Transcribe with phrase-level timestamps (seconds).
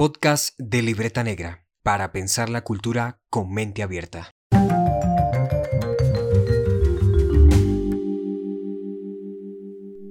[0.00, 4.30] Podcast de Libreta Negra para pensar la cultura con mente abierta.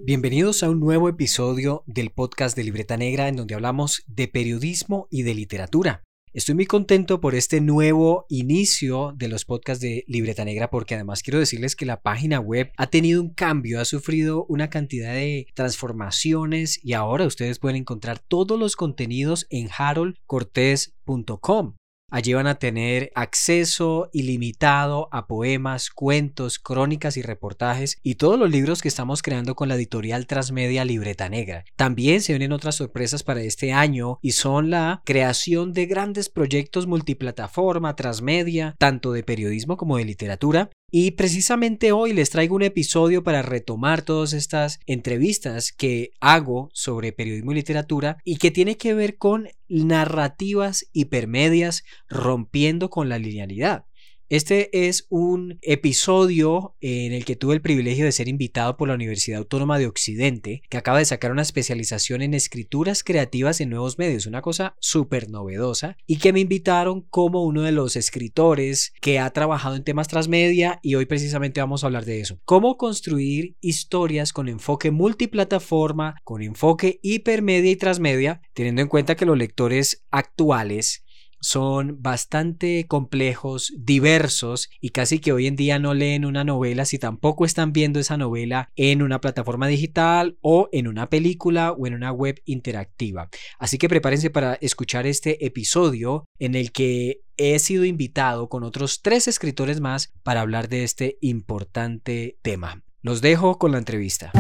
[0.05, 5.07] Bienvenidos a un nuevo episodio del podcast de Libreta Negra en donde hablamos de periodismo
[5.09, 6.03] y de literatura.
[6.31, 11.23] Estoy muy contento por este nuevo inicio de los podcasts de Libreta Negra porque además
[11.23, 15.47] quiero decirles que la página web ha tenido un cambio, ha sufrido una cantidad de
[15.55, 21.78] transformaciones y ahora ustedes pueden encontrar todos los contenidos en haroldcortés.com.
[22.11, 28.49] Allí van a tener acceso ilimitado a poemas, cuentos, crónicas y reportajes y todos los
[28.49, 31.65] libros que estamos creando con la editorial Transmedia Libreta Negra.
[31.75, 36.87] También se vienen otras sorpresas para este año y son la creación de grandes proyectos
[36.87, 43.23] multiplataforma, transmedia, tanto de periodismo como de literatura, y precisamente hoy les traigo un episodio
[43.23, 48.93] para retomar todas estas entrevistas que hago sobre periodismo y literatura y que tiene que
[48.93, 53.85] ver con narrativas hipermedias rompiendo con la linealidad.
[54.29, 58.93] Este es un episodio en el que tuve el privilegio de ser invitado por la
[58.93, 63.97] Universidad Autónoma de Occidente, que acaba de sacar una especialización en escrituras creativas en nuevos
[63.97, 69.17] medios, una cosa súper novedosa, y que me invitaron como uno de los escritores que
[69.17, 72.39] ha trabajado en temas transmedia y hoy precisamente vamos a hablar de eso.
[72.45, 79.25] Cómo construir historias con enfoque multiplataforma, con enfoque hipermedia y transmedia, teniendo en cuenta que
[79.25, 81.03] los lectores actuales
[81.39, 86.99] son bastante complejos, diversos y casi que hoy en día no leen una novela si
[86.99, 91.93] tampoco están viendo esa novela en una plataforma digital o en una película o en
[91.93, 93.29] una web interactiva.
[93.57, 99.01] Así que prepárense para escuchar este episodio en el que he sido invitado con otros
[99.01, 102.83] tres escritores más para hablar de este importante tema.
[103.01, 104.31] Los dejo con la entrevista.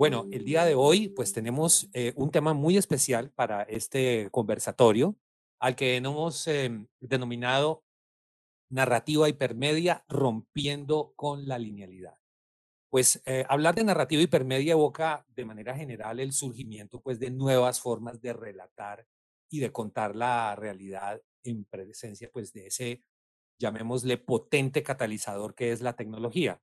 [0.00, 5.14] Bueno, el día de hoy pues tenemos eh, un tema muy especial para este conversatorio
[5.58, 7.84] al que hemos em, denominado
[8.70, 12.16] narrativa hipermedia rompiendo con la linealidad.
[12.88, 17.78] Pues eh, hablar de narrativa hipermedia evoca de manera general el surgimiento pues de nuevas
[17.78, 19.06] formas de relatar
[19.50, 23.04] y de contar la realidad en presencia pues de ese
[23.58, 26.58] llamémosle potente catalizador que es la tecnología.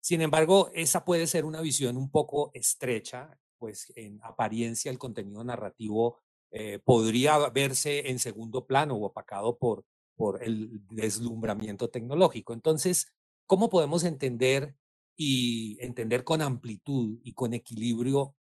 [0.00, 5.42] Sin embargo, esa puede ser una visión un poco estrecha, pues en apariencia el contenido
[5.44, 6.18] narrativo
[6.50, 9.84] eh, podría verse en segundo plano o opacado por,
[10.16, 12.52] por el deslumbramiento tecnológico.
[12.52, 13.12] Entonces,
[13.46, 14.76] ¿cómo podemos entender
[15.16, 18.36] y entender con amplitud y con equilibrio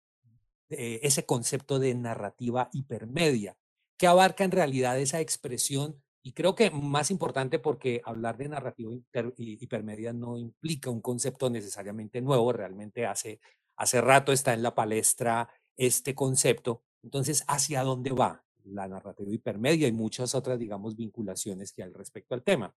[0.71, 3.59] eh, ese concepto de narrativa hipermedia,
[3.99, 8.93] que abarca en realidad esa expresión y creo que más importante porque hablar de narrativa
[9.37, 13.41] hipermedia no implica un concepto necesariamente nuevo, realmente hace,
[13.77, 16.83] hace rato está en la palestra este concepto.
[17.03, 22.37] Entonces, ¿hacia dónde va la narrativa hipermedia y muchas otras, digamos, vinculaciones que hay respecto
[22.37, 22.73] al tema?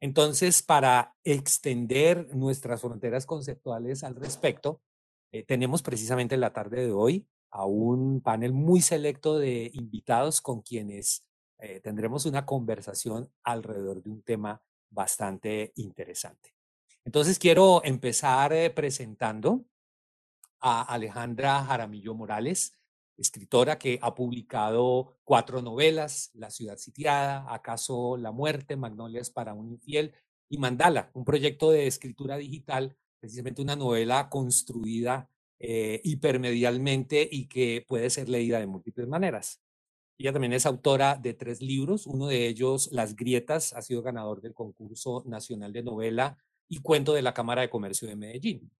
[0.00, 4.80] Entonces, para extender nuestras fronteras conceptuales al respecto,
[5.30, 10.40] eh, tenemos precisamente en la tarde de hoy a un panel muy selecto de invitados
[10.40, 11.24] con quienes
[11.58, 16.54] eh, tendremos una conversación alrededor de un tema bastante interesante.
[17.04, 19.64] Entonces quiero empezar eh, presentando
[20.60, 22.78] a Alejandra Jaramillo Morales,
[23.16, 29.68] escritora que ha publicado cuatro novelas, La ciudad sitiada, Acaso la muerte, Magnolias para un
[29.68, 30.14] infiel
[30.48, 37.84] y Mandala, un proyecto de escritura digital, precisamente una novela construida eh, hipermedialmente y que
[37.86, 39.61] puede ser leída de múltiples maneras.
[40.22, 44.40] Ella también es autora de tres libros, uno de ellos, Las Grietas, ha sido ganador
[44.40, 46.38] del concurso nacional de novela
[46.68, 48.70] y cuento de la Cámara de Comercio de Medellín.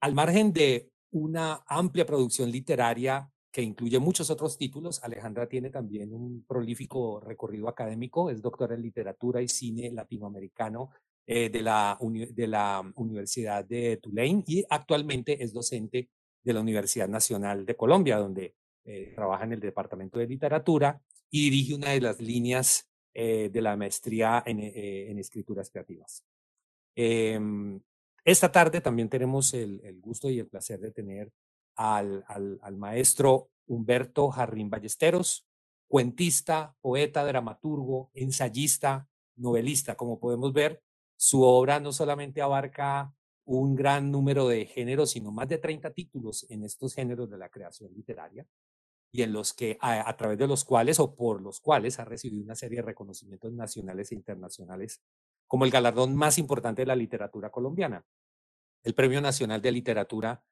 [0.00, 6.12] Al margen de una amplia producción literaria que incluye muchos otros títulos, Alejandra tiene también
[6.12, 10.90] un prolífico recorrido académico, es doctora en literatura y cine latinoamericano
[11.28, 16.10] eh, de, la, de la Universidad de Tulane y actualmente es docente
[16.42, 21.00] de la Universidad Nacional de Colombia, donde eh, trabaja en el Departamento de Literatura
[21.30, 26.24] y dirige una de las líneas eh, de la maestría en, eh, escrituras creativas.
[26.94, 27.80] Em,
[28.24, 31.32] esta tarde también tenemos el, gusto y el placer de tener
[31.76, 35.46] al, al, maestro Humberto Jarrín Ballesteros,
[35.88, 39.96] cuentista, poeta, dramaturgo, ensayista, novelista.
[39.96, 40.82] Como podemos ver,
[41.16, 43.12] su obra no solamente abarca
[43.44, 47.48] un gran número de géneros, sino más de 30 títulos en estos géneros de la
[47.48, 48.46] creación literaria
[49.12, 52.44] y en los que a, través de los cuales o por los cuales ha recibido
[52.44, 55.00] una serie de reconocimientos nacionales e internacionales
[55.46, 58.04] como el galardón más importante de la literatura colombiana,
[58.84, 60.44] el Premio Nacional de Literatura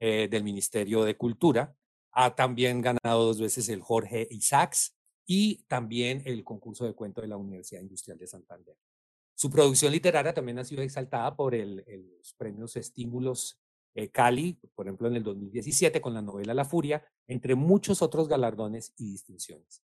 [0.00, 1.76] eh, del Ministerio de Cultura.
[2.12, 4.96] Ha también ganado dos veces el Jorge Isaacs
[5.26, 8.76] y también el concurso de cuento de la Universidad Industrial de Santander.
[9.34, 11.84] Su producción literaria también ha sido exaltada por el,
[12.18, 13.60] los premios Estímulos
[13.96, 18.28] eh, Cali, por ejemplo, en el 2017 con la novela La Furia, entre muchos otros
[18.28, 19.82] galardones y distinciones.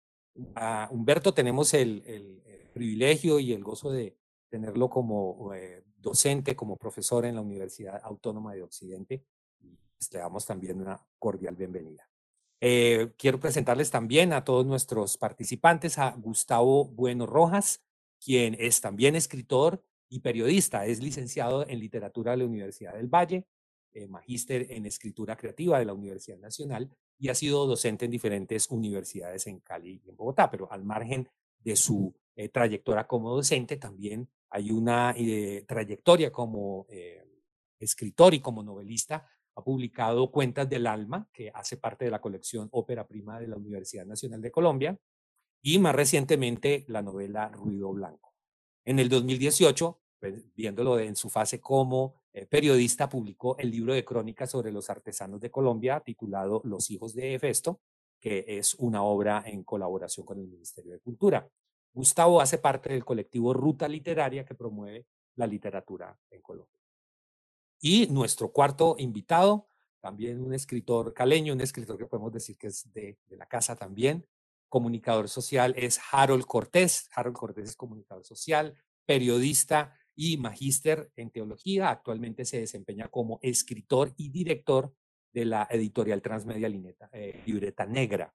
[0.53, 2.41] A Humberto tenemos el, el,
[2.73, 4.17] privilegio y el gozo de
[4.49, 9.23] tenerlo como eh, docente, como profesor en la Universidad Autónoma de Occidente.
[9.97, 12.07] Pues, le damos también una cordial bienvenida.
[12.61, 17.81] Eh, quiero presentarles también a todos nuestros participantes a Gustavo Bueno Rojas,
[18.23, 20.85] quien es también escritor y periodista.
[20.85, 23.47] Es licenciado en literatura de la Universidad del Valle,
[23.95, 28.69] eh, magíster en escritura creativa de la Universidad Nacional y ha sido docente en diferentes
[28.69, 33.77] universidades en Cali y en Bogotá, pero al margen de su eh, trayectoria como docente,
[33.77, 36.85] también hay una eh, trayectoria como
[37.79, 39.29] escritor y como novelista.
[39.55, 43.55] Ha publicado Cuentas del Alma, que hace parte de la colección Ópera Prima de la
[43.55, 44.99] Universidad Nacional de Colombia,
[45.61, 48.33] y más recientemente la novela Ruido Blanco.
[48.83, 54.03] En el 2018, pues, viéndolo en su fase como eh, periodista, publicó el libro de
[54.03, 57.79] crónicas sobre los artesanos de Colombia titulado Los hijos de Hefesto,
[58.19, 61.47] que es una obra en colaboración con el Ministerio de Cultura.
[61.93, 65.05] Gustavo hace parte del colectivo Ruta Literaria que promueve
[65.35, 66.81] la literatura en Colombia.
[67.79, 69.69] Y nuestro cuarto invitado,
[70.01, 73.77] también un escritor caleño, un escritor que podemos decir que es de, de la casa
[73.77, 74.27] también,
[74.67, 77.09] comunicador social es Harold Cortés.
[77.15, 81.89] Harold Cortés es comunicador social, periodista y magíster en teología.
[81.89, 84.93] Actualmente se desempeña como escritor y director
[85.33, 86.69] de la editorial transmedia
[87.11, 88.33] eh, Libreta Negra.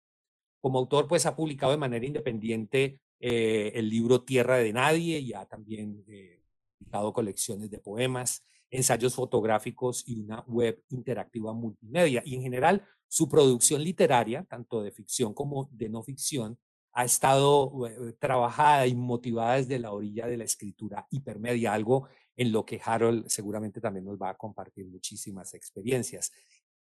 [0.61, 5.33] Como autor, pues ha publicado de manera independiente eh, el libro Tierra de Nadie y
[5.33, 6.43] ha también eh,
[6.79, 12.23] publicado colecciones de poemas, ensayos fotográficos y una web interactiva multimedia.
[12.25, 16.59] Y en general, su producción literaria, tanto de ficción como de no ficción,
[16.93, 22.53] ha estado eh, trabajada y motivada desde la orilla de la escritura hipermedia, algo en
[22.53, 26.33] lo que Harold seguramente también nos va a compartir muchísimas experiencias.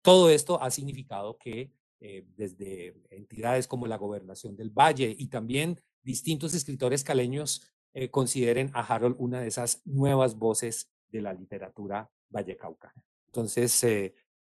[0.02, 5.82] Todo esto ha significado que eh, desde entidades como la Gobernación del Valle y también
[6.04, 12.10] distintos escritores caleños eh, consideren a Harold una de esas nuevas voces de la literatura
[12.30, 13.04] vallecaucana.
[13.26, 13.84] Entonces,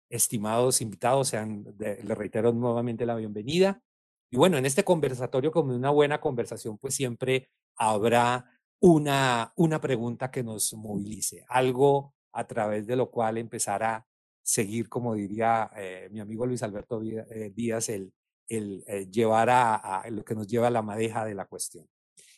[0.08, 3.82] estimados invitados, sean, les reitero nuevamente la bienvenida.
[4.31, 8.47] Y bueno, en este conversatorio, como una buena conversación, pues siempre habrá
[8.81, 14.06] una, una pregunta que nos movilice, algo a través de lo cual empezar a
[14.43, 18.12] seguir, como diría eh, mi amigo Luis Alberto eh, Díaz, el,
[18.49, 21.88] el eh, llevar a, lo que nos lleva a la madeja de la cuestión.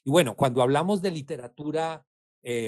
[0.05, 2.05] Y bueno, cuando hablamos de literatura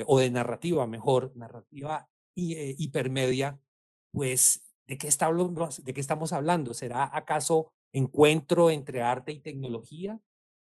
[0.06, 3.60] o de narrativa, mejor, narrativa hipermedia,
[4.10, 6.72] pues ¿De qué, ¿De qué estamos hablando?
[6.72, 10.20] ¿Será acaso encuentro entre arte y tecnología?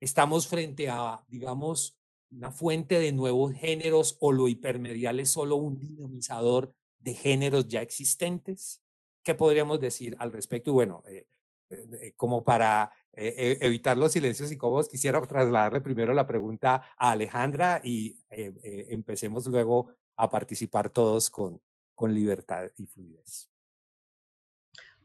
[0.01, 1.97] ¿Estamos frente a, digamos,
[2.31, 7.83] una fuente de nuevos géneros o lo hipermedial es solo un dinamizador de géneros ya
[7.83, 8.83] existentes?
[9.23, 10.71] ¿Qué podríamos decir al respecto?
[10.71, 11.27] Y bueno, eh,
[11.71, 17.81] eh, como para eh, evitar los silencios incómodos, quisiera trasladarle primero la pregunta a Alejandra
[17.85, 21.61] y empecemos luego a participar todos con,
[21.95, 23.52] con libertad y fluidez.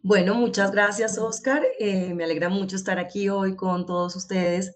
[0.07, 1.67] Bueno, muchas gracias, Oscar.
[1.79, 4.73] Eh, me alegra mucho estar aquí hoy con todos ustedes.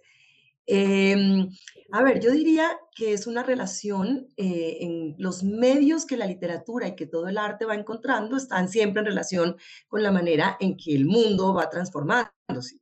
[0.66, 1.50] Em,
[1.94, 6.90] a ver, yo diría que es una relación eh, en los medios que la literatura
[6.90, 9.56] y que todo el arte va encontrando, están siempre en relación
[9.88, 12.82] con la manera en que el mundo va transformándose.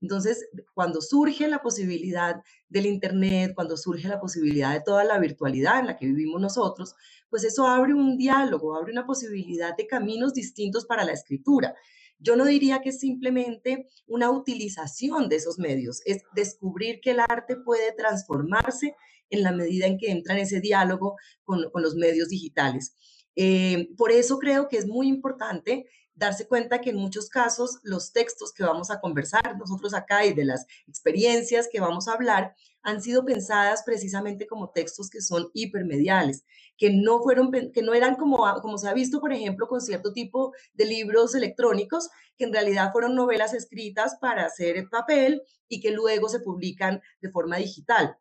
[0.00, 2.36] Entonces, cuando surge la posibilidad
[2.68, 6.94] del Internet, cuando surge la posibilidad de toda la virtualidad en la que vivimos nosotros,
[7.28, 11.74] pues eso abre un diálogo, abre una posibilidad de caminos distintos para la escritura.
[12.20, 17.20] Yo no diría que es simplemente una utilización de esos medios, es descubrir que el
[17.20, 18.94] arte puede transformarse
[19.30, 22.96] en la medida en que entra en ese diálogo con, los medios digitales.
[23.36, 25.86] Eh, por eso creo que es muy importante
[26.20, 30.34] darse cuenta que en muchos casos los textos que vamos a conversar nosotros acá y
[30.34, 35.50] de las experiencias que vamos a hablar han sido pensadas precisamente como textos que son
[35.54, 36.44] hipermediales,
[36.76, 40.12] que no fueron que no eran como como se ha visto por ejemplo con cierto
[40.12, 45.80] tipo de libros electrónicos que en realidad fueron novelas escritas para hacer el papel y
[45.80, 48.18] que luego se publican de forma digital.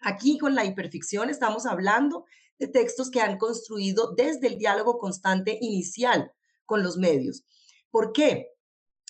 [0.00, 2.24] Aquí con la hiperficción estamos hablando
[2.58, 6.32] de textos que han construido desde el diálogo constante inicial
[6.68, 7.44] con los medios.
[7.90, 8.50] ¿Por qué?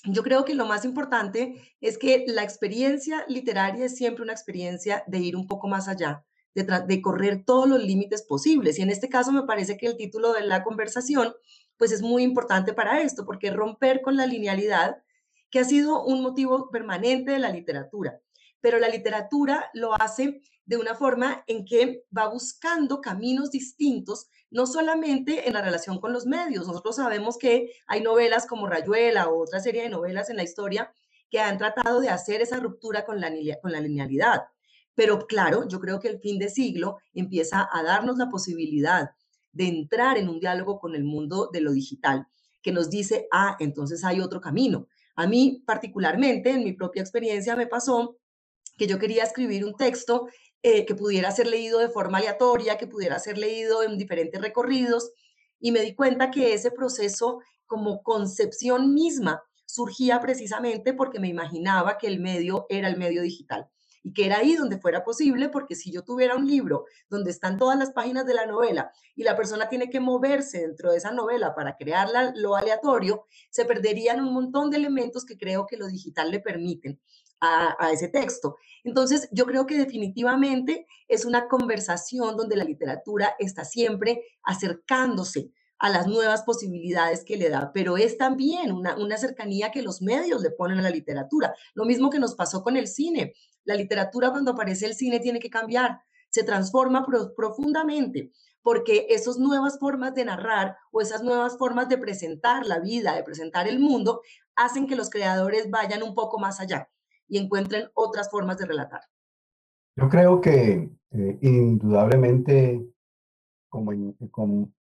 [0.04, 5.02] Yo creo que lo más importante es que la experiencia literaria es siempre una experiencia
[5.08, 6.24] de ir un poco más allá,
[6.54, 8.78] de, correr todos los límites posibles.
[8.78, 11.34] Y en este caso me parece que el título de la conversación
[11.76, 15.02] pues es muy importante para esto, porque romper con la linealidad,
[15.50, 18.20] que ha sido un motivo permanente de la literatura,
[18.60, 24.66] pero la literatura lo hace de una forma en que va buscando caminos distintos, no
[24.66, 26.66] solamente en la relación con los medios.
[26.66, 30.92] Nosotros sabemos que hay novelas como Rayuela o otra serie de novelas en la historia
[31.30, 34.44] que han tratado de hacer esa ruptura con la, con la linealidad.
[34.94, 39.10] Pero claro, yo creo que el fin de siglo empieza a darnos la posibilidad
[39.52, 42.26] de entrar en un diálogo con el mundo de lo digital,
[42.62, 44.88] que nos dice, ah, entonces hay otro camino.
[45.14, 48.18] A mí particularmente, en mi propia experiencia, me pasó
[48.76, 50.28] que yo quería escribir un texto
[50.62, 55.12] eh, que pudiera ser leído de forma aleatoria, que pudiera ser leído en diferentes recorridos,
[55.60, 61.98] y me di cuenta que ese proceso como concepción misma surgía precisamente porque me imaginaba
[61.98, 63.68] que el medio era el medio digital
[64.02, 67.58] y que era ahí donde fuera posible, porque si yo tuviera un libro donde están
[67.58, 71.10] todas las páginas de la novela y la persona tiene que moverse dentro de esa
[71.10, 75.86] novela para crear lo aleatorio, se perderían un montón de elementos que creo que lo
[75.86, 77.00] digital le permiten.
[77.40, 78.56] A, ese texto.
[78.82, 85.88] Entonces, yo creo que definitivamente es una conversación donde la literatura está siempre acercándose a
[85.88, 90.42] las nuevas posibilidades que le da, pero es también una, una, cercanía que los medios
[90.42, 91.54] le ponen a la literatura.
[91.74, 93.34] Lo mismo que nos pasó con el cine.
[93.64, 99.38] La literatura cuando aparece el cine tiene que cambiar, se transforma pro profundamente, porque esas
[99.38, 103.78] nuevas formas de narrar o esas nuevas formas de presentar la vida, de presentar el
[103.78, 104.22] mundo,
[104.56, 106.88] hacen que los creadores vayan un poco más allá
[107.28, 109.02] y encuentren otras formas de relatar.
[109.96, 112.86] Yo creo que eh, indudablemente,
[113.68, 114.72] como,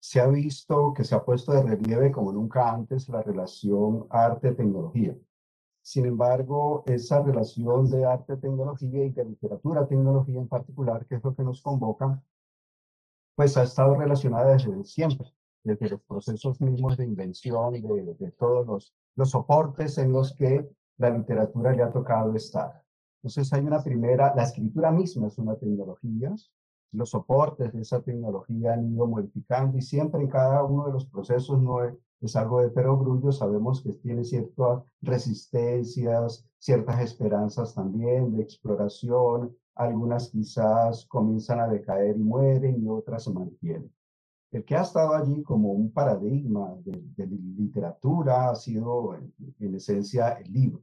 [0.00, 5.16] se ha visto que se ha puesto de relieve como nunca antes la relación arte-tecnología.
[5.80, 11.42] Sin embargo, esa relación de arte-tecnología y de literatura-tecnología en particular, que es lo que
[11.42, 12.22] nos convoca,
[13.36, 15.32] pues ha estado relacionada desde siempre,
[15.64, 20.68] desde los procesos mismos de invención, de, de todos los, los soportes en los que
[20.98, 22.82] la literatura le ha tocado estar.
[23.22, 26.34] Entonces hay una primera, la escritura misma es una tecnología,
[26.92, 31.06] los soportes de esa tecnología han ido modificando y siempre en cada uno de los
[31.06, 38.42] procesos no es, algo de perogrullo, sabemos que tiene ciertas resistencias, ciertas esperanzas también de
[38.42, 43.92] exploración, algunas quizás comienzan a decaer y mueren y otras se mantienen.
[44.52, 50.52] El que ha estado allí como un paradigma de, literatura ha sido en, esencia el
[50.52, 50.82] libro.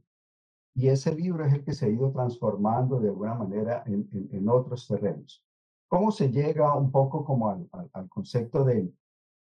[0.74, 4.88] Y ese libro es el que se ha ido transformando de alguna manera en, otros
[4.88, 5.44] terrenos.
[5.88, 8.92] ¿Cómo se llega un poco como al, al, concepto de,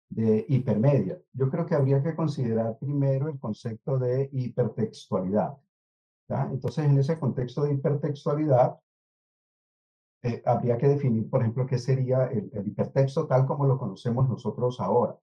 [0.09, 1.21] de, hipermedia?
[1.33, 5.57] Yo creo que habría que considerar primero el concepto de hipertextualidad.
[6.29, 8.79] Entonces, en ese contexto de hipertextualidad,
[10.23, 14.79] eh, habría que definir, por ejemplo, qué sería el, hipertexto tal como lo conocemos nosotros
[14.79, 15.19] ahora.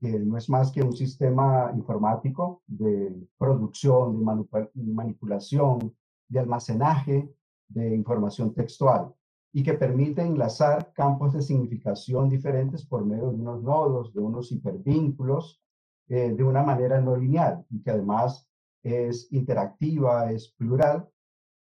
[0.00, 5.94] Que no es más que un sistema informático de producción, de manipulación,
[6.28, 7.32] de almacenaje
[7.68, 9.14] de información textual
[9.52, 14.50] y que permite enlazar campos de significación diferentes por medio de unos nodos, de unos
[14.50, 15.62] hipervínculos,
[16.08, 18.48] eh, de una manera no lineal y que además
[18.82, 21.08] es interactiva, es plural.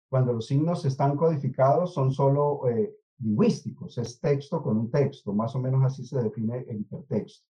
[0.10, 5.56] Cuando los signos están codificados son solo eh, lingüísticos, es texto con un texto, más
[5.56, 7.46] o menos así se define el hipertexto.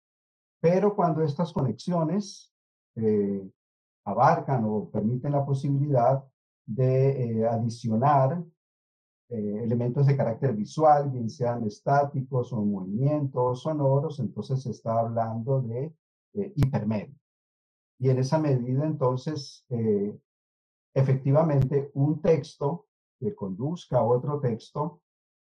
[0.60, 2.54] Pero cuando estas conexiones
[2.96, 3.48] eh,
[4.06, 6.24] abarcan o permiten la posibilidad
[6.66, 8.44] de adicionar
[9.30, 15.62] eh, elementos de carácter visual, bien sean estáticos o movimientos sonoros, entonces se está hablando
[15.62, 15.94] de
[16.34, 17.14] eh, hipermedia.
[18.00, 20.18] Y en esa medida, entonces, eh,
[20.98, 22.88] efectivamente, un texto
[23.20, 25.02] que conduzca a otro texto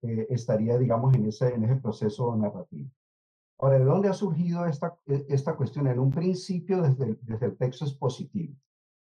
[0.03, 2.91] estaría, digamos, en ese, en ese proceso narrativo.
[3.59, 5.87] Ahora, ¿de dónde ha surgido esta, e, esta cuestión?
[5.87, 8.55] En un principio, desde desde el texto expositivo.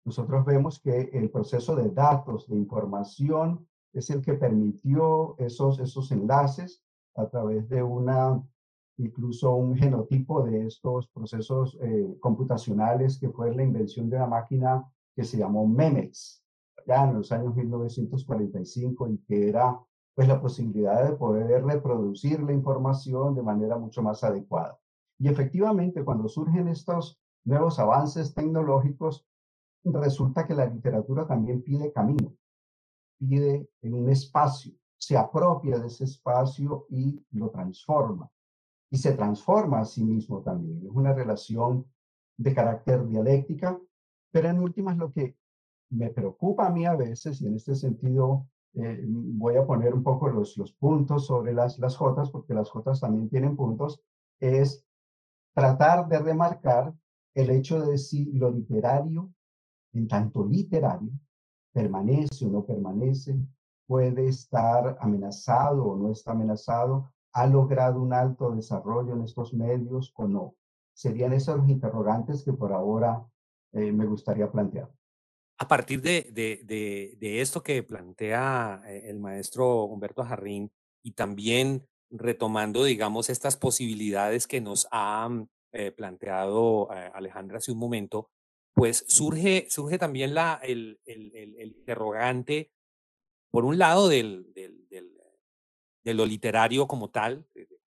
[0.06, 6.12] Nosotros vemos que el proceso de datos, de información, es el que permitió esos, esos
[6.12, 6.84] enlaces
[7.16, 8.42] a través de una,
[8.98, 14.86] incluso un genotipo de estos procesos eh, computacionales que fue la invención de una máquina
[15.16, 16.44] que se llamó MEMEX,
[16.86, 19.80] ya en los años 1945 y que era
[20.14, 24.78] pues la posibilidad de poder reproducir la información de manera mucho más adecuada.
[25.20, 29.26] Y efectivamente, cuando surgen estos nuevos avances tecnológicos,
[29.84, 32.34] resulta que la literatura también pide camino
[33.18, 38.30] pide en un espacio, se apropia de ese espacio y lo transforma.
[38.90, 40.86] Y se transforma a sí mismo también.
[40.86, 41.86] Es una relación
[42.38, 43.80] de carácter dialéctica,
[44.36, 45.38] pero en últimas lo que
[45.92, 50.04] me preocupa a mí a veces, y en este sentido eh, voy a poner un
[50.04, 54.02] poco los, los puntos sobre las, las Jotas, porque las Jotas también tienen puntos,
[54.42, 54.86] es
[55.54, 56.94] tratar de remarcar
[57.34, 59.32] el hecho de si lo literario,
[59.94, 61.14] en tanto literario,
[61.72, 63.40] permanece o no permanece,
[63.88, 70.12] puede estar amenazado o no está amenazado, ha logrado un alto desarrollo en estos medios
[70.18, 70.56] o no.
[70.94, 73.26] Serían esos los interrogantes que por ahora
[73.76, 74.90] eh, me gustaría plantear.
[75.58, 80.72] A partir de, de, de, esto que plantea eh, el maestro Humberto Jarrín
[81.04, 85.30] y también retomando, digamos, estas posibilidades que nos ha
[85.74, 88.30] eh, planteado Alejandra hace un momento,
[88.74, 92.72] pues surge, surge también la, el, el, el, interrogante,
[93.52, 94.88] por un lado, del, del,
[96.04, 97.46] de lo literario como tal,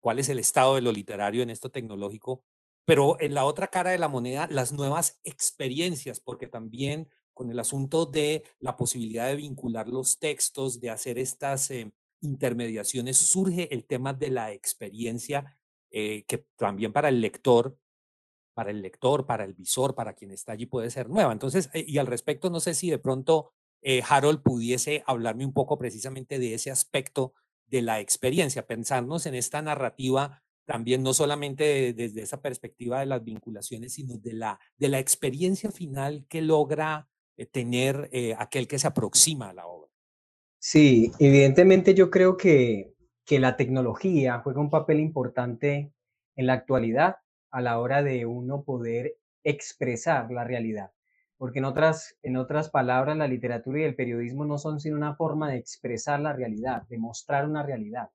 [0.00, 2.44] cuál es el estado de lo literario en esto tecnológico,
[2.88, 7.58] pero en la otra cara de la moneda, las nuevas experiencias, porque también con el
[7.58, 11.92] asunto de la posibilidad de vincular los textos, de hacer estas eh,
[12.22, 15.58] intermediaciones, surge el tema de la experiencia,
[15.90, 17.76] eh, que también para el lector
[18.54, 21.30] para el lector, para el visor, para quien está allí puede ser nueva.
[21.30, 23.52] Entonces, eh, y al respecto, no sé si de pronto
[24.08, 27.34] Harold pudiese hablarme un poco precisamente de ese aspecto
[27.66, 33.24] de la experiencia, pensarnos en esta narrativa también no solamente desde esa perspectiva de las
[33.24, 37.08] vinculaciones, sino de la, de la experiencia final que logra
[37.38, 39.90] eh, tener aquel que se aproxima a la obra.
[40.58, 42.92] Sí, evidentemente yo creo que,
[43.24, 45.90] que la tecnología juega un papel importante
[46.36, 47.16] en la actualidad
[47.50, 50.90] a la hora de uno poder expresar la realidad.
[51.38, 55.14] Porque en otras, en otras palabras, la literatura y el periodismo no son sino una
[55.14, 58.10] forma de expresar la realidad, de mostrar una realidad.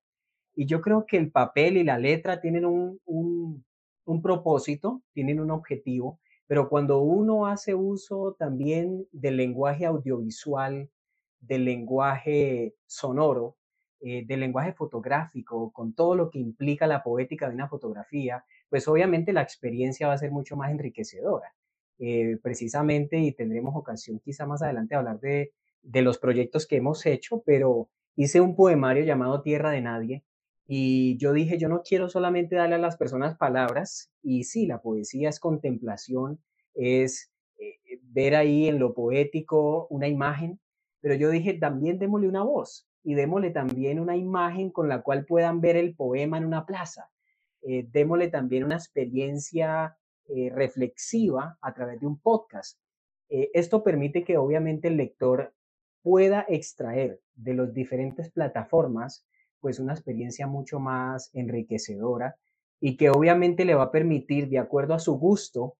[0.56, 3.66] Y yo creo que el papel y la letra tienen un, un,
[4.06, 10.90] un propósito, tienen un objetivo, pero cuando uno hace uso también del lenguaje audiovisual,
[11.40, 13.58] del lenguaje sonoro,
[14.02, 18.88] eh, del lenguaje fotográfico, con todo lo que implica la poética de una fotografía, pues
[18.88, 21.54] obviamente la experiencia va a ser mucho más enriquecedora.
[22.00, 26.78] Eh, precisamente, y tendremos ocasión quizá más adelante de hablar de, de los proyectos que
[26.78, 30.24] hemos hecho, pero hice un poemario llamado Tierra de Nadie,
[30.68, 34.82] y yo dije, yo no quiero solamente darle a las personas palabras, y sí, la
[34.82, 36.40] poesía es contemplación,
[36.74, 40.60] es eh, ver ahí en lo poético una imagen,
[41.02, 45.26] pero yo dije, también démosle una voz y démosle también una imagen con la cual
[45.26, 47.10] puedan ver el poema en una plaza.
[47.62, 49.98] Eh, démosle también una experiencia
[50.28, 52.80] eh, reflexiva a través de un podcast.
[53.30, 55.54] Eh, esto permite que obviamente el lector
[56.02, 59.26] pueda extraer de las diferentes plataformas
[59.64, 62.36] pues una experiencia mucho más enriquecedora
[62.82, 65.78] y que obviamente le va a permitir, de acuerdo a su gusto,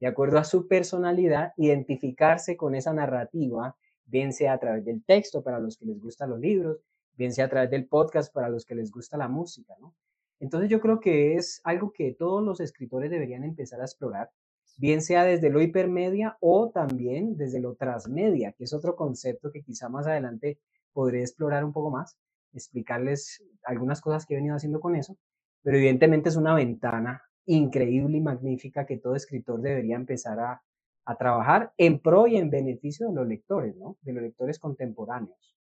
[0.00, 5.42] de acuerdo a su personalidad, identificarse con esa narrativa bien sea a través del texto
[5.42, 6.78] para los que les gustan los libros,
[7.14, 9.94] bien sea a través del podcast para los que les gusta la música, ¿no?
[10.40, 14.30] Entonces yo creo que es algo que todos los escritores deberían empezar a explorar,
[14.78, 19.62] bien sea desde lo hipermedia o también desde lo transmedia, que es otro concepto que
[19.62, 20.58] quizá más adelante
[20.94, 22.16] podré explorar un poco más,
[22.52, 25.16] explicarles algunas cosas que he venido haciendo con eso,
[25.62, 30.62] pero evidentemente es una ventana increíble y magnífica que todo escritor debería empezar a,
[31.04, 33.96] a trabajar en pro y en beneficio de los lectores, ¿no?
[34.02, 35.56] De los lectores contemporáneos.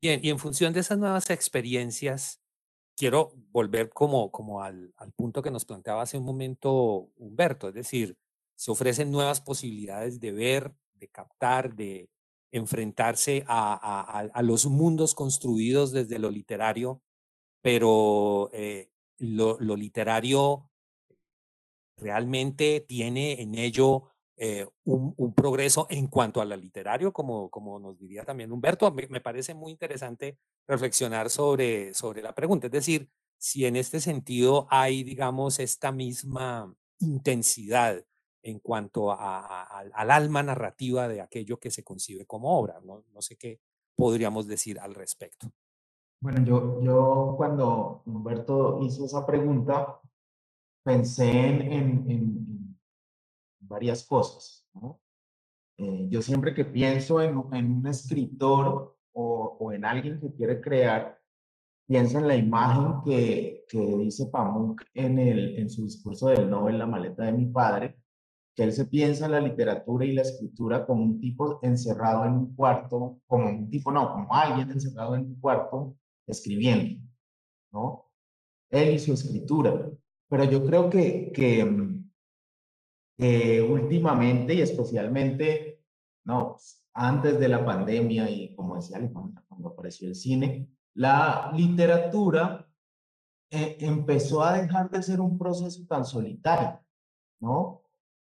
[0.00, 2.40] Bien, y en función de esas nuevas experiencias,
[2.96, 7.74] quiero volver como, como al, al punto que nos planteaba hace un momento Humberto, es
[7.74, 8.16] decir,
[8.56, 12.08] se ofrecen nuevas posibilidades de ver, de captar, de
[12.54, 17.02] enfrentarse a, a, a los mundos construidos desde lo literario,
[17.60, 20.70] pero eh, lo, lo literario
[21.96, 27.98] realmente tiene en ello eh, un, progreso en cuanto a la literario, como, como nos
[27.98, 28.90] diría también Humberto.
[28.92, 30.38] Me, me, parece muy interesante
[30.68, 32.68] reflexionar sobre, sobre la pregunta.
[32.68, 38.04] Es decir, si en este sentido hay, digamos, esta misma intensidad
[38.44, 42.78] en cuanto al alma narrativa de aquello que se concibe como obra.
[42.82, 43.58] No, sé qué
[43.96, 45.50] podríamos decir al respecto.
[46.20, 49.98] Bueno, yo, yo cuando Humberto hizo esa pregunta,
[50.84, 52.78] pensé en,
[53.60, 54.68] varias cosas.
[55.78, 61.18] Eh, yo siempre que pienso en, un escritor o, en alguien que quiere crear,
[61.86, 67.24] pienso en la imagen que, dice Pamuk en, en su discurso del Nobel, La maleta
[67.24, 68.03] de mi padre,
[68.54, 72.32] que él se piensa en la literatura y la escritura como un tipo encerrado en
[72.34, 77.02] un cuarto, como un tipo, no, como alguien encerrado en un cuarto escribiendo,
[77.72, 78.06] ¿no?
[78.70, 79.90] Él y su escritura.
[80.28, 81.64] Pero yo creo que, que
[83.62, 85.82] últimamente y especialmente,
[86.24, 86.56] no,
[86.94, 92.68] antes de la pandemia y como decía cuando apareció el cine, la literatura
[93.50, 96.80] eh, empezó a dejar de ser un proceso tan solitario.
[97.40, 97.83] ¿no?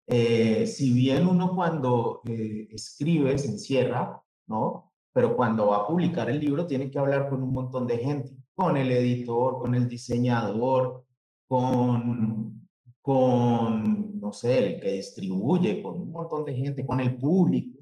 [0.07, 4.93] Eh, si bien uno cuando eh, escribe se encierra, ¿no?
[5.13, 8.37] Pero cuando va a publicar el libro tiene que hablar con un montón de gente,
[8.55, 11.05] con el editor, con el diseñador,
[11.47, 12.69] con,
[13.03, 17.79] con, no sé, el que distribuye, con un montón de gente, con el público,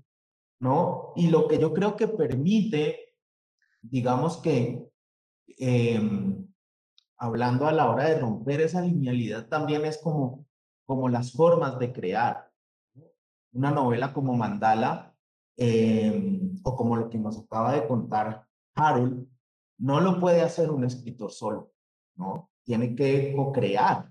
[0.61, 1.13] ¿no?
[1.17, 3.15] Y lo que yo creo que permite,
[3.83, 4.89] digamos que,
[5.59, 6.47] em,
[7.19, 10.47] hablando a la hora de romper esa linealidad, también es como,
[10.91, 12.51] como las formas de crear.
[13.53, 15.15] Una novela como Mandala,
[15.57, 19.25] em, o como lo que nos acaba de contar Harold,
[19.79, 21.71] no lo puede hacer un escritor solo,
[22.17, 22.51] ¿no?
[22.65, 24.11] Tiene que co-crear,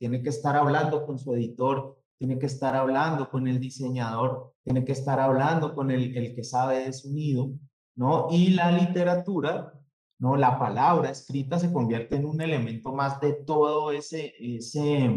[0.00, 4.84] tiene que estar hablando con su editor, tiene que estar hablando con el diseñador, tiene
[4.84, 7.52] que estar hablando con el, el que sabe de sonido,
[7.94, 8.26] ¿no?
[8.32, 9.72] Y la literatura,
[10.18, 10.36] ¿no?
[10.36, 15.08] La palabra escrita se convierte en un elemento más de todo ese, ese,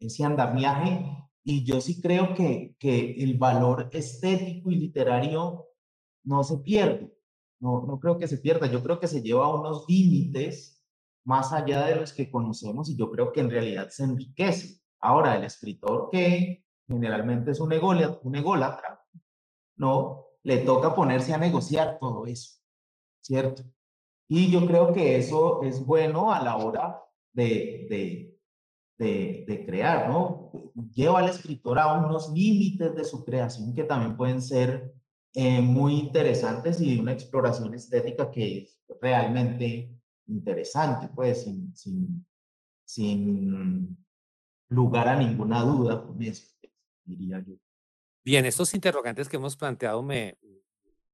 [0.00, 1.06] ese andamiaje.
[1.42, 5.66] Y yo sí creo que, que el valor estético y literario
[6.24, 7.14] no se pierde.
[7.60, 8.66] No, no creo que se pierda.
[8.66, 10.82] Yo creo que se lleva a unos límites
[11.24, 14.80] más allá de los que conocemos y yo creo que en realidad se enriquece.
[15.00, 18.94] Ahora, el escritor que generalmente es un ególatra, un ególatra
[19.76, 20.26] ¿no?
[20.42, 22.60] Le toca ponerse a negociar todo eso,
[23.20, 23.62] ¿cierto?
[24.28, 27.02] Y yo creo que eso es bueno a la hora
[27.32, 28.33] de, de,
[28.98, 30.50] de, crear, ¿no?
[30.92, 34.94] Lleva al escritor a unos límites de su creación que también pueden ser
[35.34, 39.90] eh, muy interesantes y una exploración estética que es realmente
[40.26, 42.26] interesante, pues, sin, sin,
[42.84, 43.96] sin
[44.68, 46.46] lugar a ninguna duda con eso,
[47.04, 47.54] diría yo.
[48.24, 50.38] Bien, estos interrogantes que hemos planteado me,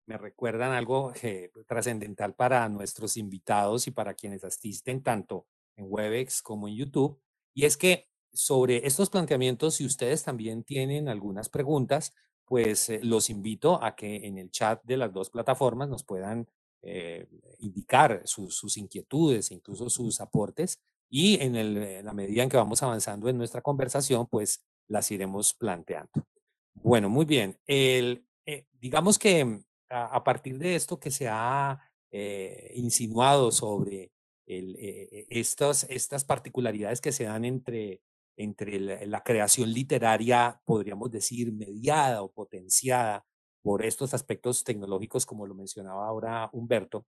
[0.06, 6.42] me recuerdan algo eh, trascendental para nuestros invitados y para quienes asisten tanto en Webex
[6.42, 7.20] como en YouTube.
[7.54, 13.30] Y es que sobre estos planteamientos, si ustedes también tienen algunas preguntas, pues eh, los
[13.30, 16.48] invito a que en el chat de las dos plataformas nos puedan
[16.82, 22.82] eh, indicar sus, sus inquietudes, incluso sus aportes, y en, la medida en que vamos
[22.82, 26.10] avanzando en nuestra conversación, pues las iremos planteando.
[26.74, 27.58] Bueno, muy bien.
[27.66, 31.78] El, eh, digamos que mm, a, partir de esto que se ha
[32.74, 34.10] insinuado sobre
[34.46, 38.02] el, eh, estas, estas particularidades que se dan entre,
[38.36, 43.26] entre la, la, creación literaria, podríamos decir, mediada o potenciada
[43.62, 47.06] por estos aspectos tecnológicos, como lo mencionaba ahora Humberto,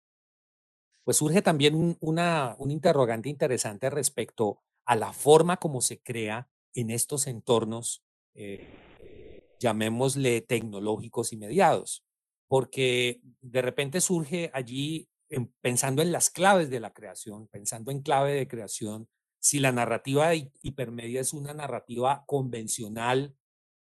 [1.03, 6.49] pues surge también un, una, un interrogante interesante respecto a la forma como se crea
[6.73, 8.67] en estos entornos, eh,
[9.59, 12.03] llamémosle tecnológicos y mediados,
[12.47, 18.01] porque de repente surge allí, en, pensando en las claves de la creación, pensando en
[18.01, 23.35] clave de creación, si la narrativa hipermedia es una narrativa convencional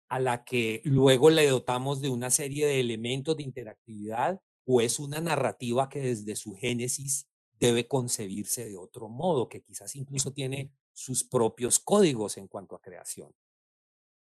[0.08, 4.98] a la que luego le dotamos de una serie de elementos de interactividad o es
[4.98, 10.72] una narrativa que desde su génesis debe concebirse de otro modo, que quizás incluso tiene
[10.92, 13.32] sus propios códigos en cuanto a creación.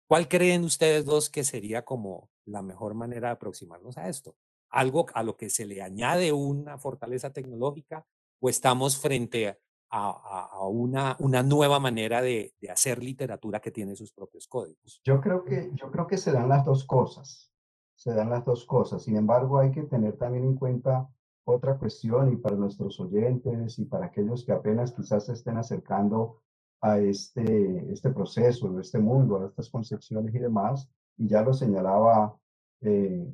[0.07, 4.37] ¿Cuál creen ustedes dos que sería como la mejor manera de aproximarnos a esto?
[4.69, 8.05] ¿Algo a lo que se le añade una fortaleza tecnológica
[8.39, 9.57] o estamos frente a,
[9.89, 15.01] a, a una, una, nueva manera de, de, hacer literatura que tiene sus propios códigos?
[15.05, 17.51] Yo creo, que, yo creo que se dan las dos cosas
[17.97, 19.03] se dan las dos cosas.
[19.03, 21.09] Sin embargo, hay que tener también en cuenta
[21.43, 26.41] otra cuestión y para nuestros oyentes y para aquellos que apenas quizás se estén acercando
[26.81, 31.53] a este, este proceso, a este mundo, a estas concepciones y demás, y ya lo
[31.53, 32.37] señalaba,
[32.81, 33.33] eh,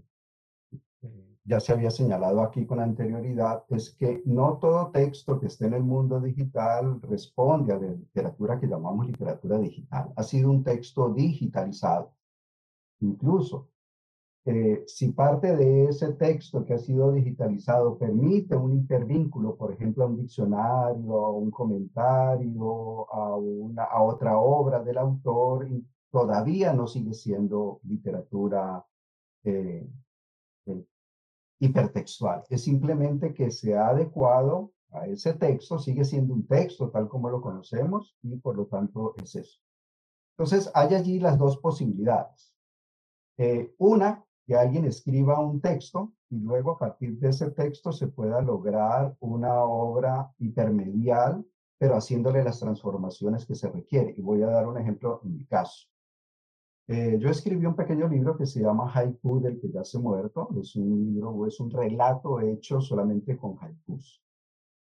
[1.45, 5.73] ya se había señalado aquí con anterioridad, es que no todo texto que esté en
[5.73, 10.13] el mundo digital responde a la literatura que llamamos literatura digital.
[10.15, 12.13] Ha sido un texto digitalizado.
[13.01, 13.69] Incluso
[14.45, 20.03] eh, si parte de ese texto que ha sido digitalizado permite un hipervínculo, por ejemplo,
[20.03, 25.69] a un diccionario, a un comentario, a, una, a otra obra del autor,
[26.11, 28.85] todavía no sigue siendo literatura
[29.45, 29.89] eh,
[31.63, 32.43] hipertextual.
[32.49, 37.29] Es simplemente que se ha adecuado a ese texto, sigue siendo un texto tal como
[37.29, 39.59] lo conocemos y por lo tanto es eso.
[40.37, 42.53] Entonces, hay allí las dos posibilidades.
[43.37, 48.07] Eh, una, que alguien escriba un texto y luego a partir de ese texto se
[48.07, 51.45] pueda lograr una obra hipermedial,
[51.77, 54.13] pero haciéndole las transformaciones que se requiere.
[54.17, 55.87] Y voy a dar un ejemplo en mi caso.
[56.87, 60.49] Eh, yo escribí un pequeño libro que se llama Haiku del que ya se muerto.
[60.59, 64.21] Es un libro o es un relato hecho solamente con haikus.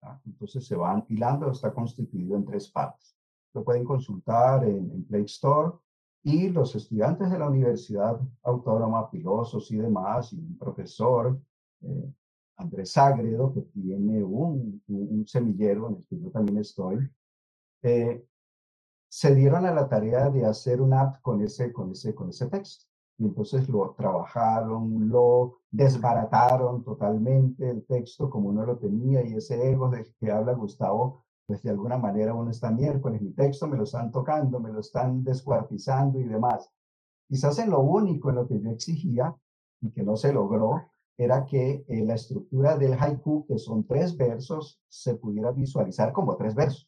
[0.04, 0.20] ¿ah?
[0.26, 3.16] Entonces se van hilando, está constituido en tres partes.
[3.54, 5.74] Lo pueden consultar en, en Play Store
[6.24, 11.40] Y los estudiantes de la Universidad Autónoma, filósofos y demás, y un profesor,
[11.82, 12.14] eh,
[12.58, 17.10] Andrés Sagredo, que tiene un, un, semillero en el que yo también estoy,
[17.84, 18.26] eh,
[19.10, 22.48] se dieron a la tarea de hacer un app con ese, con ese, con ese
[22.48, 22.86] texto.
[23.17, 29.70] Y entonces lo trabajaron, lo desbarataron totalmente el texto como uno lo tenía y ese
[29.72, 33.78] ego del que habla Gustavo, pues de alguna manera uno está miércoles, mi texto me
[33.78, 36.70] lo están tocando, me lo están descuartizando y demás.
[37.28, 39.36] Quizás en lo único en lo que yo exigía
[39.82, 40.84] y que no se logró
[41.17, 46.36] era que eh, la estructura del haiku, que son tres versos, se pudiera visualizar como
[46.36, 46.87] tres versos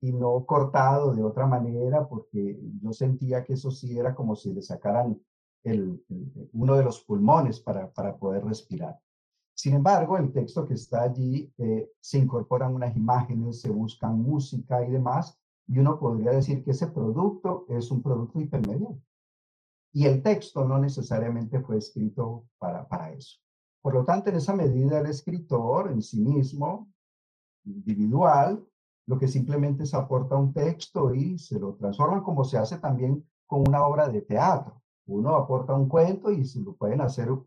[0.00, 4.52] y no cortado de otra manera, porque yo sentía que eso sí era como si
[4.52, 5.20] le sacaran
[5.64, 6.04] el,
[6.52, 8.98] uno de los pulmones para, para poder respirar.
[9.54, 14.86] Sin embargo, el texto que está allí eh, se incorporan unas imágenes, se buscan música
[14.86, 19.00] y demás, y uno podría decir que ese producto es un producto intermedio.
[19.92, 23.38] Y el texto no necesariamente fue escrito para, para eso.
[23.80, 26.92] Por lo tanto, en esa medida, el escritor en sí mismo,
[27.64, 28.62] individual,
[29.06, 33.24] lo que simplemente se aporta un texto y se lo transforma como se hace también
[33.46, 34.82] con una obra de teatro.
[35.06, 37.46] Uno aporta un cuento y se lo pueden hacer un,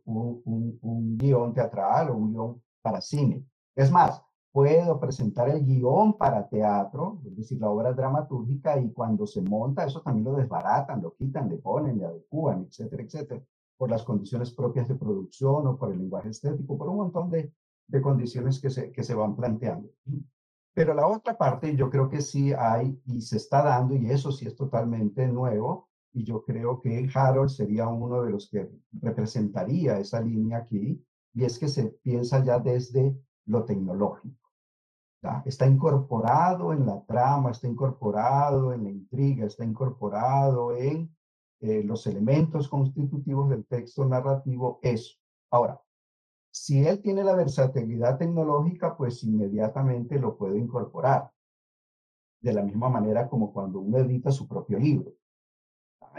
[0.82, 3.46] un, guion teatral o un guion para cine.
[3.76, 9.28] Es más, puedo presentar el guion para teatro, es decir, la obra dramatúrgica, y cuando
[9.28, 13.44] se monta, eso también lo desbaratan, lo quitan, le ponen, le adecúan, etcétera, etcétera,
[13.78, 17.54] por las condiciones propias de producción o por el lenguaje estético, por un montón de,
[17.88, 19.90] de condiciones que se, que se van planteando.
[20.74, 24.32] Pero la otra parte, yo creo que sí hay y se está dando, y eso
[24.32, 28.70] sí es totalmente nuevo, y yo creo que Harold sería uno de los que
[29.02, 31.04] representaría esa línea aquí,
[31.34, 34.40] y es que se piensa ya desde lo tecnológico.
[35.44, 41.14] Está incorporado en la trama, está incorporado en la intriga, está incorporado en
[41.60, 45.18] eh, los elementos constitutivos del texto narrativo, eso.
[45.52, 45.82] Ahora,
[46.52, 51.32] si él tiene la versatilidad tecnológica, pues inmediatamente lo puede incorporar.
[52.42, 55.14] De la misma manera como cuando uno edita su propio libro.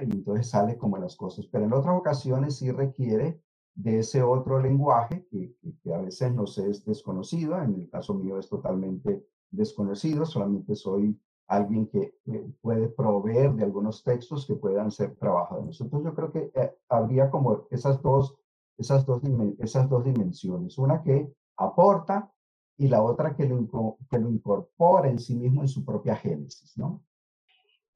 [0.03, 1.47] Y entonces sale como las cosas.
[1.47, 3.41] Pero en otras ocasiones sí requiere
[3.75, 7.61] de ese otro lenguaje que, que, a veces nos es desconocido.
[7.61, 10.27] En el caso mío es totalmente desconocido.
[10.27, 11.19] Solamente soy
[11.51, 12.15] alguien que,
[12.63, 15.81] puede proveer de algunos textos que puedan ser trabajados.
[15.81, 18.37] Entonces yo creo que eh, habría como esas dos
[18.81, 19.23] esas dos,
[19.59, 22.33] esas dos dimensiones, una que aporta
[22.79, 26.77] y la otra que lo, que lo incorpora en sí mismo en su propia génesis,
[26.79, 27.05] ¿no?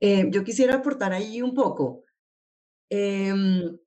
[0.01, 2.03] Eh, yo quisiera aportar ahí un poco.
[2.90, 3.79] Em,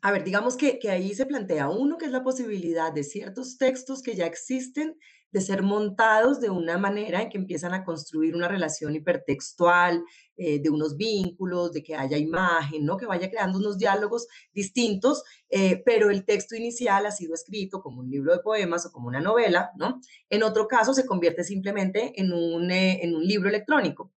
[0.00, 3.58] a ver, digamos que, que ahí se plantea uno, que es la posibilidad de ciertos
[3.58, 4.96] textos que ya existen
[5.32, 10.04] de ser montados de una manera en que empiezan a construir una relación hipertextual,
[10.36, 12.96] eh, de unos vínculos, de que haya imagen, ¿no?
[12.96, 18.00] que vaya creando unos diálogos distintos, eh, pero el texto inicial ha sido escrito como
[18.00, 20.00] un libro de poemas o como una novela, ¿no?
[20.28, 24.12] En otro caso se convierte simplemente en un, eh, en un libro electrónico.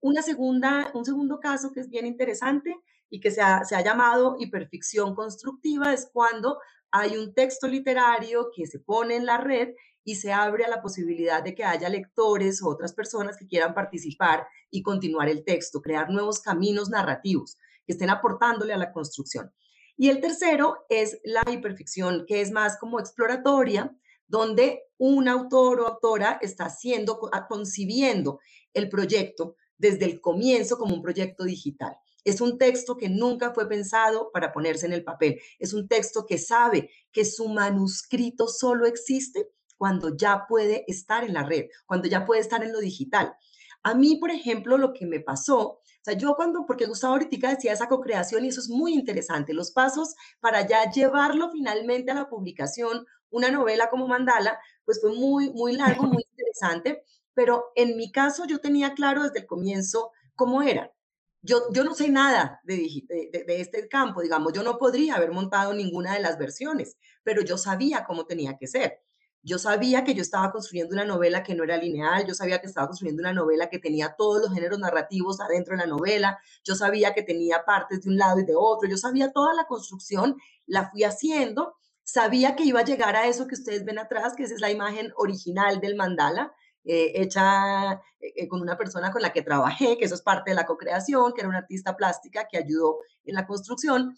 [0.00, 2.74] una segunda, un segundo caso que es bien interesante
[3.08, 6.58] y que se ha, se ha llamado hiperficción constructiva es cuando
[6.90, 9.74] hay un texto literario que se pone en la red
[10.04, 13.74] y se abre a la posibilidad de que haya lectores o otras personas que quieran
[13.74, 19.52] participar y continuar el texto, crear nuevos caminos narrativos que estén aportándole a la construcción.
[19.96, 23.94] Y el tercero es la hiperficción, que es más como exploratoria,
[24.28, 28.40] donde un autor o autora está haciendo, concibiendo
[28.74, 31.96] el proyecto desde el comienzo como un proyecto digital.
[32.28, 35.40] Es un texto que nunca fue pensado para ponerse en el papel.
[35.58, 41.32] Es un texto que sabe que su manuscrito solo existe cuando ya puede estar en
[41.32, 43.34] la red, cuando ya puede estar en lo digital.
[43.82, 47.48] A mí, por ejemplo, lo que me pasó, o sea, yo cuando, porque Gustavo ahorita
[47.48, 52.14] decía esa co-creación y eso es muy interesante, los pasos para ya llevarlo finalmente a
[52.14, 57.96] la publicación, una novela como Mandala, pues fue muy, muy largo, muy interesante, pero en
[57.96, 60.92] mi caso yo tenía claro desde el comienzo cómo era.
[61.42, 63.04] Yo, yo no sé nada de,
[63.48, 68.04] este campo, digamos, yo no podría haber montado ninguna de las versiones, pero yo sabía
[68.04, 69.00] cómo tenía que ser.
[69.42, 72.66] Yo sabía que yo estaba construyendo una novela que no era lineal, yo sabía que
[72.66, 76.74] estaba construyendo una novela que tenía todos los géneros narrativos adentro de la novela, yo
[76.74, 80.36] sabía que tenía partes de un lado y de otro, yo sabía toda la construcción,
[80.66, 84.42] la fui haciendo, sabía que iba a llegar a eso que ustedes ven atrás, que
[84.42, 86.52] es la imagen original del mandala,
[86.84, 90.50] eh, hecha eh, eh, con una persona con la que trabajé, que eso es parte
[90.50, 94.14] de la co-creación, que era una artista plástica que ayudó en la construcción.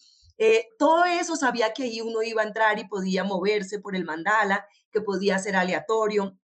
[0.78, 4.66] todo eso sabía que ahí uno iba a entrar y podía moverse por el mandala,
[4.90, 6.38] que podía ser aleatorio,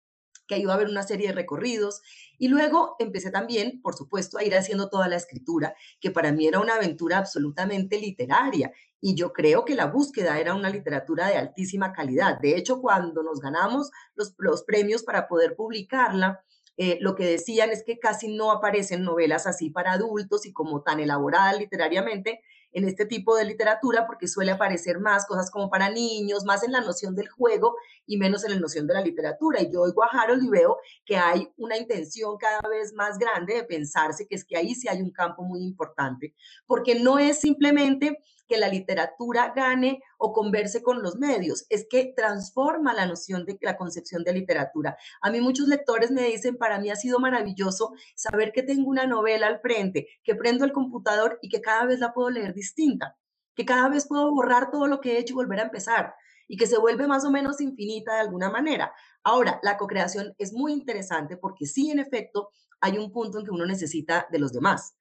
[0.47, 2.01] que iba a haber una serie de recorridos.
[2.38, 6.47] Y luego empecé también, por supuesto, a ir haciendo toda la escritura, que para mí
[6.47, 8.71] era una aventura absolutamente literaria.
[8.99, 12.39] Y yo creo que la búsqueda era una literatura de altísima calidad.
[12.39, 16.43] De hecho, cuando nos ganamos los, premios para poder publicarla,
[16.77, 20.82] eh, lo que decían es que casi no aparecen novelas así para adultos y como
[20.82, 22.41] tan elaboradas literariamente
[22.73, 26.71] en este tipo de literatura, porque suele aparecer más cosas como para niños, más en
[26.71, 29.62] la noción del juego y menos en la noción de la literatura.
[29.62, 33.55] Y yo oigo a Harold y veo que hay una intención cada vez más grande
[33.55, 36.33] de pensarse que es que ahí sí hay un campo muy importante,
[36.65, 38.19] porque no es simplemente
[38.53, 43.57] que la literatura gane o converse con los medios, es que transforma la noción de
[43.61, 44.95] la concepción de literatura.
[45.23, 49.07] A mí muchos lectores me dicen, para mí ha sido maravilloso saber que tengo una
[49.07, 53.17] novela al frente, que prendo el computador y que cada vez la puedo leer distinta,
[53.55, 56.13] que cada vez puedo borrar todo lo que he hecho y volver a empezar
[56.47, 58.93] y que se vuelve más o menos infinita de alguna manera.
[59.23, 63.51] Ahora, la co-creación es muy interesante porque sí, en efecto, hay un punto en que
[63.51, 64.95] uno necesita de los demás.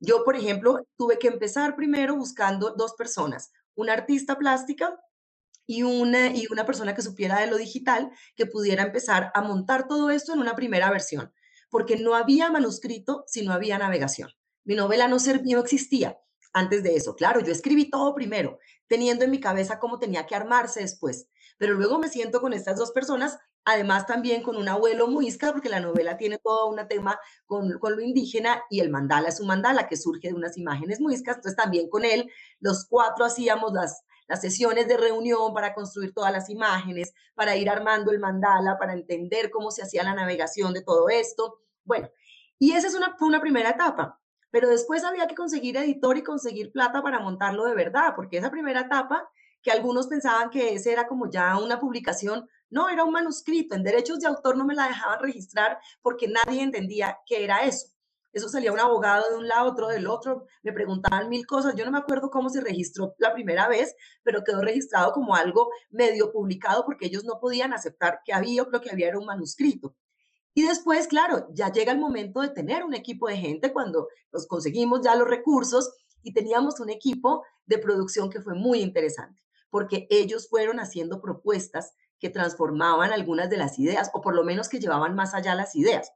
[0.00, 4.98] Yo, por ejemplo, tuve que empezar primero buscando dos personas, una artista plástica
[5.66, 9.86] y una, y una persona que supiera de lo digital, que pudiera empezar a montar
[9.86, 11.32] todo esto en una primera versión,
[11.68, 14.30] porque no había manuscrito si no había navegación.
[14.64, 16.18] Mi novela no, no existía
[16.52, 17.14] antes de eso.
[17.14, 18.58] Claro, yo escribí todo primero,
[18.88, 21.28] teniendo en mi cabeza cómo tenía que armarse después,
[21.60, 25.68] pero luego me siento con estas dos personas además también con un abuelo muisca, porque
[25.68, 29.86] la novela tiene todo un tema con, lo indígena y el mandala es un mandala
[29.86, 34.02] que surge de unas imágenes muiscas, entonces también con él los cuatro hacíamos las,
[34.40, 39.50] sesiones de reunión para construir todas las imágenes, para ir armando el mandala, para entender
[39.50, 41.58] cómo se hacía la navegación de todo esto.
[41.82, 42.08] Bueno,
[42.56, 44.20] y esa es fue una primera etapa,
[44.52, 48.52] pero después había que conseguir editor y conseguir plata para montarlo de verdad, porque esa
[48.52, 49.28] primera etapa,
[49.62, 53.74] que algunos pensaban que ese era como ya una publicación, no, era un manuscrito.
[53.74, 57.88] En derechos de autor no me la dejaban registrar porque nadie entendía qué era eso.
[58.32, 61.74] Eso salía un abogado de un lado, otro del otro, me preguntaban mil cosas.
[61.74, 65.70] Yo no me acuerdo cómo se registró la primera vez, pero quedó registrado como algo
[65.90, 69.96] medio publicado porque ellos no podían aceptar que había, lo que había era un manuscrito.
[70.54, 74.46] Y después, claro, ya llega el momento de tener un equipo de gente cuando nos
[74.46, 75.92] conseguimos ya los recursos
[76.22, 81.94] y teníamos un equipo de producción que fue muy interesante, porque ellos fueron haciendo propuestas
[82.18, 85.74] que transformaban algunas de las ideas o por lo menos que llevaban más allá las
[85.74, 86.12] ideas.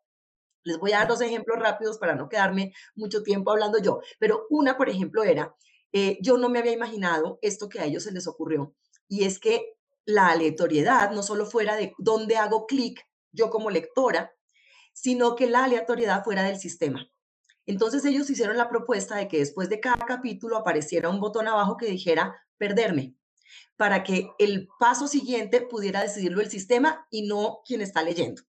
[0.64, 4.46] Les voy a dar dos ejemplos rápidos para no quedarme mucho tiempo hablando yo, pero
[4.50, 5.54] una, por ejemplo, era,
[5.92, 8.74] eh, yo no me había imaginado esto que a ellos se les ocurrió,
[9.08, 14.32] y es que la aleatoriedad no solo fuera de dónde hago clic yo como lectora,
[14.92, 17.10] sino que la aleatoriedad fuera del sistema.
[17.66, 21.76] Entonces ellos hicieron la propuesta de que después de cada capítulo apareciera un botón abajo
[21.76, 23.16] que dijera perderme
[23.76, 28.42] para que el paso siguiente pudiera decidirlo el sistema y no quien está leyendo.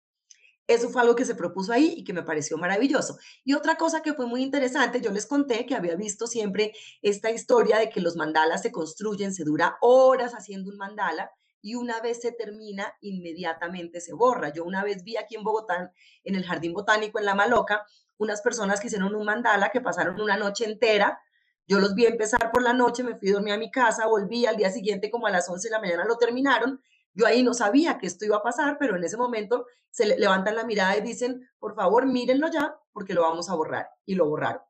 [0.65, 3.17] Eso fue algo que se propuso ahí y que me pareció maravilloso.
[3.43, 7.31] Y otra cosa que fue muy interesante, yo les conté que había visto siempre esta
[7.31, 11.99] historia de que los mandalas se construyen, se dura horas haciendo un mandala y una
[11.99, 14.53] vez se termina, inmediatamente se borra.
[14.53, 15.91] Yo una vez vi aquí en Bogotá,
[16.23, 17.85] en el Jardín Botánico, en La Maloca,
[18.17, 21.19] unas personas que hicieron un mandala que pasaron una noche entera
[21.67, 24.45] yo los vi empezar por la noche, me fui a dormir a mi casa, volví
[24.45, 26.81] al día siguiente como a las 11 de la mañana lo terminaron.
[27.13, 30.55] Yo ahí no sabía que esto iba a pasar, pero en ese momento se levantan
[30.55, 33.87] la mirada y dicen, por favor, mírenlo ya, porque lo vamos a borrar.
[34.05, 34.61] Y lo borraron.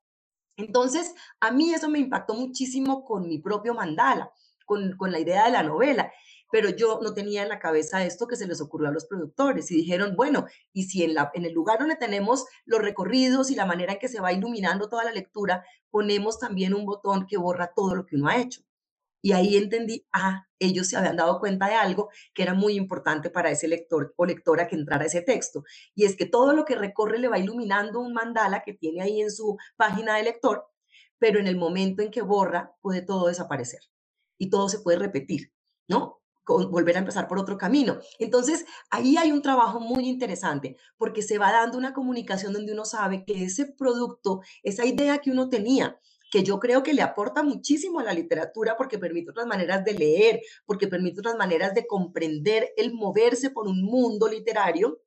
[0.57, 4.31] Entonces, a mí eso me impactó muchísimo con mi propio mandala,
[4.65, 6.11] con, con la idea de la novela
[6.53, 9.71] pero yo no tenía en la cabeza esto que se les ocurrió a los productores
[9.71, 13.55] y dijeron, bueno, y si en, la, en el lugar donde tenemos los recorridos y
[13.55, 17.37] la manera en que se va iluminando toda la lectura, ponemos también un botón que
[17.37, 18.61] borra todo lo que uno ha hecho.
[19.19, 23.31] Y ahí entendí, ah, ellos se habían dado cuenta de algo que era muy importante
[23.31, 25.63] para ese lector o lectora que entrara ese texto.
[25.95, 29.21] Y es que todo lo que recorre le va iluminando un mandala que tiene ahí
[29.21, 30.67] en su página de lector,
[31.17, 33.81] pero en el momento en que borra, puede todo desaparecer
[34.37, 35.51] y todo se puede repetir,
[35.87, 36.22] ¿no?
[36.45, 37.99] Volver a empezar por otro camino.
[38.19, 42.85] Entonces, ahí hay un trabajo muy interesante porque se va dando una comunicación donde uno
[42.85, 45.99] sabe que ese producto, esa idea que uno tenía,
[46.31, 49.93] que yo creo que le aporta muchísimo a la literatura porque permite otras maneras de
[49.93, 54.99] leer, porque permite otras maneras de comprender el moverse por un mundo literario.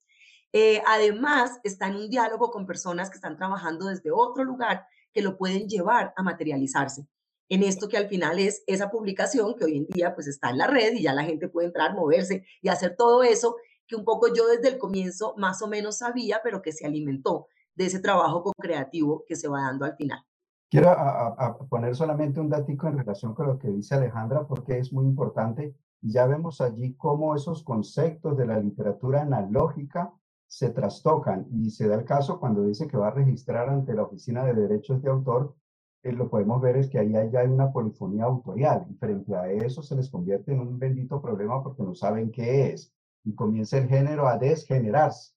[0.53, 5.21] Eh, además, está en un diálogo con personas que están trabajando desde otro lugar que
[5.21, 7.09] lo pueden llevar a materializarse
[7.49, 10.59] en esto que al final es esa publicación que hoy en día pues está en
[10.59, 14.05] la red y ya la gente puede entrar, moverse y hacer todo eso que un
[14.05, 18.01] poco yo desde el comienzo más o menos sabía, pero que se alimentó de ese
[18.01, 20.25] trabajo creativo que se va dando al final.
[20.69, 24.93] Quiero a, poner solamente un datico en relación con lo que dice Alejandra, porque es
[24.93, 25.77] muy importante.
[26.01, 30.13] Ya vemos allí cómo esos conceptos de la literatura analógica
[30.49, 34.03] se trastocan y se da el caso cuando dice que va a registrar ante la
[34.03, 35.55] Oficina de Derechos de Autor,
[36.07, 39.51] eh, lo podemos ver es que ahí ya hay una polifonía autorial y frente a
[39.51, 42.93] eso se les convierte en un bendito problema porque no saben qué es
[43.25, 45.33] y comienza el género a desgenerarse.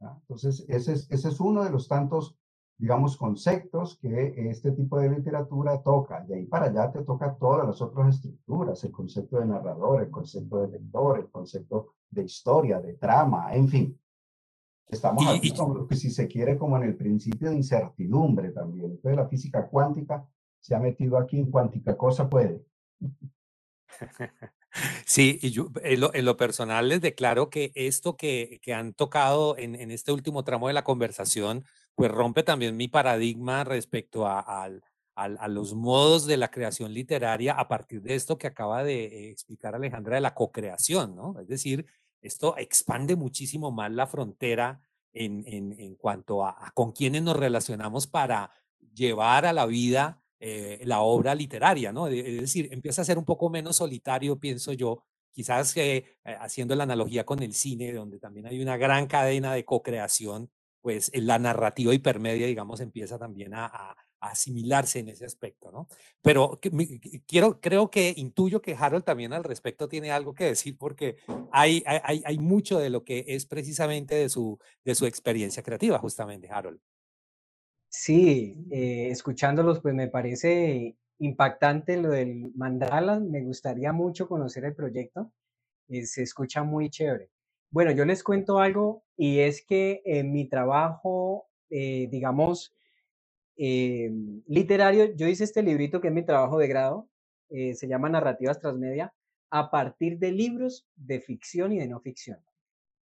[0.00, 2.36] Entonces, ese es, ese es uno de los tantos,
[2.76, 6.20] digamos, conceptos que este tipo de literatura toca.
[6.20, 10.10] De ahí para allá te toca todas las otras estructuras, el concepto de narrador, el
[10.10, 14.00] concepto de lector, el concepto de historia, de trama, en fin.
[14.88, 15.52] Estamos aquí,
[15.96, 18.92] si se quiere, como en el principio de incertidumbre también.
[18.92, 20.28] Entonces la física cuántica
[20.60, 22.64] se ha metido aquí en cuántica cosa puede.
[25.06, 29.74] Sí, y yo en lo, personal les declaro que esto que, que han tocado en,
[29.74, 31.64] en, este último tramo de la conversación,
[31.94, 34.70] pues rompe también mi paradigma respecto a, a,
[35.14, 39.74] a, los modos de la creación literaria a partir de esto que acaba de explicar
[39.74, 41.40] Alejandra de la co-creación, ¿no?
[41.40, 41.86] Es decir,
[42.20, 44.80] esto expande muchísimo más la frontera
[45.12, 48.50] en, en, cuanto a, con quiénes nos relacionamos para
[48.94, 52.08] llevar a la vida eh, la obra literaria, ¿no?
[52.08, 55.02] Es decir, empieza a ser un poco menos solitario, pienso yo,
[55.32, 56.04] quizás eh,
[56.40, 60.50] haciendo la analogía con el cine, donde también hay una gran cadena de co-creación,
[60.82, 63.96] pues la narrativa hipermedia, digamos, empieza también a,
[64.30, 65.88] asimilarse en ese aspecto, ¿no?
[66.22, 66.60] Pero
[67.26, 71.16] quiero, creo que intuyo que Harold también al respecto tiene algo que decir porque
[71.52, 75.98] hay, hay, hay mucho de lo que es precisamente de su, de su experiencia creativa,
[75.98, 76.80] justamente, Harold.
[77.88, 83.20] Sí, eh, escuchándolos, pues me parece impactante lo del mandala.
[83.20, 85.32] Me gustaría mucho conocer el proyecto.
[85.88, 87.30] Eh, se escucha muy chévere.
[87.70, 92.75] Bueno, yo les cuento algo y es que en mi trabajo, eh, digamos,
[93.56, 94.10] eh,
[94.46, 97.08] literario, yo hice este librito que es mi trabajo de grado,
[97.48, 99.14] eh, se llama Narrativas Transmedia,
[99.50, 102.38] a partir de libros de ficción y de no ficción.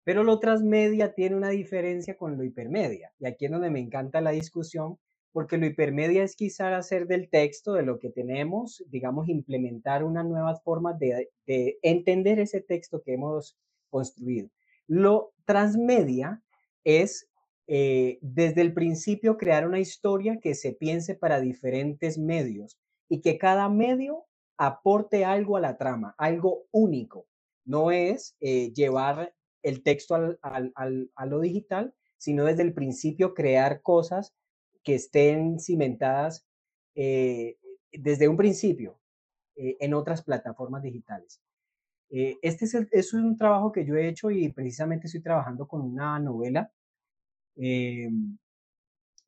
[0.05, 4.21] Pero lo transmedia tiene una diferencia con lo hipermedia, y aquí es donde me encanta
[4.21, 4.99] la discusión,
[5.33, 10.27] porque lo hipermedia es quizás hacer del texto, de lo que tenemos, digamos, implementar unas
[10.27, 13.57] nuevas formas de, de entender ese texto que hemos
[13.91, 14.49] construido.
[14.89, 16.43] Lo transmedia
[16.83, 17.30] es
[17.73, 23.39] eh, desde el principio crear una historia que se piense para diferentes medios y que
[23.39, 27.29] cada medio aporte algo a la trama, algo único.
[27.65, 34.35] No es eh, llevar el texto a lo digital, sino desde el principio crear cosas
[34.83, 36.45] que estén cimentadas
[36.97, 37.57] eh,
[37.93, 38.99] desde un principio
[39.55, 41.41] en otras plataformas digitales.
[42.09, 46.19] este es, es, un trabajo que yo he hecho y precisamente estoy trabajando con una
[46.19, 46.73] novela
[47.61, 48.09] eh,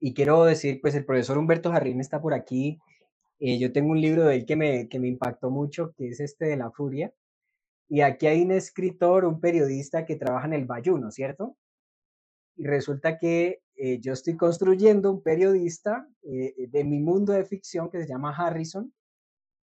[0.01, 2.81] y quiero decir, pues el profesor Humberto Jarrín está por aquí.
[3.39, 6.21] Eh, yo tengo un libro de él que me, que me impactó mucho, que es
[6.21, 7.13] este de La Furia.
[7.89, 11.57] Y aquí hay un escritor, un periodista que trabaja en el Bayuno, ¿cierto?
[12.57, 18.01] Y resulta que eh, yo estoy construyendo un periodista de mi mundo de ficción que
[18.01, 18.93] se llama Harrison,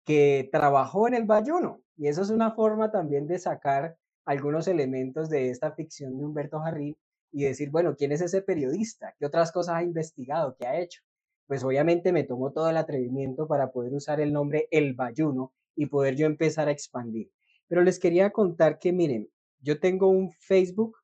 [0.06, 1.82] que trabajó en el Bayuno.
[1.98, 6.60] Y eso es una forma también de sacar algunos elementos de esta ficción de Humberto
[6.60, 6.96] Jarrín
[7.36, 9.14] y decir, bueno, ¿quién es ese periodista?
[9.20, 10.56] ¿Qué otras cosas ha investigado?
[10.58, 11.02] ¿Qué ha hecho?
[11.48, 15.88] Pues obviamente me tomó todo el atrevimiento para poder usar el nombre El Bayuno y
[15.88, 17.30] poder yo empezar a expandir.
[17.68, 19.30] Pero les quería contar que, miren,
[19.60, 20.98] yo tengo un Facebook,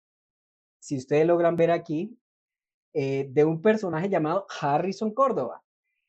[0.79, 2.17] si ustedes logran ver aquí,
[2.93, 5.65] eh, de un personaje llamado Harrison Córdoba.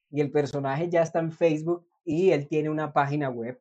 [0.09, 3.61] Y el personaje ya está en Facebook y él tiene una página web.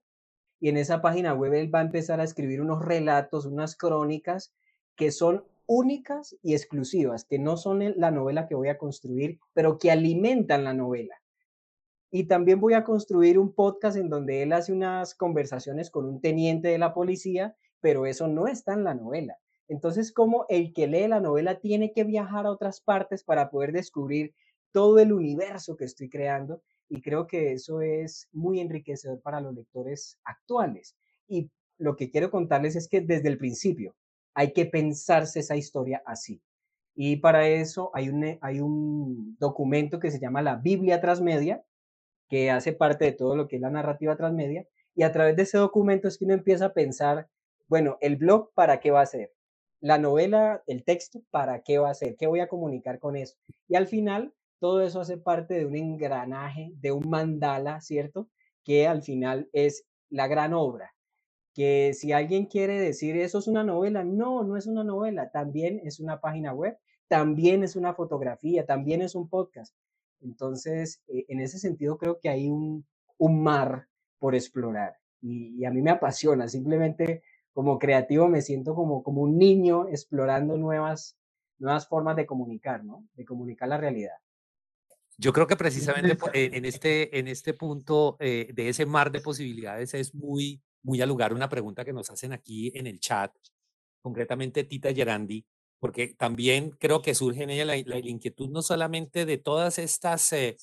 [0.59, 4.53] Y en esa página web él va a empezar a escribir unos relatos, unas crónicas
[4.95, 9.78] que son únicas y exclusivas, que no son la novela que voy a construir, pero
[9.78, 11.16] que alimentan la novela.
[12.12, 16.20] Y también voy a construir un podcast en donde él hace unas conversaciones con un
[16.20, 19.38] teniente de la policía, pero eso no está en la novela.
[19.68, 23.72] Entonces, como el que lee la novela tiene que viajar a otras partes para poder
[23.72, 24.34] descubrir
[24.74, 29.55] todo el universo que estoy creando, y creo que eso es muy enriquecedor para los
[29.55, 30.97] lectores actuales.
[31.30, 33.95] Y lo que quiero contarles es que desde el principio,
[34.34, 36.41] hay que pensarse esa historia así.
[36.95, 41.63] Y para eso hay un, hay un documento que se llama la Biblia Transmedia,
[42.29, 44.65] que hace parte de todo lo que es la narrativa transmedia,
[44.95, 47.27] y a través de ese documento es que uno empieza a pensar,
[47.67, 49.34] bueno, el blog, ¿para qué va a ser?
[49.79, 52.15] La novela, el texto, ¿para qué va a ser?
[52.17, 53.36] ¿Qué voy a comunicar con eso?
[53.67, 58.29] Y al final, todo eso hace parte de un engranaje, de un mandala, ¿cierto?
[58.63, 60.93] Que al final es la gran obra
[61.54, 65.82] que si alguien quiere decir eso es una novela, no, no es una novela, también
[65.84, 66.78] es una página web,
[67.08, 69.76] también es una fotografía, también es un podcast.
[70.22, 72.86] Entonces, eh, en ese sentido creo que hay un,
[73.18, 73.88] un mar
[74.20, 77.24] por explorar y, a mí me apasiona, simplemente
[77.54, 81.18] como creativo me siento como, como un niño explorando nuevas,
[81.60, 83.08] nuevas formas de comunicar, ¿no?
[83.14, 84.16] De comunicar la realidad.
[85.18, 89.93] Yo creo que precisamente en este, en este punto eh, de ese mar de posibilidades
[89.93, 93.34] es muy, muy al lugar una pregunta que nos hacen aquí en el chat,
[94.01, 95.45] concretamente Tita Gerandi,
[95.79, 100.57] porque también creo que surge en ella la, inquietud no solamente de todas estas eh,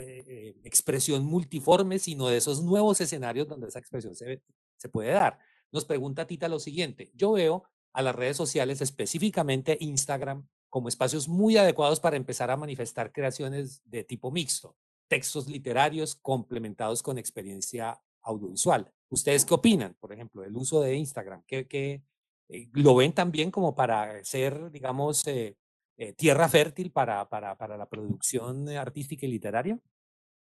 [0.00, 4.42] eh, expresión multiforme, sino de esos nuevos escenarios donde esa expresión se,
[4.76, 5.38] se puede dar.
[5.70, 11.28] Nos pregunta Tita lo siguiente, yo veo a las redes sociales, específicamente Instagram, como espacios
[11.28, 14.76] muy adecuados para empezar a manifestar creaciones de tipo mixto,
[15.08, 18.90] textos literarios complementados con experiencia audiovisual.
[19.08, 21.42] ¿Ustedes qué opinan, por ejemplo, del uso de Instagram?
[21.46, 22.02] ¿Qué,
[22.48, 25.56] eh, lo ven también como para ser, digamos, eh,
[25.96, 29.78] eh, tierra fértil para, para, para, la producción artística y literaria?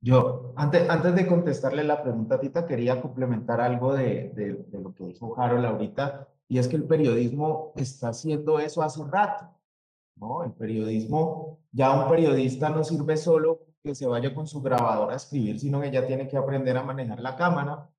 [0.02, 4.94] Yo, antes, antes de contestarle la pregunta, Tita, quería complementar algo de, de, de lo
[4.94, 9.46] que dijo Harold ahorita, y es que el periodismo está haciendo eso hace rato.
[10.16, 10.44] ¿no?
[10.44, 15.18] El periodismo, ya un periodista no sirve solo que se vaya con su grabadora a
[15.18, 17.90] escribir, sino que ya tiene que aprender a manejar la cámara,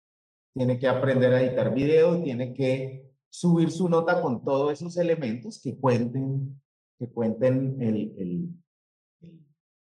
[0.55, 4.97] tiene que aprender a editar video y tiene que subir su nota con todos esos
[4.97, 6.61] elementos que cuenten,
[6.99, 8.49] que cuenten el, el,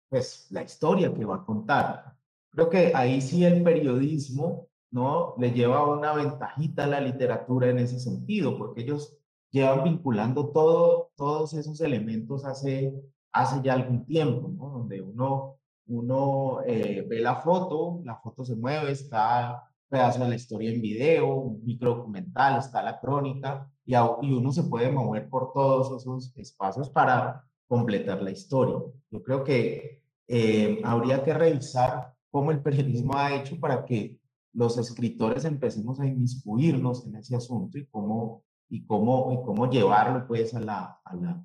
[0.09, 2.17] pues, la historia que va a contar.
[2.51, 5.35] Creo que ahí sí el periodismo ¿no?
[5.39, 9.17] le lleva una ventajita a la literatura en ese sentido, porque ellos
[9.51, 12.93] llevan vinculando todo, todos esos elementos hace,
[13.33, 14.71] hace ya algún tiempo, ¿no?
[14.71, 15.60] Donde uno,
[15.91, 20.81] uno eh, ve la foto, la foto se mueve, está pedazo de la historia en
[20.81, 26.33] video, un microdocumental, está la crónica, y, y uno se puede mover por todos esos
[26.37, 28.77] espacios para completar la historia.
[29.11, 34.21] Yo creo que eh, habría que revisar cómo el periodismo ha hecho para que
[34.53, 40.27] los escritores empecemos a inmiscuirnos en ese asunto y cómo y cómo, y cómo llevarlo
[40.27, 41.45] pues a la, a la,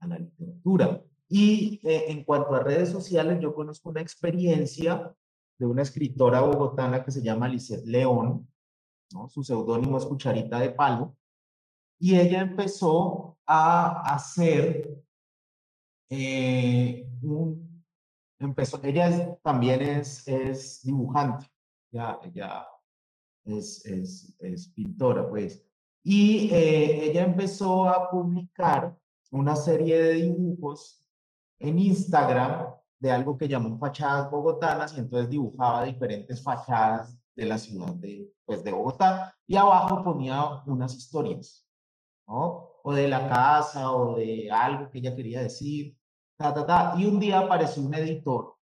[0.00, 1.02] a la literatura.
[1.32, 5.14] Y eh, en cuanto a redes sociales, yo conozco una experiencia
[5.56, 8.48] de una escritora bogotana que se llama Lisette León,
[9.12, 9.28] ¿no?
[9.28, 11.16] su seudónimo es Cucharita de Palo,
[12.00, 15.04] y ella empezó a hacer
[16.08, 17.84] eh, un,
[18.40, 21.46] empezó, ella también es, es dibujante,
[21.92, 22.66] ya, ella
[23.44, 25.64] es, es, es pintora, pues,
[26.02, 28.98] y eh, ella empezó a publicar
[29.30, 30.99] una serie de dibujos
[31.60, 37.58] en Instagram de algo que llamó fachadas bogotanas y entonces dibujaba diferentes fachadas de la
[37.58, 41.66] ciudad de, pues, de Bogotá y abajo ponía unas historias,
[42.26, 42.68] ¿no?
[42.82, 45.96] O de la casa o de algo que ella quería decir,
[46.36, 46.94] ta, ta, ta.
[46.98, 48.56] Y un día apareció un editor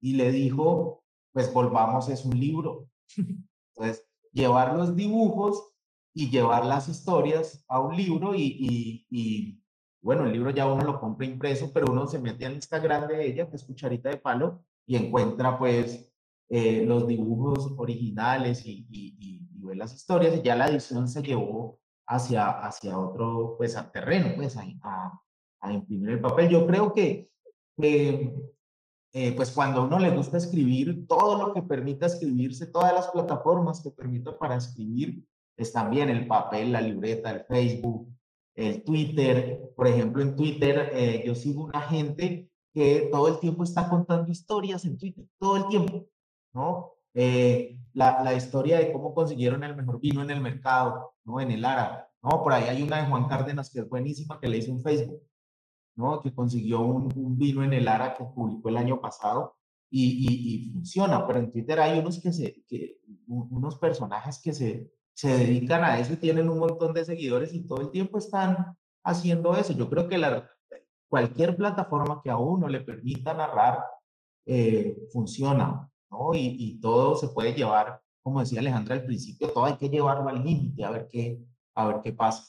[0.00, 2.88] y le dijo, pues volvamos, es un libro.
[3.16, 5.72] Entonces, llevar los dibujos
[6.14, 9.62] y llevar las historias a un libro y, y,
[10.00, 13.26] bueno, el libro ya uno lo compra impreso, pero uno se mete al Instagram de
[13.26, 16.12] ella, que es Cucharita de Palo, y encuentra pues
[16.48, 21.78] eh, los dibujos originales y, y, ve las historias y ya la edición se llevó
[22.06, 24.64] hacia, hacia otro pues a terreno, pues a,
[25.60, 26.48] a, imprimir el papel.
[26.48, 27.30] Yo creo que
[29.12, 33.08] eh, pues cuando a uno le gusta escribir, todo lo que permita escribirse, todas las
[33.08, 35.24] plataformas que permitan para escribir,
[35.56, 38.08] es también el papel, la libreta, el Facebook,
[38.58, 39.72] el Twitter.
[39.76, 44.30] Por ejemplo, en Twitter eh, yo sigo una gente que todo el tiempo está contando
[44.30, 46.06] historias en Twitter, todo el tiempo,
[46.52, 46.92] ¿no?
[47.14, 51.40] Eh, la, la, historia de cómo consiguieron el mejor vino en el mercado, ¿no?
[51.40, 52.42] En el árabe, ¿no?
[52.42, 55.22] Por ahí hay una de Juan Cárdenas que es buenísima, que le hizo en Facebook,
[55.96, 56.20] ¿no?
[56.20, 59.56] Que consiguió un, vino en el árabe que publicó el año pasado
[59.90, 64.52] y, y, y, funciona, pero en Twitter hay unos que se, que, unos personajes que
[64.52, 68.18] se, se dedican a eso y tienen un montón de seguidores y todo el tiempo
[68.18, 69.72] están haciendo eso.
[69.72, 70.48] Yo creo que la,
[71.08, 73.82] cualquier plataforma que a uno le permita narrar
[74.46, 76.34] eh, funciona, ¿no?
[76.34, 80.28] Y, y, todo se puede llevar, como decía Alejandra al principio, todo hay que llevarlo
[80.28, 81.40] al límite, a ver qué,
[81.74, 82.44] a ver qué pasa.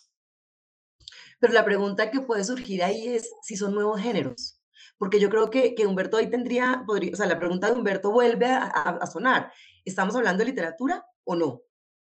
[1.40, 4.62] Pero la pregunta que puede surgir ahí es si son nuevos géneros.
[5.00, 8.12] Porque yo creo que, que Humberto ahí tendría, podría, o sea, la pregunta de Humberto
[8.12, 9.52] vuelve a, sonar.
[9.86, 11.64] ¿Estamos hablando de literatura o no?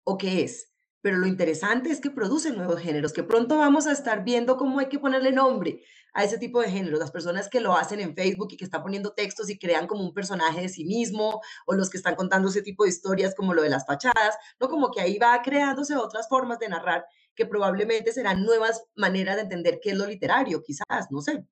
[0.07, 0.73] O qué es.
[1.03, 4.81] Pero lo interesante es que produce nuevos géneros, que pronto vamos a estar viendo cómo
[4.81, 5.83] hay que ponerle nombre
[6.15, 6.99] a ese tipo de géneros.
[6.99, 10.03] Las personas que lo hacen en Facebook y que están poniendo textos y crean como
[10.03, 13.55] un personaje de sí mismo, o los que están contando ese tipo de historias como
[13.55, 14.69] lo de las fachadas, ¿no?
[14.69, 17.05] Como que ahí va creándose otras formas de narrar
[17.35, 21.47] que probablemente serán nuevas maneras de entender qué es lo literario, quizás, no sé.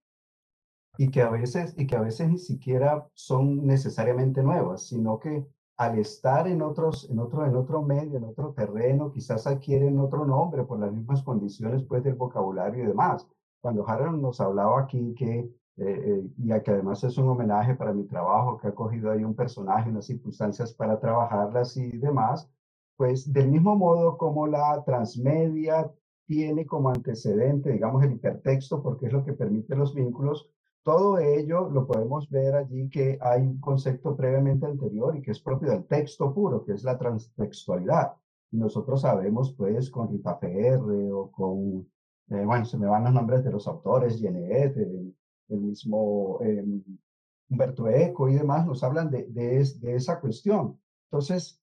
[0.96, 5.44] Y que a veces, y que a veces ni siquiera son necesariamente nuevas, sino que
[5.76, 10.24] al estar en, otros, en, otro, en otro medio, en otro terreno, quizás adquieren otro
[10.24, 13.26] nombre por las mismas condiciones pues, del vocabulario y demás.
[13.60, 18.04] cuando Harold nos hablaba aquí que, eh, y que además es un homenaje para mi
[18.04, 22.48] trabajo, que ha cogido ahí un personaje, unas circunstancias para trabajarlas y demás,
[22.96, 25.90] pues del mismo modo como la transmedia
[26.26, 30.48] tiene como antecedente, digamos, el hipertexto, porque es lo que permite los vínculos,
[30.84, 35.40] todo ello lo podemos ver allí que hay un concepto previamente anterior y que es
[35.40, 38.12] propio del texto puro, que es la transtextualidad.
[38.50, 41.88] Y nosotros sabemos, pues, con Rita Ferre o con,
[42.28, 45.14] eh, bueno, se me van los nombres de los autores, Genet, el,
[45.48, 46.64] mismo eh,
[47.48, 50.78] Humberto Eco y demás, nos hablan de, esa cuestión.
[51.10, 51.60] Entonces,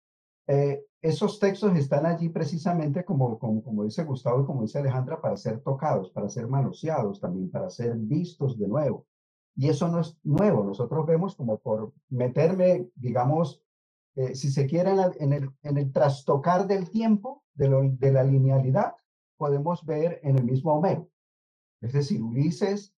[0.48, 5.38] eh, esos textos están allí precisamente como, como, dice Gustavo y como dice Alejandra, para
[5.38, 9.06] ser tocados, para ser manoseados también, para ser vistos de nuevo.
[9.56, 10.64] Y eso no es nuevo.
[10.64, 13.62] Nosotros vemos como por meterme, digamos,
[14.16, 18.96] eh, si se quiere, en, el, trastocar del tiempo, de, la linealidad,
[19.38, 21.10] podemos ver en el mismo Homero.
[21.82, 22.94] Es decir, Ulises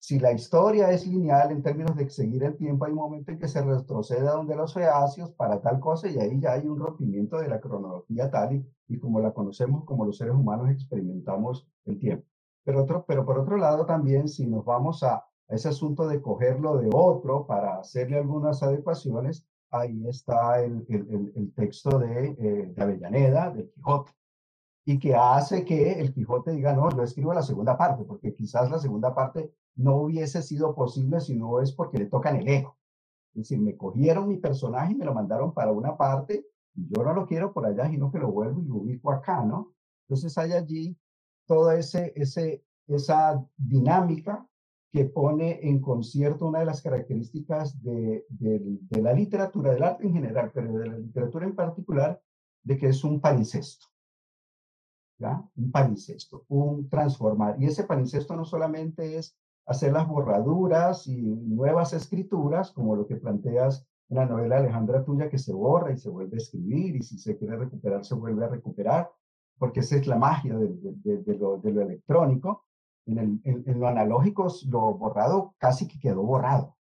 [0.00, 3.38] si la historia es lineal en términos de seguir el tiempo, hay un momento en
[3.38, 6.78] que se retrocede a donde los feacios para tal cosa y ahí ya hay un
[6.78, 11.98] rompimiento de la cronología tal y, como la conocemos, como los seres humanos experimentamos el
[11.98, 12.26] tiempo.
[12.64, 16.90] Pero, pero por otro lado también, si nos vamos a, ese asunto de cogerlo de
[16.92, 23.50] otro para hacerle algunas adecuaciones, ahí está el, el, el texto de, eh, de Avellaneda,
[23.50, 24.12] del Quijote
[24.84, 28.70] y que hace que el Quijote diga, no, yo escribo la segunda parte, porque quizás
[28.70, 32.76] la segunda parte no hubiese sido posible si no es porque le tocan el ego.
[33.34, 36.44] Es decir, me cogieron mi personaje y me lo mandaron para una parte
[36.74, 39.44] y yo no lo quiero por allá, sino que lo vuelvo y lo ubico acá,
[39.44, 39.72] ¿no?
[40.08, 40.98] Entonces hay allí
[41.46, 44.44] toda ese, ese, esa dinámica
[44.92, 48.24] que pone en concierto una de las características de,
[48.90, 52.20] la literatura, del arte en general, pero de la literatura en particular,
[52.62, 53.86] de que es un palincesto.
[55.18, 55.42] ¿ya?
[55.56, 57.56] Un palincesto, un transformar.
[57.60, 59.36] Y ese palincesto no solamente es
[59.66, 65.28] hacer las borraduras y nuevas escrituras, como lo que planteas en la novela Alejandra tuya,
[65.28, 68.44] que se borra y se vuelve a escribir, y si se quiere recuperar, se vuelve
[68.44, 69.08] a recuperar,
[69.56, 72.64] porque esa es la magia de, de, de lo, electrónico.
[73.10, 76.76] En, el, en, lo analógico, lo borrado casi que quedó borrado.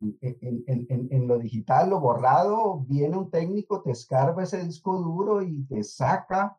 [0.00, 5.42] En, en, en, lo digital, lo borrado, viene un técnico, te escarba ese disco duro
[5.42, 6.58] y te saca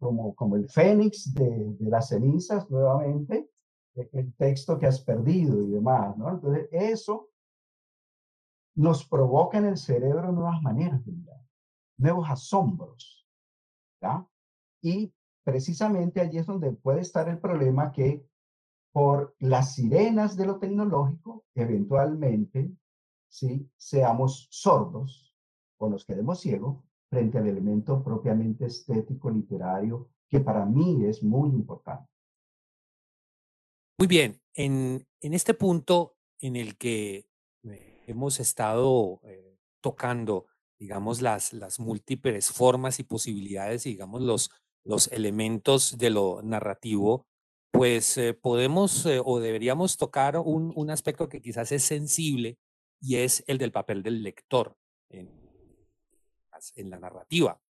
[0.00, 3.48] como, como el fénix de, de las cenizas nuevamente
[3.94, 6.30] e-, el texto que has perdido y demás, ¿no?
[6.30, 7.30] Entonces, eso
[8.74, 11.40] nos provoca en el cerebro nuevas maneras de mirar,
[11.96, 13.26] nuevos asombros,
[14.00, 14.26] ¿ya?
[14.82, 15.12] Y
[15.44, 18.26] precisamente allí es donde puede estar el problema que
[18.92, 22.70] por las sirenas de lo tecnológico, eventualmente,
[23.28, 23.68] ¿sí?
[23.76, 25.34] seamos sordos
[25.78, 26.78] o nos quedemos ciegos
[27.10, 32.08] frente al elemento propiamente estético, literario, que para mí es muy importante.
[33.98, 37.28] Muy bien, en, este punto en el que
[37.64, 40.46] eh, hemos estado eh, tocando,
[40.78, 44.50] digamos, las, las múltiples formas y posibilidades, digamos, los,
[44.84, 47.26] los elementos de lo narrativo,
[47.70, 52.58] pues eh, podemos o deberíamos tocar un, un, aspecto que quizás es sensible
[53.00, 54.76] y es el del papel del lector
[55.08, 55.30] en,
[56.76, 57.60] en la narrativa,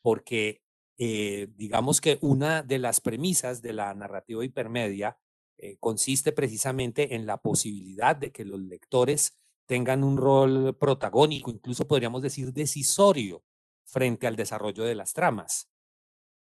[0.00, 0.62] porque
[0.96, 5.18] digamos que una de las premisas de la narrativa hipermedia
[5.64, 11.86] eh, consiste precisamente en la posibilidad de que los lectores tengan un rol protagónico, incluso
[11.86, 13.44] podríamos decir decisorio,
[13.84, 15.70] frente al desarrollo de las tramas.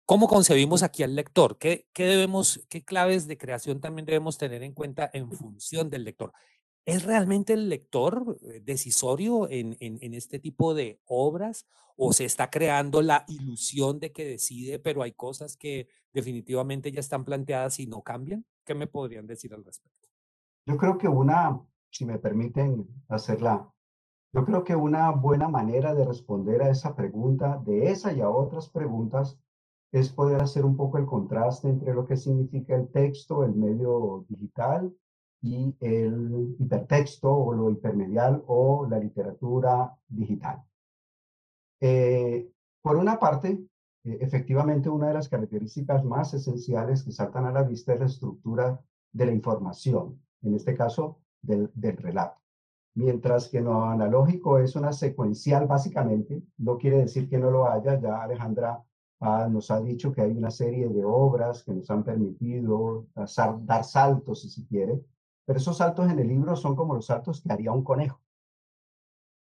[0.05, 1.57] ¿Cómo concebimos aquí al lector?
[1.57, 6.03] ¿Qué, qué, debemos, qué claves de creación también debemos tener en cuenta en función del
[6.03, 6.31] lector?
[6.85, 11.65] ¿Es realmente el lector eh, decisorio en, en, en, este tipo de obras
[11.97, 16.99] o se está creando la ilusión de que decide, pero hay cosas que definitivamente ya
[16.99, 18.45] están planteadas y no cambian?
[18.63, 20.07] ¿Qué me podrían decir al respecto?
[20.67, 23.73] Yo creo que una, si me permiten hacerla,
[24.33, 28.29] yo creo que una buena manera de responder a esa pregunta, de esa y a
[28.29, 29.39] otras preguntas,
[29.99, 34.25] es poder hacer un poco el contraste entre lo que significa el texto, el medio
[34.27, 34.93] digital,
[35.41, 40.63] y el hipertexto o lo hipermedial o la literatura digital.
[41.79, 42.49] Eh,
[42.81, 43.49] por una parte,
[44.03, 48.05] eh, efectivamente, una de las características más esenciales que saltan a la vista es la
[48.07, 48.81] estructura
[49.11, 52.41] de la información, en este caso del, del relato.
[52.95, 57.99] Mientras que lo analógico es una secuencial básicamente, no quiere decir que no lo haya,
[57.99, 58.83] ya Alejandra
[59.19, 63.07] ah, nos ha dicho que hay una serie de obras que nos han permitido
[63.61, 65.03] dar saltos, si se quiere,
[65.45, 68.19] pero esos saltos en el libro son como los saltos que haría un conejo.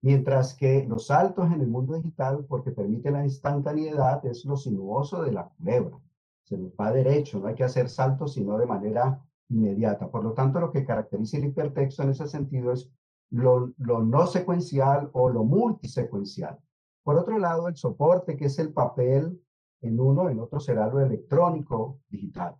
[0.02, 5.22] Mientras que los saltos en el mundo digital, porque permite la instantaneidad, es lo sinuoso
[5.22, 5.98] de la culebra.
[6.42, 10.10] se nos va derecho, no hay que hacer saltos, sino de manera inmediata.
[10.10, 12.90] Por lo tanto, lo que caracteriza el hipertexto en ese sentido es
[13.30, 16.58] lo, lo no secuencial o lo multisecuencial.
[17.02, 19.40] Por otro lado, el soporte, que es el papel
[19.84, 22.56] en uno, en otro será lo electrónico digital.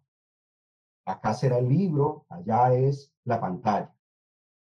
[1.06, 3.94] Acá será el libro, allá es la pantalla.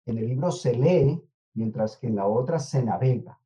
[0.06, 1.22] En el libro se lee,
[1.54, 3.40] mientras que en la otra se navega.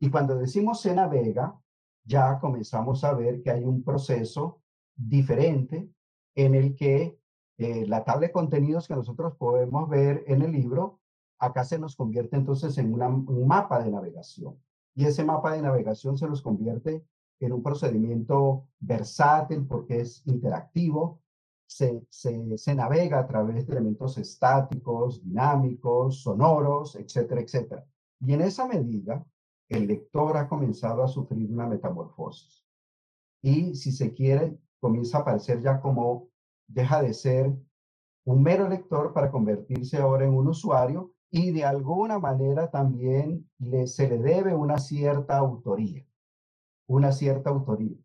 [0.00, 1.60] Y cuando decimos se navega,
[2.04, 4.60] ya comenzamos a ver que hay un proceso
[4.94, 5.88] diferente
[6.34, 7.18] en el que
[7.58, 11.00] eh, la tabla de contenidos que nosotros podemos ver en el libro,
[11.38, 14.60] acá se nos convierte entonces en un mapa de navegación.
[14.94, 17.04] Y ese mapa de navegación se nos convierte
[17.44, 21.20] en un procedimiento versátil porque es interactivo,
[21.66, 27.84] se, se, navega a través de elementos estáticos, dinámicos, sonoros, etcétera, etcétera.
[28.20, 29.24] Y en esa medida,
[29.68, 32.64] el lector ha comenzado a sufrir una metamorfosis.
[33.42, 36.28] Y si se quiere, comienza a aparecer ya como
[36.66, 37.52] deja de ser
[38.24, 43.86] un mero lector para convertirse ahora en un usuario y de alguna manera también le,
[43.86, 46.06] se le debe una cierta autoría,
[46.86, 47.96] una cierta autoría,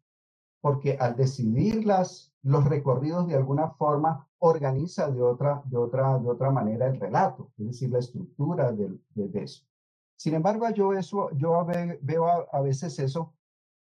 [0.61, 6.29] porque al decidir las, los recorridos de alguna forma organiza de otra, de otra, de
[6.29, 9.65] otra manera el relato, es decir, la estructura de, de, eso.
[10.15, 11.65] Sin embargo, yo, eso, yo
[12.01, 13.33] veo a, veces eso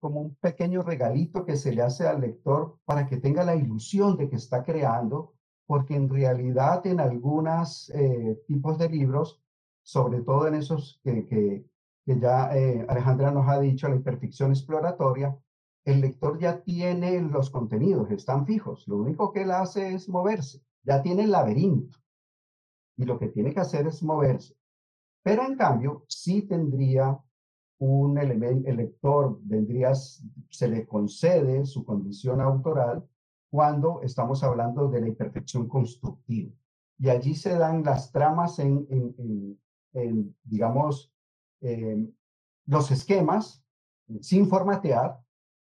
[0.00, 4.16] como un pequeño regalito que se le hace al lector para que tenga la ilusión
[4.16, 5.34] de que está creando,
[5.66, 9.42] porque en realidad en algunos eh, tipos de libros,
[9.82, 11.66] sobre todo en esos que,
[12.06, 15.36] que ya eh, Alejandra nos ha dicho, la imperfección exploratoria,
[15.84, 20.62] el lector ya tiene los contenidos, están fijos, lo único que él hace es moverse,
[20.84, 21.98] ya tiene el laberinto
[22.96, 24.54] y lo que tiene que hacer es moverse.
[25.22, 27.18] Pero en cambio, sí tendría
[27.78, 33.04] un elemento, el lector vendría, se le concede su condición autoral
[33.50, 36.54] cuando estamos hablando de la imperfección constructiva.
[36.98, 39.58] Y allí se dan las tramas en,
[40.44, 41.12] digamos,
[41.60, 43.64] los esquemas
[44.20, 45.20] sin formatear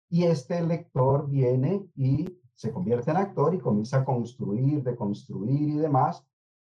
[0.08, 5.76] y este lector viene y se convierte en actor y comienza a construir, deconstruir y
[5.76, 6.24] demás,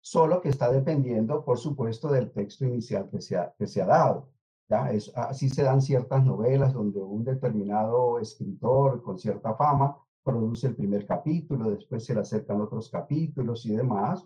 [0.02, 3.86] solo que está dependiendo, por supuesto, del texto inicial que se ha, que se ha
[3.86, 4.30] dado.
[4.70, 4.92] ¿ya?
[4.92, 10.76] Es, así se dan ciertas novelas donde un determinado escritor con cierta fama produce el
[10.76, 14.26] primer capítulo, después se le acercan otros capítulos y demás.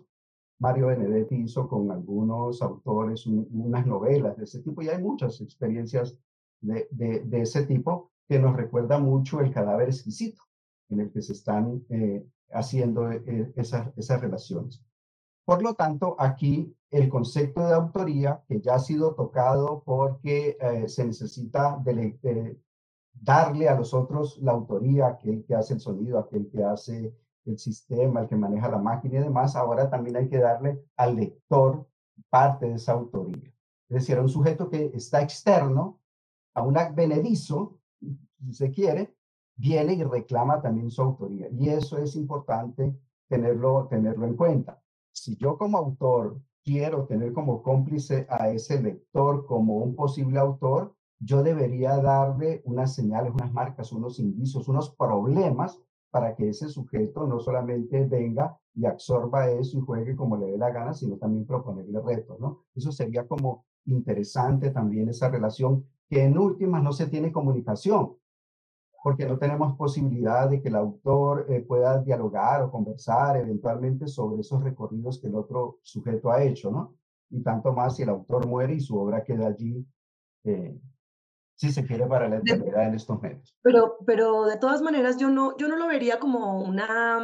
[0.62, 6.16] Mario Benedetti hizo con algunos autores unas novelas de ese tipo y hay muchas experiencias
[6.60, 10.40] de, de, ese tipo que nos recuerda mucho el cadáver exquisito
[10.88, 14.80] en el que se están eh, haciendo eh, esas, esas relaciones.
[15.44, 20.88] Por lo tanto, aquí el concepto de autoría, que ya ha sido tocado porque eh,
[20.88, 21.82] se necesita
[23.14, 27.12] darle a los otros la autoría, aquel que hace el sonido, aquel que hace
[27.44, 31.16] el sistema, el que maneja la máquina y demás, ahora también hay que darle al
[31.16, 31.86] lector
[32.30, 33.52] parte de esa autoría.
[33.88, 36.00] Es decir, a un sujeto que está externo,
[36.54, 39.14] a un advenedizo, si se quiere,
[39.56, 41.48] viene y reclama también su autoría.
[41.50, 42.96] Y eso es importante
[43.28, 44.82] tenerlo, tenerlo en cuenta
[45.12, 50.94] si yo como autor quiero tener como cómplice a ese lector como un posible autor,
[51.18, 55.78] yo debería darle unas señales, unas marcas, unos indicios, unos problemas
[56.12, 60.58] para que ese sujeto no solamente venga y absorba eso y juegue como le dé
[60.58, 62.64] la gana, sino también proponerle retos, ¿no?
[62.74, 68.14] Eso sería como interesante también esa relación que en últimas no se tiene comunicación,
[69.02, 74.42] porque no tenemos posibilidad de que el autor eh, pueda dialogar o conversar eventualmente sobre
[74.42, 76.94] esos recorridos que el otro sujeto ha hecho, ¿no?
[77.30, 79.86] Y tanto más si el autor muere y su obra queda allí,
[80.44, 80.78] eh,
[81.62, 83.56] si se quiere, para la eternidad en estos medios.
[83.62, 87.20] Pero, pero de todas maneras, yo no, yo no lo vería como una,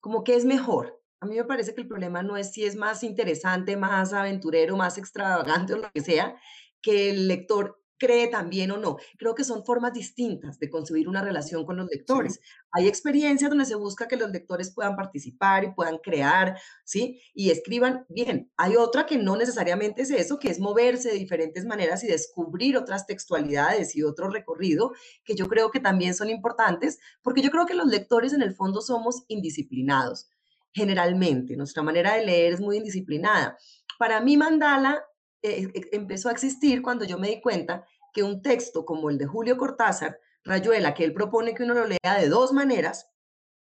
[0.00, 0.98] como que es mejor.
[1.20, 4.78] A mí me parece que el problema no es si es más interesante, más aventurero,
[4.78, 6.36] más extravagante o lo que sea,
[6.80, 8.96] que el lector cree también o no.
[9.18, 12.34] Creo que son formas distintas de construir una relación con los lectores.
[12.34, 12.40] Sí.
[12.72, 17.20] Hay experiencias donde se busca que los lectores puedan participar y puedan crear, ¿sí?
[17.34, 18.50] Y escriban bien.
[18.56, 22.76] Hay otra que no necesariamente es eso, que es moverse de diferentes maneras y descubrir
[22.76, 24.92] otras textualidades y otro recorrido,
[25.22, 28.54] que yo creo que también son importantes, porque yo creo que los lectores en el
[28.54, 30.30] fondo somos indisciplinados.
[30.72, 33.58] Generalmente, nuestra manera de leer es muy indisciplinada.
[33.98, 35.04] Para mí, Mandala
[35.42, 39.18] eh, eh, empezó a existir cuando yo me di cuenta que un texto como el
[39.18, 43.10] de Julio Cortázar, Rayuela, que él propone que uno lo lea de dos maneras,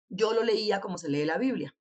[0.08, 1.74] yo lo leía como se lee la Biblia.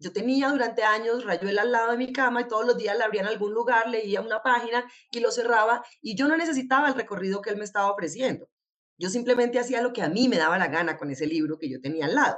[0.00, 3.06] Yo tenía durante años Rayuela al lado de mi cama y todos los días la
[3.06, 6.94] abría en algún lugar, leía una página y lo cerraba y yo no necesitaba el
[6.94, 8.48] recorrido que él me estaba ofreciendo.
[8.96, 11.68] Yo simplemente hacía lo que a mí me daba la gana con ese libro que
[11.68, 12.36] yo tenía al lado.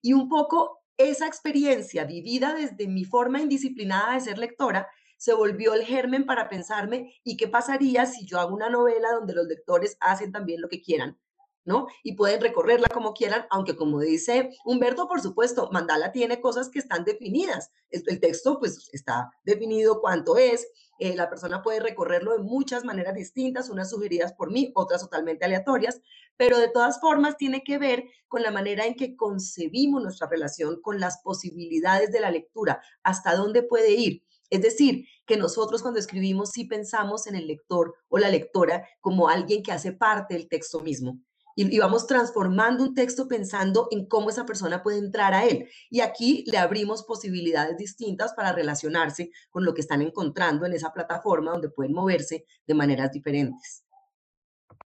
[0.00, 5.74] Y un poco esa experiencia vivida desde mi forma indisciplinada de ser lectora se volvió
[5.74, 9.96] el germen para pensarme y qué pasaría si yo hago una novela donde los lectores
[10.00, 11.18] hacen también lo que quieran
[11.64, 11.86] ¿no?
[12.02, 16.78] Y pueden recorrerla como quieran, aunque como dice Humberto, por supuesto, Mandala tiene cosas que
[16.78, 17.72] están definidas.
[17.90, 20.66] El, texto pues está definido cuánto es,
[20.98, 25.44] eh, la persona puede recorrerlo de muchas maneras distintas, unas sugeridas por mí, otras totalmente
[25.44, 26.00] aleatorias,
[26.36, 30.80] pero de todas formas tiene que ver con la manera en que concebimos nuestra relación
[30.80, 34.22] con las posibilidades de la lectura, hasta dónde puede ir.
[34.50, 39.28] Es decir, que nosotros cuando escribimos sí pensamos en el lector o la lectora como
[39.28, 41.18] alguien que hace parte del texto mismo
[41.56, 45.68] y, vamos transformando un texto pensando en cómo esa persona puede entrar a él.
[45.90, 50.92] Y aquí le abrimos posibilidades distintas para relacionarse con lo que están encontrando en esa
[50.92, 53.84] plataforma donde pueden moverse de maneras diferentes.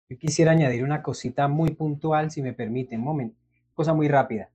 [0.08, 3.40] Yo quisiera añadir una cosita muy puntual, si me permiten, un momento,
[3.74, 4.50] cosa muy rápida.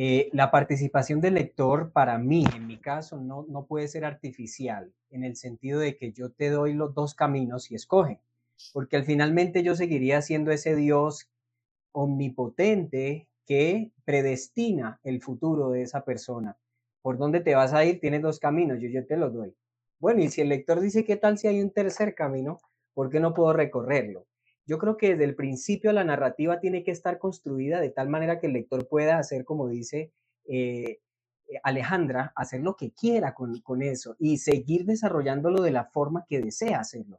[0.00, 4.92] Eh, la participación del lector para mí, en mi caso, no, no puede ser artificial,
[5.10, 8.20] en el sentido de que yo te doy los dos caminos y escoge
[8.72, 11.28] porque al finalmente yo seguiría siendo ese Dios
[11.92, 16.56] omnipotente que predestina el futuro de esa persona.
[17.02, 18.00] ¿Por dónde te vas a ir?
[18.00, 19.54] Tienes dos caminos, yo, yo te los doy.
[19.98, 22.58] Bueno, y si el lector dice, ¿qué tal si hay un tercer camino?
[22.94, 24.26] ¿Por qué no puedo recorrerlo?
[24.68, 28.38] Yo creo que desde el principio la narrativa tiene que estar construida de tal manera
[28.38, 30.12] que el lector pueda hacer, como dice
[30.46, 31.00] eh,
[31.62, 36.42] Alejandra, hacer lo que quiera con, con eso y seguir desarrollándolo de la forma que
[36.42, 37.18] desea hacerlo.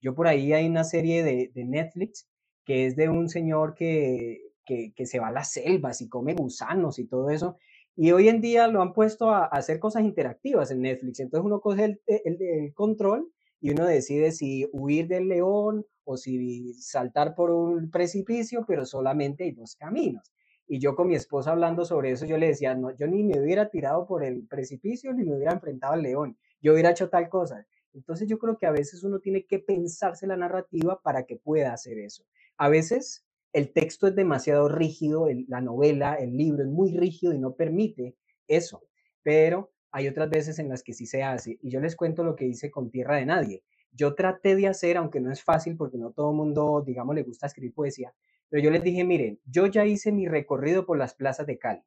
[0.00, 2.28] Yo por ahí hay una serie de, Netflix
[2.64, 6.98] que es de un señor que, que, se va a las selvas y come gusanos
[6.98, 7.58] y todo eso.
[7.94, 11.20] Y hoy en día lo han puesto a, hacer cosas interactivas en Netflix.
[11.20, 16.72] Entonces uno coge el, el, control y uno decide si huir del león o si
[16.72, 20.32] saltar por un precipicio, pero solamente hay dos caminos.
[20.66, 23.38] Y yo con mi esposa hablando sobre eso, yo le decía, no, yo ni me
[23.38, 27.28] hubiera tirado por el precipicio ni me hubiera enfrentado al león, yo hubiera hecho tal
[27.28, 27.66] cosa.
[27.92, 31.74] Entonces yo creo que a veces uno tiene que pensarse la narrativa para que pueda
[31.74, 32.24] hacer eso.
[32.56, 37.38] A veces el texto es demasiado rígido, la novela, el libro es muy rígido y
[37.38, 38.82] no permite eso,
[39.22, 41.58] pero hay otras veces en las que sí se hace.
[41.60, 43.62] Y yo les cuento lo que hice con Tierra de Nadie.
[43.92, 47.22] Yo traté de hacer, aunque no es fácil porque no todo el mundo, digamos, le
[47.22, 48.14] gusta escribir poesía,
[48.48, 51.82] pero yo les dije, miren, yo ya hice mi recorrido por las plazas de Cali,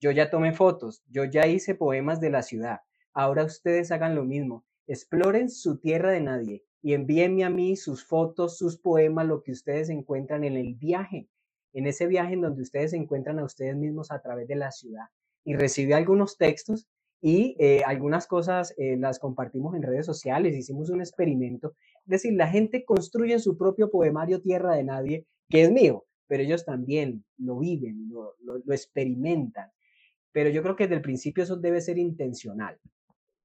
[0.00, 2.80] yo ya tomé fotos, yo ya hice poemas de la ciudad,
[3.12, 8.04] ahora ustedes hagan lo mismo Exploren su tierra de nadie y envíenme a mí sus
[8.04, 11.28] fotos, sus poemas, lo que ustedes encuentran en el viaje,
[11.72, 14.72] en ese viaje en donde ustedes se encuentran a ustedes mismos a través de la
[14.72, 15.04] ciudad.
[15.44, 16.88] Y recibí algunos textos
[17.20, 21.74] y eh, algunas cosas eh, las compartimos en redes sociales, hicimos un experimento.
[22.04, 26.42] Es decir, la gente construye su propio poemario Tierra de Nadie, que es mío, pero
[26.42, 29.70] ellos también lo viven, lo, lo experimentan.
[30.32, 32.78] Pero yo creo que desde el principio eso debe ser intencional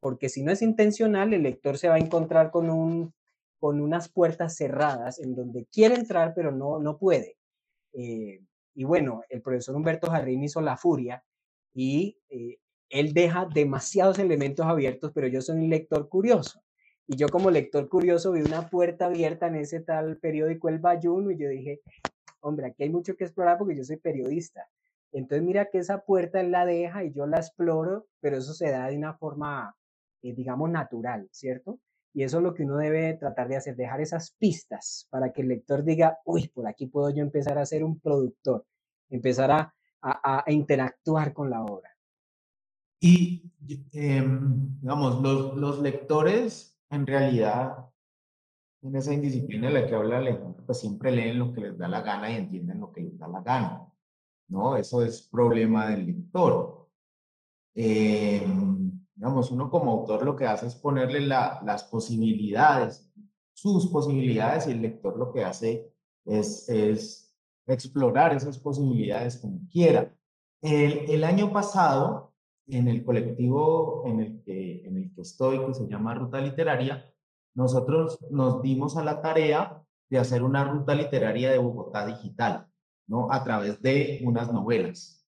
[0.05, 3.11] porque si no es intencional, el lector se va a encontrar con, un,
[3.57, 7.37] con unas puertas cerradas en donde quiere entrar, pero no, no puede.
[7.91, 8.39] Eh,
[8.75, 11.23] y bueno, el profesor Humberto Jarrín hizo La Furia
[11.73, 12.19] y
[12.89, 16.61] él deja demasiados elementos abiertos, pero yo soy un lector curioso.
[17.07, 21.31] Y yo como lector curioso vi una puerta abierta en ese tal periódico El Bayuno
[21.31, 21.81] y yo dije,
[22.41, 24.67] hombre, aquí hay mucho que explorar porque yo soy periodista.
[25.11, 28.71] Entonces mira que esa puerta él la deja y yo la exploro, pero eso se
[28.71, 29.75] da de una forma
[30.25, 31.79] eh, digamos, natural, ¿cierto?
[32.11, 35.43] Y eso es lo que uno debe tratar de hacer, dejar esas pistas para que
[35.43, 38.65] el lector diga, uy, por aquí puedo yo empezar a ser un productor,
[39.11, 41.94] empezar a, a, interactuar con la obra.
[42.99, 43.51] Y,
[43.93, 47.89] em, digamos, los, los, lectores, en realidad,
[48.81, 51.87] en esa indisciplina de la que habla Alejandro, pues siempre leen lo que les da
[51.87, 53.87] la gana y entienden lo que les da la gana,
[54.49, 54.77] ¿no?
[54.77, 56.89] Eso es problema del lector.
[57.75, 58.45] Eh,
[59.15, 63.09] Digamos, uno como autor lo que hace es ponerle las posibilidades,
[63.53, 65.89] sus posibilidades, y el lector lo que hace
[66.25, 67.33] es, es
[67.65, 70.13] explorar esas posibilidades como quiera.
[70.61, 72.33] El, el, año pasado,
[72.67, 77.11] en el colectivo en el, que, en el que estoy, que se llama Ruta Literaria,
[77.53, 82.67] nosotros nos dimos a la tarea de hacer una ruta literaria de Bogotá digital,
[83.07, 83.31] ¿no?
[83.31, 85.25] A través de unas novelas.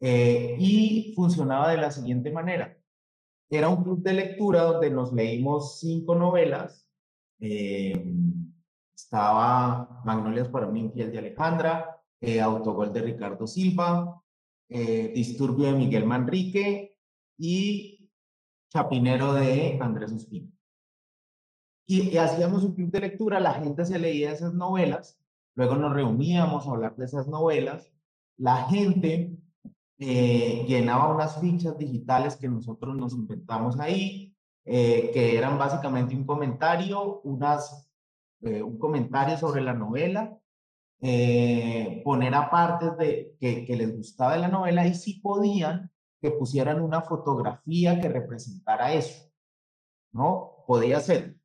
[0.00, 2.76] Eh, y funcionaba de la siguiente manera.
[3.48, 6.88] Era un club de lectura donde nos leímos cinco novelas.
[7.40, 8.04] Eh,
[8.94, 14.21] estaba Magnolias para un infiel de Alejandra, eh, Autogol de Ricardo Silva,
[14.74, 16.98] eh, Disturbio de Miguel Manrique
[17.38, 18.10] y
[18.72, 20.50] Chapinero de Andrés Espino.
[21.86, 25.18] Y, hacíamos un club de lectura, la gente se leía esas novelas
[25.54, 27.92] luego nos reuníamos a hablar de esas novelas,
[28.38, 29.36] la gente
[29.98, 36.24] eh, llenaba unas fichas digitales que nosotros nos inventamos ahí, eh, que eran básicamente un
[36.24, 37.86] comentario, unas,
[38.40, 40.41] un comentario sobre la novela,
[42.04, 45.90] poner aparte de que, que les gustaba de la novela y si podían
[46.22, 49.28] que pusieran una fotografía que representara eso,
[50.12, 50.64] ¿no?
[50.68, 51.36] Podía ser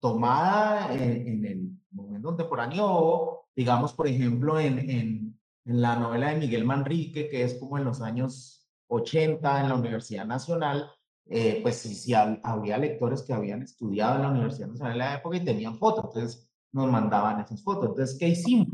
[0.00, 6.40] tomada en, el momento contemporáneo o, digamos, por ejemplo, en, en, en, la novela de
[6.40, 10.90] Miguel Manrique, que es como en los años 80 en la Universidad Nacional,
[11.26, 15.14] eh, pues sí, sí, había lectores que habían estudiado en la Universidad Nacional en la
[15.14, 17.90] época y tenían fotos, entonces nos mandaban esas fotos.
[17.90, 18.68] Entonces, ¿qué hicimos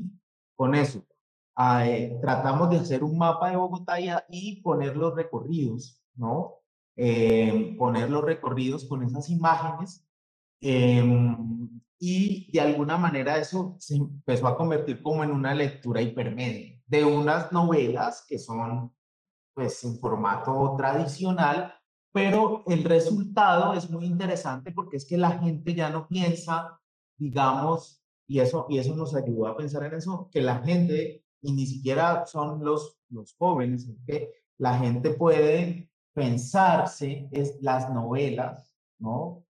[0.57, 1.05] con eso?
[1.57, 3.96] Ah, eh, tratamos de hacer un mapa de Bogotá
[4.28, 6.57] y, poner los recorridos, ¿no?
[6.96, 10.05] Eh, poner los recorridos con esas imágenes
[10.66, 16.80] Em, y de alguna manera eso se empezó a convertir como en una lectura hipermedia
[16.86, 18.90] de unas novelas que son
[19.52, 21.74] pues en formato tradicional,
[22.12, 26.80] pero el resultado es muy interesante porque es que la gente ya no piensa,
[27.18, 31.53] digamos, y eso, y eso nos ayudó a pensar en eso, que la gente, y
[31.53, 39.45] ni siquiera son los, los jóvenes, que la gente puede pensarse es las novelas, ¿no?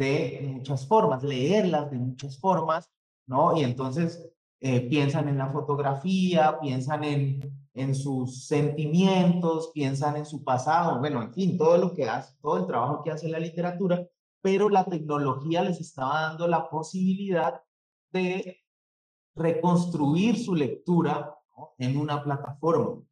[0.00, 2.90] de muchas formas, leerlas de muchas formas,
[3.26, 3.54] ¿no?
[3.54, 4.26] Y entonces
[4.60, 11.22] eh, piensan en la fotografía, piensan en, en sus sentimientos, piensan en su pasado, bueno,
[11.22, 14.06] en fin, todo lo que hace, todo el trabajo que hace la literatura,
[14.40, 17.60] pero la tecnología les estaba dando la posibilidad
[18.12, 18.60] de
[19.34, 21.34] reconstruir su lectura
[21.78, 23.02] en una plataforma,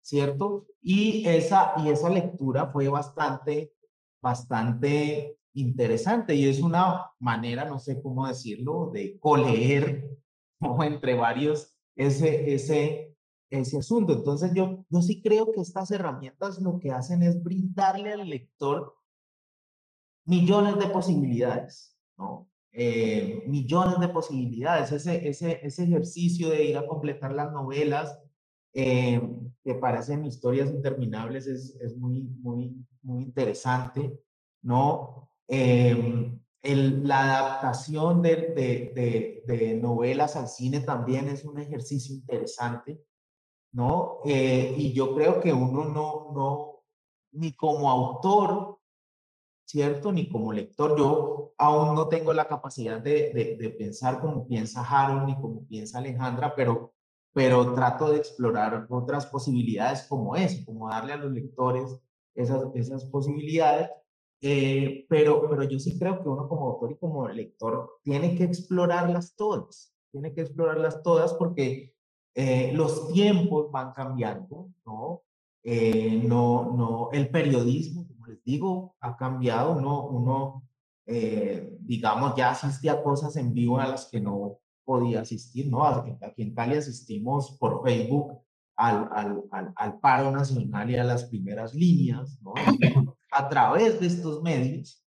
[0.00, 0.66] ¿cierto?
[0.80, 3.72] Y esa, y esa lectura fue bastante,
[4.22, 10.10] bastante interesante y es una manera, no sé cómo decirlo, de coleer
[10.82, 13.16] entre varios ese, ese,
[13.50, 14.12] ese asunto.
[14.12, 18.96] Entonces yo, yo sí creo que estas herramientas lo que hacen es brindarle al lector
[20.26, 22.48] millones de posibilidades, ¿no?
[22.76, 24.90] Eh, millones de posibilidades.
[24.90, 28.18] Ese, ese, ese ejercicio de ir a completar las novelas
[28.72, 29.20] eh,
[29.62, 34.18] que parecen historias interminables es, es muy, muy, muy interesante,
[34.62, 35.30] ¿no?
[35.46, 43.04] El, la adaptación de, de, de, novelas al cine también es un ejercicio interesante,
[43.72, 44.20] ¿no?
[44.24, 46.82] Eh, y yo creo que uno no, no,
[47.32, 48.78] ni como autor,
[49.64, 50.12] ¿cierto?
[50.12, 55.26] Ni como lector, yo aún no tengo la capacidad de, de pensar como piensa Harold
[55.26, 56.94] ni como piensa Alejandra, pero,
[57.32, 62.00] pero trato de explorar otras posibilidades como eso, como darle a los lectores
[62.34, 63.90] esas, esas posibilidades
[64.46, 68.44] eh, pero, pero yo sí creo que uno como autor y como lector tiene que
[68.44, 71.94] explorarlas todas, tiene que explorarlas todas porque
[72.34, 75.22] eh, los tiempos van cambiando, ¿no?
[75.62, 78.06] Eh, no, no, el periodismo,
[78.44, 80.62] digo, ha cambiado, uno, uno
[81.80, 85.84] digamos, ya asistía a cosas en vivo a las que no podía asistir, ¿no?
[85.84, 88.40] Aquí en Cali asistimos por Facebook
[88.76, 92.54] al, al, al, al paro nacional y a las primeras líneas, ¿no?
[93.30, 95.04] a través de estos medios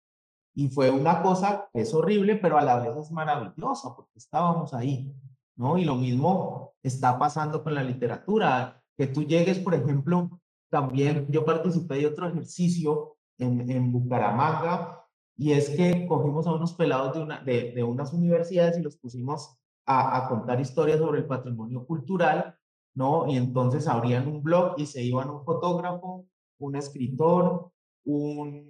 [0.58, 4.74] y fue una cosa que es horrible, pero a la vez es maravillosa porque estábamos
[4.74, 5.14] ahí,
[5.56, 5.78] ¿no?
[5.78, 11.46] Y lo mismo está pasando con la literatura, que tú llegues, por ejemplo, también yo
[11.46, 15.06] participé de otro ejercicio en, en Bucaramanga
[15.38, 18.98] y es que cogimos a unos pelados de, una, de, de unas universidades y los
[18.98, 22.58] pusimos a, a, contar historias sobre el patrimonio cultural,
[22.96, 23.28] ¿no?
[23.28, 26.26] Y entonces abrían un blog y se iban un fotógrafo,
[26.58, 27.72] un escritor,
[28.04, 28.68] un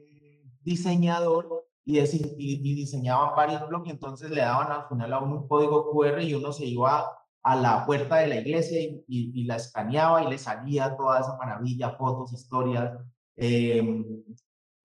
[0.61, 5.89] diseñador y, y, diseñaban varios blogs y entonces le daban al final a un código
[5.91, 7.05] QR y uno se iba
[7.43, 11.37] a la puerta de la iglesia y, y la escaneaba y le salía toda esa
[11.37, 12.91] maravilla, fotos, historias,
[13.37, 13.81] eh,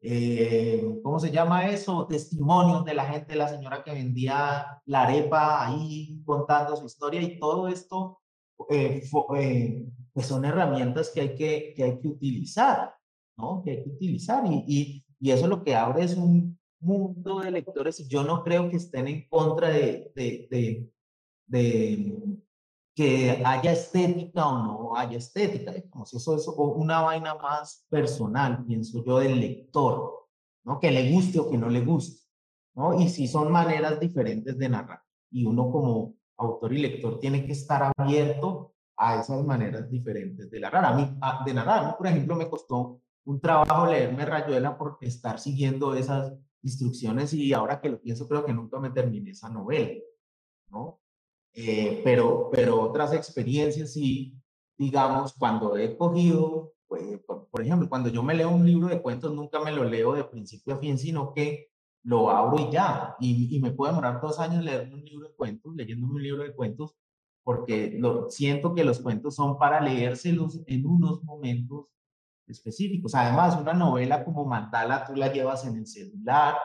[0.02, 2.06] eh, ¿cómo se llama eso?
[2.06, 7.38] Testimonios de la gente, la señora que vendía la arepa ahí contando su historia y
[7.38, 8.20] todo esto
[8.68, 9.02] eh,
[9.36, 12.94] eh, pues son herramientas que hay que, que hay que utilizar.
[13.36, 13.62] ¿no?
[13.64, 14.44] que hay que utilizar.
[14.46, 18.42] Y, y, y, eso lo que abre es un mundo de lectores y yo no
[18.42, 20.90] creo que estén en contra de, de, de,
[21.46, 22.38] de
[22.94, 28.64] que haya estética o no haya estética, como si eso es una vaina más personal,
[28.66, 30.28] pienso yo, del lector,
[30.64, 30.78] ¿no?
[30.78, 32.26] Que le guste o que no le guste,
[32.74, 33.00] ¿no?
[33.00, 35.00] Y si son maneras diferentes de narrar.
[35.30, 40.60] Y uno como autor y lector tiene que estar abierto a esas maneras diferentes de
[40.60, 40.84] narrar.
[40.84, 44.98] A mí, de narrar, a mí, por ejemplo, me costó un trabajo leerme Rayuela por
[45.00, 49.48] estar siguiendo esas instrucciones y ahora que lo pienso creo que nunca me terminé esa
[49.48, 49.94] novela,
[50.70, 51.01] ¿no?
[51.54, 54.34] Eh, pero, pero otras experiencias sí,
[54.78, 59.32] digamos, cuando he cogido, pues, por, ejemplo, cuando yo me leo un libro de cuentos,
[59.34, 61.68] nunca me lo leo de principio a fin, sino que
[62.04, 63.16] lo abro y ya.
[63.20, 66.42] Y, y me puede demorar dos años leer un libro de cuentos, leyendo un libro
[66.42, 66.96] de cuentos,
[67.44, 71.86] porque lo, siento que los cuentos son para leérselos en unos momentos
[72.46, 73.14] específicos.
[73.14, 76.56] Además, una novela como Mandala tú la llevas en el celular,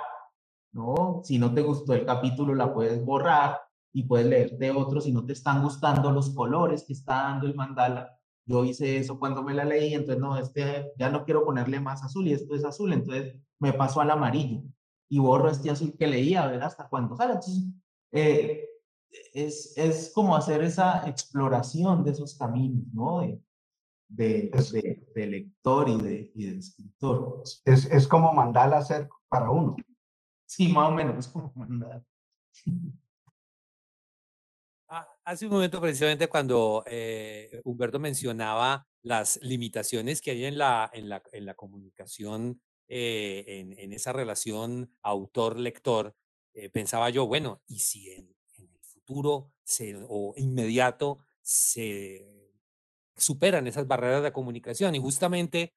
[0.71, 1.21] ¿no?
[1.23, 5.25] Si no te gustó el capítulo, la puedes borrar y puedes leerte otro si no
[5.25, 8.17] te están gustando los colores que está dando el mandala.
[8.45, 12.03] Yo hice eso cuando me la leí, entonces no, este ya no quiero ponerle más
[12.03, 14.61] azul y esto es azul, entonces me paso al amarillo
[15.09, 17.33] y borro este azul que leía, a ver hasta cuándo sale.
[17.33, 17.63] Entonces,
[18.11, 18.67] eh,
[19.33, 23.21] es, es como hacer esa exploración de esos caminos, ¿no?
[23.21, 23.41] De,
[24.09, 27.43] de, de, lector y de, y de escritor.
[27.65, 29.75] Es, es como mandala hacer para uno.
[30.45, 32.03] Sí, más o menos, es como mandala.
[34.89, 40.89] Ah, hace un momento, precisamente, cuando eh, Humberto mencionaba las limitaciones que hay en la,
[40.93, 46.15] en la, en la comunicación, eh, en, en, esa relación autor-lector,
[46.53, 52.25] eh, pensaba yo, bueno, ¿y si en, en el futuro se, o inmediato se
[53.17, 54.95] superan esas barreras de comunicación?
[54.95, 55.73] Y justamente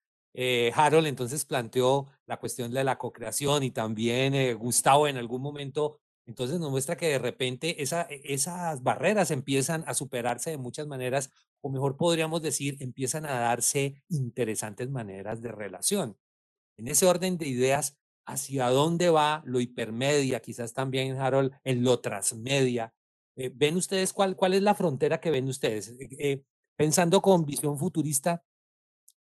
[0.73, 5.99] Harold entonces planteó la cuestión de la co-creación y también Gustavo en algún momento
[6.31, 11.31] entonces nos muestra que de repente e, esas barreras empiezan a superarse de muchas maneras,
[11.61, 16.17] o mejor podríamos decir, empiezan a darse interesantes maneras de relación.
[16.77, 20.41] En ese orden de ideas, ¿hacia dónde va lo hipermedia?
[20.41, 22.95] Quizás también, Harold, en lo transmedia.
[23.37, 25.89] Eh, ¿Ven ustedes cuál, cuál es la frontera que ven ustedes?
[25.89, 26.45] Eh, eh,
[26.77, 28.45] pensando con visión futurista,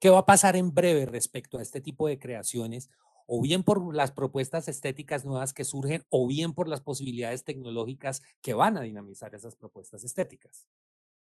[0.00, 2.90] ¿qué va a pasar en breve respecto a este tipo de creaciones?
[3.26, 8.22] O bien por las propuestas estéticas nuevas que surgen, o bien por las posibilidades tecnológicas
[8.40, 10.66] que van a dinamizar esas propuestas estéticas.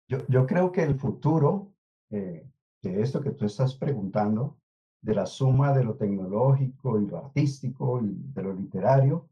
[0.07, 1.73] Yo, yo creo que el futuro
[2.09, 2.45] eh,
[2.81, 4.57] de esto que tú estás preguntando,
[5.01, 9.29] de la suma de lo tecnológico y lo artístico y de lo literario,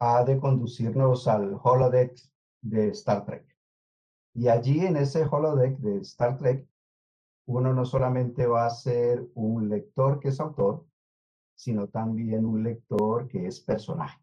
[0.00, 2.16] ha de conducirnos al holodeck
[2.62, 3.44] de Star Trek.
[4.34, 6.66] Y allí en ese holodeck de Star Trek,
[7.46, 10.86] uno no solamente va a ser un lector que es autor,
[11.60, 14.18] sino también un lector que es personaje.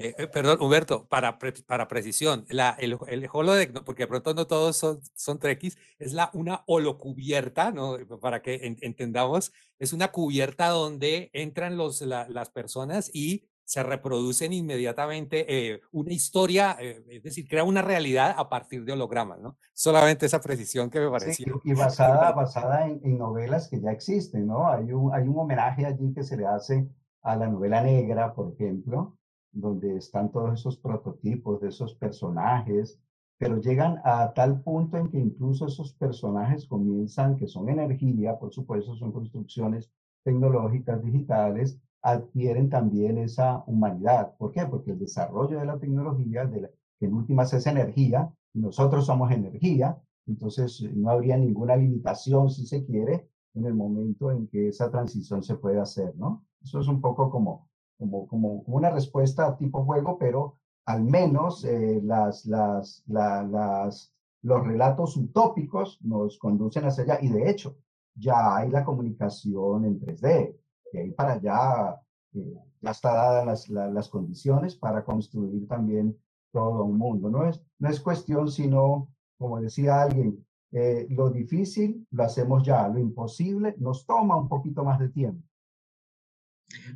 [0.00, 4.46] Eh, eh, perdón, Humberto, para, para precisión, la, el, el holodeck, porque de pronto no
[4.46, 7.96] todos son, son trekkies, es la, una holocubierta, ¿no?
[8.20, 15.44] Para que entendamos, es una cubierta donde entran los, las personas y se reproducen inmediatamente
[15.46, 19.58] eh, una historia, eh, es decir, crea una realidad a partir de hologramas, ¿no?
[19.74, 21.52] Solamente esa precisión que me parecía.
[21.62, 24.70] y basada, basada en, en, novelas que ya existen, ¿no?
[24.70, 26.88] Hay un, hay un homenaje allí que se le hace
[27.20, 29.18] a la novela negra, por ejemplo,
[29.52, 32.98] donde están todos esos prototipos de esos personajes,
[33.36, 38.50] pero llegan a tal punto en que incluso esos personajes comienzan, que son energía, por
[38.50, 39.90] supuesto, son construcciones
[40.24, 44.34] tecnológicas digitales, adquieren también esa humanidad.
[44.38, 44.64] ¿Por qué?
[44.66, 49.30] Porque el desarrollo de la tecnología, de la, que en últimas es energía, nosotros somos
[49.30, 54.68] energía, entonces eh, no habría ninguna limitación, si se quiere, en el momento en que
[54.68, 56.44] esa transición se puede hacer, ¿no?
[56.62, 57.68] Eso es un poco como,
[57.98, 65.16] como, como, una respuesta tipo juego, pero al menos eh, las, las, las, los relatos
[65.16, 67.76] utópicos nos conducen hacia allá y de hecho
[68.14, 70.56] ya hay la comunicación en 3D,
[70.92, 72.00] de ahí para allá
[72.34, 76.16] eh, ya está dadas las, las, condiciones para construir también
[76.52, 77.30] todo un mundo.
[77.30, 82.86] No es, no es cuestión, sino, como decía alguien, eh, lo difícil lo hacemos ya,
[82.88, 85.42] lo imposible nos toma un poquito más de tiempo.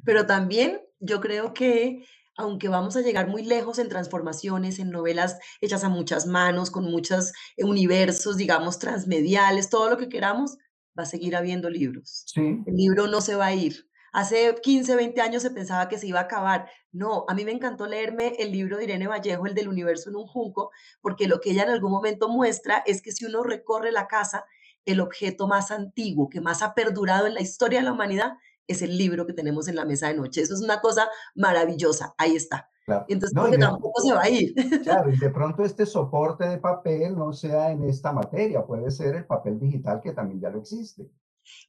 [0.05, 2.05] Pero también yo creo que
[2.37, 6.85] aunque vamos a llegar muy lejos en transformaciones, en novelas hechas a muchas manos, con
[6.85, 10.57] muchos eh, universos, digamos, transmediales, todo lo que queramos,
[10.99, 12.25] va a seguir habiendo libros.
[12.27, 12.63] Sí.
[12.67, 13.87] El libro no se va a ir.
[14.13, 16.69] Hace 15, 20 años se pensaba que se iba a acabar.
[16.91, 20.17] No, a mí me encantó leerme el libro de Irene Vallejo, el del universo en
[20.17, 20.71] un junco,
[21.01, 24.45] porque lo que ella en algún momento muestra es que si uno recorre la casa,
[24.85, 28.33] el objeto más antiguo, que más ha perdurado en la historia de la humanidad,
[28.67, 30.43] es el libro que tenemos en la mesa de noche.
[30.43, 32.15] Eso es una cosa maravillosa.
[32.19, 32.69] Ahí está.
[32.87, 34.55] Entonces, no, tampoco se va a ir.
[34.83, 39.15] Claro, y de pronto este soporte de papel no sea en esta materia, puede ser
[39.17, 41.09] el papel digital que también ya lo existe.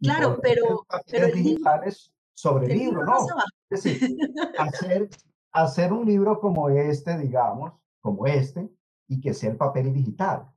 [0.02, 3.18] Claro, pero, pero el digitales sobre el libro, ¿no?
[3.70, 4.18] Es decir,
[4.58, 5.10] hacer,
[5.52, 8.70] hacer un libro como este, digamos, como este,
[9.08, 10.52] y que sea el papel digital.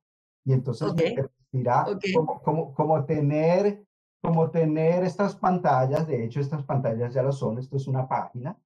[0.44, 1.16] Y entonces okay.
[2.14, 3.86] como, como, como tener
[4.26, 8.58] como tener estas pantallas, de hecho estas pantallas ya lo son, esto es una página,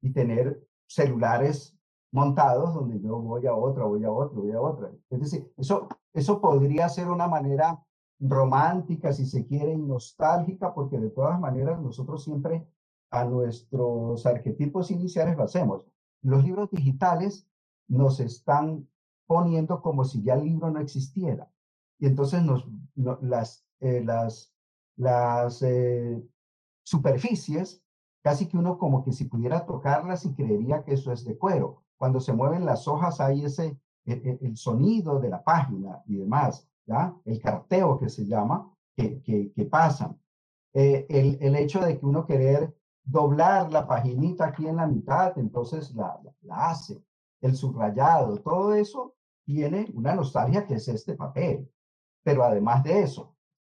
[0.00, 1.76] y tener celulares
[2.12, 4.90] montados donde yo voy a otra, voy a otra, voy a otra.
[5.10, 7.82] Es decir, eso, eso podría ser una manera
[8.20, 12.66] romántica, si se quiere, y nostálgica, porque de todas maneras nosotros siempre
[13.10, 15.86] a nuestros arquetipos iniciales lo hacemos.
[16.22, 17.46] Los libros digitales
[17.88, 18.88] nos están
[19.26, 21.50] poniendo como si ya el libro no existiera.
[21.98, 22.66] Y entonces nos,
[23.22, 24.54] las, eh, las,
[24.96, 26.22] las eh,
[26.84, 27.82] superficies,
[28.22, 31.82] casi que uno como que si pudiera tocarlas y creería que eso es de cuero.
[31.96, 36.16] Cuando se mueven las hojas hay ese, e, e, el, sonido de la página y
[36.16, 37.14] demás, ¿ya?
[37.24, 40.18] El carteo que se llama, que, que, pasan.
[40.72, 42.74] Eh, el, el, hecho de que uno querer
[43.04, 47.02] doblar la paginita aquí en la mitad, entonces la, la hace.
[47.40, 51.68] El subrayado, todo eso tiene una nostalgia que es este papel.
[52.22, 53.34] Pero además de eso,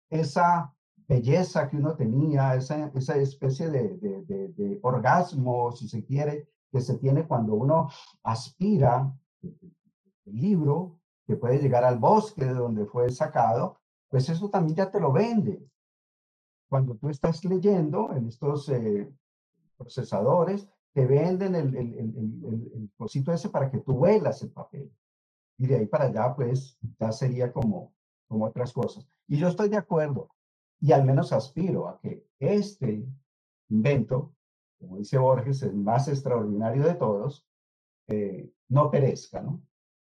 [0.09, 0.72] esa
[1.07, 6.97] belleza que uno tenía, esa, esa especie de, de, orgasmo, si se quiere, que se
[6.97, 7.89] tiene cuando uno
[8.23, 13.77] aspira el libro, que puede llegar al bosque de donde fue sacado,
[14.09, 15.65] pues eso también ya te lo vende.
[16.69, 19.11] Cuando tú estás leyendo en estos eh,
[19.77, 24.91] procesadores, te venden el, el, el, el, cosito ese para que tú vuelas el papel.
[25.57, 27.93] Y de ahí para allá, pues ya sería como,
[28.27, 29.07] como otras cosas.
[29.27, 30.29] Y yo estoy de acuerdo,
[30.83, 33.05] y al menos aspiro a que este
[33.69, 34.35] invento,
[34.77, 37.47] como dice Borges, el más extraordinario de todos,
[38.09, 39.63] eh, no perezca, ¿no?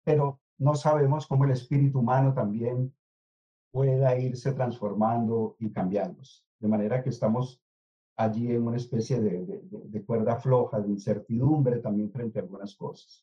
[0.04, 2.94] Pero no sabemos cómo el espíritu humano también
[3.70, 6.42] pueda irse transformando y cambiándose.
[6.58, 7.60] De manera que estamos
[8.16, 13.22] allí en una especie de, de, cuerda floja, de incertidumbre también frente a algunas cosas.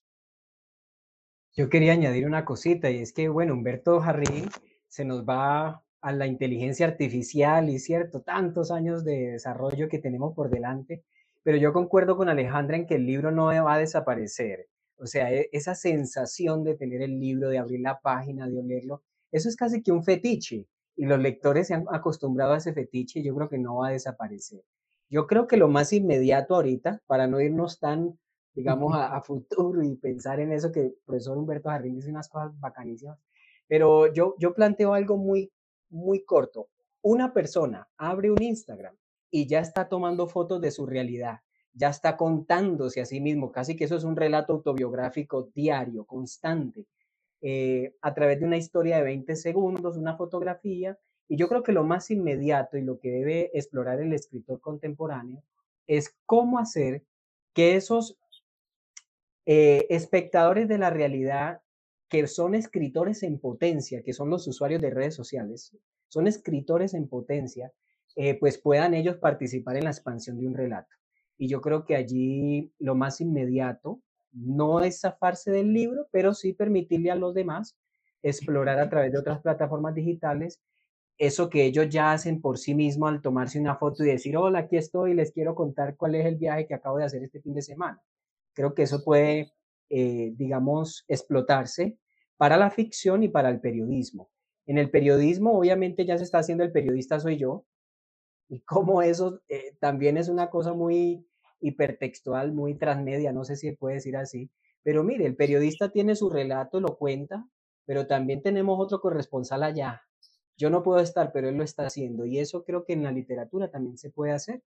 [1.54, 4.48] Yo quería añadir una cosita y es que, bueno, Humberto Jarrín
[4.88, 10.34] se nos va a la inteligencia artificial y cierto, tantos años de desarrollo que tenemos
[10.36, 11.04] por delante,
[11.44, 14.68] pero yo concuerdo con Alejandra en que el libro no va a desaparecer.
[14.98, 19.04] O sea, e, esa sensación de tener el libro, de abrir la página, de olerlo,
[19.32, 23.20] eso es casi que un fetiche y los lectores se han acostumbrado a ese fetiche
[23.20, 24.62] y yo creo que no va a desaparecer.
[25.10, 28.18] Yo creo que lo más inmediato ahorita, para no irnos tan,
[28.54, 32.58] digamos, a, futuro y pensar en eso que el profesor Humberto Jardín dice unas cosas
[32.60, 33.20] bacanísimas,
[33.68, 35.52] pero yo, yo planteo algo muy,
[35.92, 36.70] muy corto.
[37.02, 38.96] Una persona abre un Instagram
[39.30, 41.40] y ya está tomando fotos de su realidad,
[41.74, 46.86] ya está contándose a sí mismo, casi que eso es un relato autobiográfico diario, constante,
[47.42, 50.98] eh, a través de una historia de 20 segundos, una fotografía,
[51.28, 55.42] y yo creo que lo más inmediato y lo que debe explorar el escritor contemporáneo
[55.88, 57.04] es cómo hacer
[57.54, 58.18] que esos
[59.46, 61.62] eh, espectadores de la realidad,
[62.12, 65.76] que son escritores en potencia, que son los usuarios de redes sociales,
[66.10, 67.72] son escritores en potencia,
[68.18, 70.94] eh, pues puedan ellos participar en la expansión de un relato.
[71.38, 74.02] Y yo creo que allí lo más inmediato
[74.34, 77.78] no es zafarse del libro, pero sí permitirle a los demás
[78.22, 80.62] explorar a través de otras plataformas digitales
[81.18, 84.60] eso que ellos ya hacen por sí mismos al tomarse una foto y decir, hola,
[84.60, 87.54] aquí estoy, les quiero contar cuál es el viaje que acabo de hacer este fin
[87.54, 88.02] de semana.
[88.54, 89.54] Creo que eso puede,
[89.90, 91.98] eh, digamos, explotarse
[92.42, 94.32] para la ficción y para el periodismo.
[94.66, 97.68] En el periodismo, obviamente, ya se está haciendo el periodista soy yo,
[98.50, 101.24] y como eso eh, también es una cosa muy
[101.60, 104.50] hipertextual, muy transmedia, no sé si puede decir así,
[104.82, 107.48] pero mire, el periodista tiene su relato, lo cuenta,
[107.86, 110.02] pero también tenemos otro corresponsal allá,
[110.58, 112.26] yo no puedo estar, pero él lo está haciendo.
[112.26, 114.64] Y eso creo que en la literatura también se puede hacer.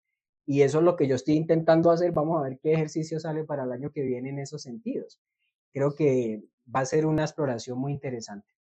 [0.46, 2.12] Y eso es lo que yo estoy intentando hacer.
[2.12, 5.20] Vamos a ver qué ejercicio sale para el año que viene en esos sentidos.
[5.72, 6.42] Creo que
[6.74, 8.58] va a ser una exploración muy interesante.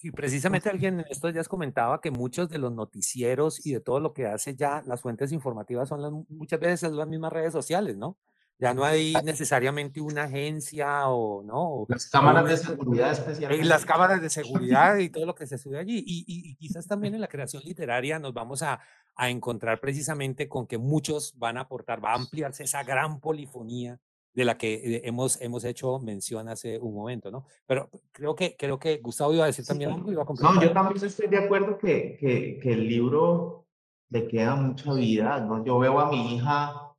[0.00, 3.98] Y precisamente alguien en estos días comentaba que muchos de los noticieros y de todo
[3.98, 7.96] lo que hace ya las fuentes informativas son las, muchas veces las mismas redes sociales,
[7.96, 8.16] ¿no?
[8.60, 11.86] Ya no hay necesariamente una agencia o no.
[11.88, 13.66] Las cámaras de seguridad especiales.
[13.66, 16.02] Las cámaras de seguridad y todo lo que se sube allí.
[16.04, 18.80] Y, y, quizás también en la creación literaria nos vamos a,
[19.14, 24.00] a, encontrar precisamente con que muchos van a aportar, va a ampliarse esa gran polifonía
[24.38, 27.46] de la que eh, hemos, hemos hecho mención hace un momento, ¿no?
[27.66, 30.12] Pero creo que, creo que Gustavo iba a decir también algo.
[30.12, 33.66] Iba a no, yo también estoy de acuerdo que, que, que el libro
[34.10, 35.64] le queda mucha vida, ¿no?
[35.64, 36.94] Yo veo a mi hija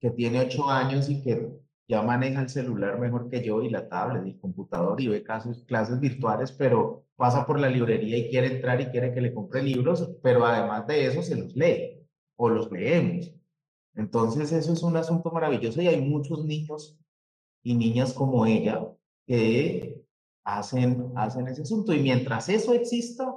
[0.00, 1.50] que tiene ocho años y que
[1.86, 5.22] ya maneja el celular mejor que yo y la tablet y el computador y ve
[5.22, 9.34] casos, clases virtuales, pero pasa por la librería y quiere entrar y quiere que le
[9.34, 13.37] compre libros, pero además de eso se los lee o los leemos.
[13.98, 16.96] Entonces eso es un asunto maravilloso y hay muchos niños
[17.64, 18.86] y niñas como ella
[19.26, 20.04] que
[20.44, 21.92] hacen, hacen ese asunto.
[21.92, 23.34] Y mientras eso exista,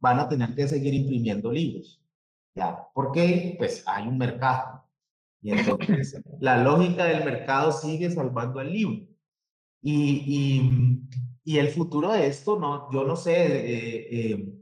[0.00, 2.02] van a tener que seguir imprimiendo libros.
[2.56, 2.88] ¿Ya?
[2.94, 4.84] Porque pues hay un mercado
[5.40, 9.06] Y entonces la lógica del mercado sigue salvando al libro.
[9.82, 11.02] Y, y,
[11.44, 14.52] y el futuro de esto, no, yo no sé, eh, eh,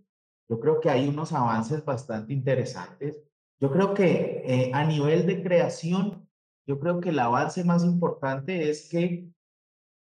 [0.51, 3.23] yo creo que hay unos avances bastante interesantes.
[3.60, 6.28] Yo creo que eh, a nivel de creación,
[6.66, 9.28] yo creo que el avance más importante es que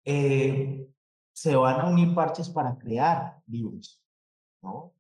[0.05, 4.03] se van a unir parches para crear libros,
[4.63, 4.93] ¿no?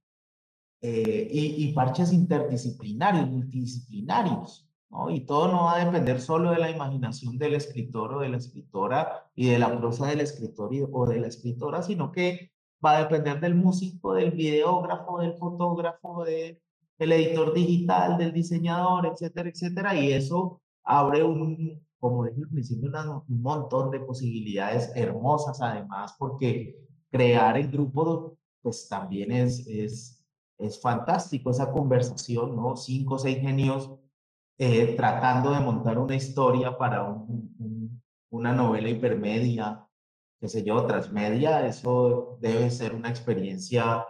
[0.80, 4.68] y, y parches interdisciplinarios, multidisciplinarios.
[5.10, 8.36] Y todo no va a depender solo de la imaginación del escritor o de la
[8.36, 12.52] escritora y de la prosa del escritor o de la escritora, sino que
[12.84, 16.24] va a depender del músico, del videógrafo, del fotógrafo,
[16.98, 19.94] del editor digital, del diseñador, etcétera, etcétera.
[19.94, 22.90] Y eso abre un, como dije al principio,
[23.28, 26.76] un montón de posibilidades hermosas además, porque
[27.10, 30.24] crear el grupo, pues también es, es,
[30.58, 32.76] es fantástico esa conversación, ¿no?
[32.76, 33.90] Cinco o seis genios
[34.58, 39.86] eh, tratando de montar una historia para un, una novela hipermedia,
[40.40, 44.04] qué sé yo, transmedia, eso debe ser una experiencia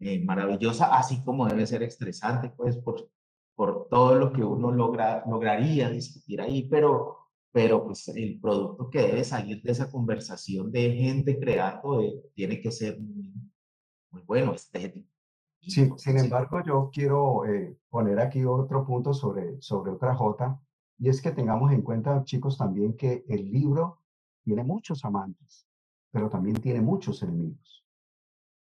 [0.00, 3.08] eh, maravillosa, así como debe ser estresante, pues, por,
[3.54, 7.16] por todo lo que uno logra, lograría discutir ahí, pero,
[7.52, 12.60] pero pues el producto que debe salir de esa conversación de gente creando eh, tiene
[12.60, 13.32] que ser muy,
[14.10, 15.08] muy bueno, estético.
[15.60, 20.60] Sí, sin embargo, yo quiero eh, poner aquí otro punto sobre, sobre otra J,
[20.98, 24.00] y es que tengamos en cuenta, chicos, también que el libro
[24.42, 25.66] tiene muchos amantes,
[26.10, 27.83] pero también tiene muchos enemigos.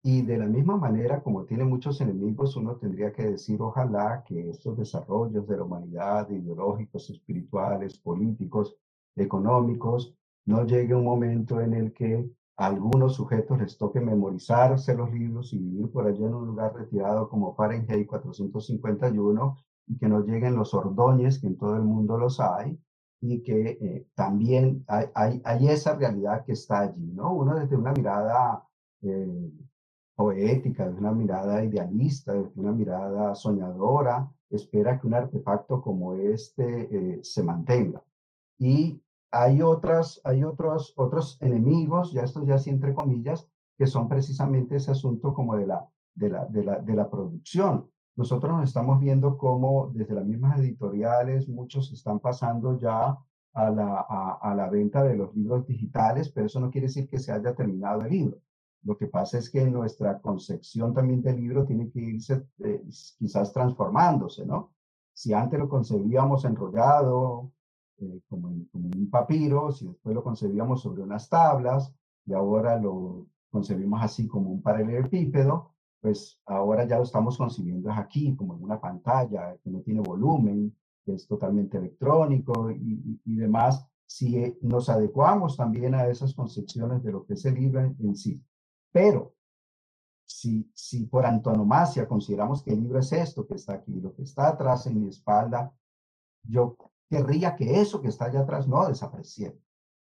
[0.01, 4.49] Y de la misma manera, como tiene muchos enemigos, uno tendría que decir, ojalá que
[4.49, 8.77] estos desarrollos de la humanidad, ideológicos, espirituales, políticos,
[9.15, 10.15] económicos,
[10.45, 15.53] no llegue un momento en el que a algunos sujetos les toque memorizarse los libros
[15.53, 19.57] y vivir por allá en un lugar retirado como Fahrenheit 451
[19.88, 22.80] y que no lleguen los ordóñez, que en todo el mundo los hay,
[23.21, 27.34] y que eh, también hay, hay, hay, esa realidad que está allí, ¿no?
[27.34, 28.63] Uno desde una mirada
[29.01, 29.51] eh,
[30.19, 36.65] poética, desde una mirada idealista, desde una mirada soñadora, espera que un artefacto como este
[36.91, 38.03] eh, se mantenga.
[38.57, 39.01] Y
[39.31, 43.47] hay, otras, hay otros, otros enemigos, ya estos ya sí entre comillas,
[43.77, 47.89] que son precisamente ese asunto como de la, de la, de la, de la producción.
[48.17, 53.17] Nosotros nos estamos viendo como desde las mismas editoriales muchos están pasando ya
[53.53, 54.05] a la,
[54.41, 57.55] a, la venta de los libros digitales, pero eso no quiere decir que se haya
[57.55, 58.41] terminado el libro.
[58.84, 62.81] Lo que pasa es que nuestra concepción también del libro tiene que irse eh,
[63.18, 64.72] quizás transformándose, ¿no?
[65.14, 67.51] Si antes lo concebíamos enrollado,
[68.01, 71.93] eh, como, un papiro, si después lo concebíamos sobre unas tablas
[72.26, 78.35] y ahora lo concebimos así como un paralelepípedo, pues ahora ya lo estamos concibiendo aquí,
[78.35, 80.73] como en una pantalla que no tiene volumen,
[81.03, 87.03] que es totalmente electrónico y, y, demás, si eh, nos adecuamos también a esas concepciones
[87.03, 88.41] de lo que es el libro en, sí.
[88.91, 89.36] Pero
[90.26, 94.24] si, si por antonomasia consideramos que el libro es esto que está aquí, lo que
[94.24, 95.74] está atrás en mi espalda,
[96.44, 96.78] yo
[97.10, 99.56] querría que eso que está allá atrás no desapareciera.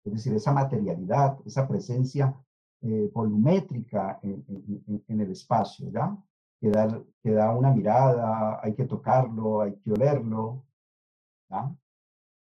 [0.04, 2.34] Es decir, esa materialidad, esa presencia
[2.82, 6.16] eh, volumétrica en, el espacio, ¿ya?
[6.60, 10.64] Que da, que da, una mirada, hay que tocarlo, hay que olerlo,
[11.48, 11.74] ¿ya?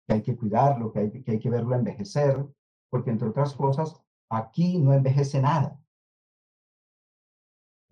[0.07, 2.45] Que hay que cuidarlo, que hay que, hay que verlo envejecer,
[2.91, 3.95] porque entre otras cosas,
[4.29, 5.81] aquí no envejece nada.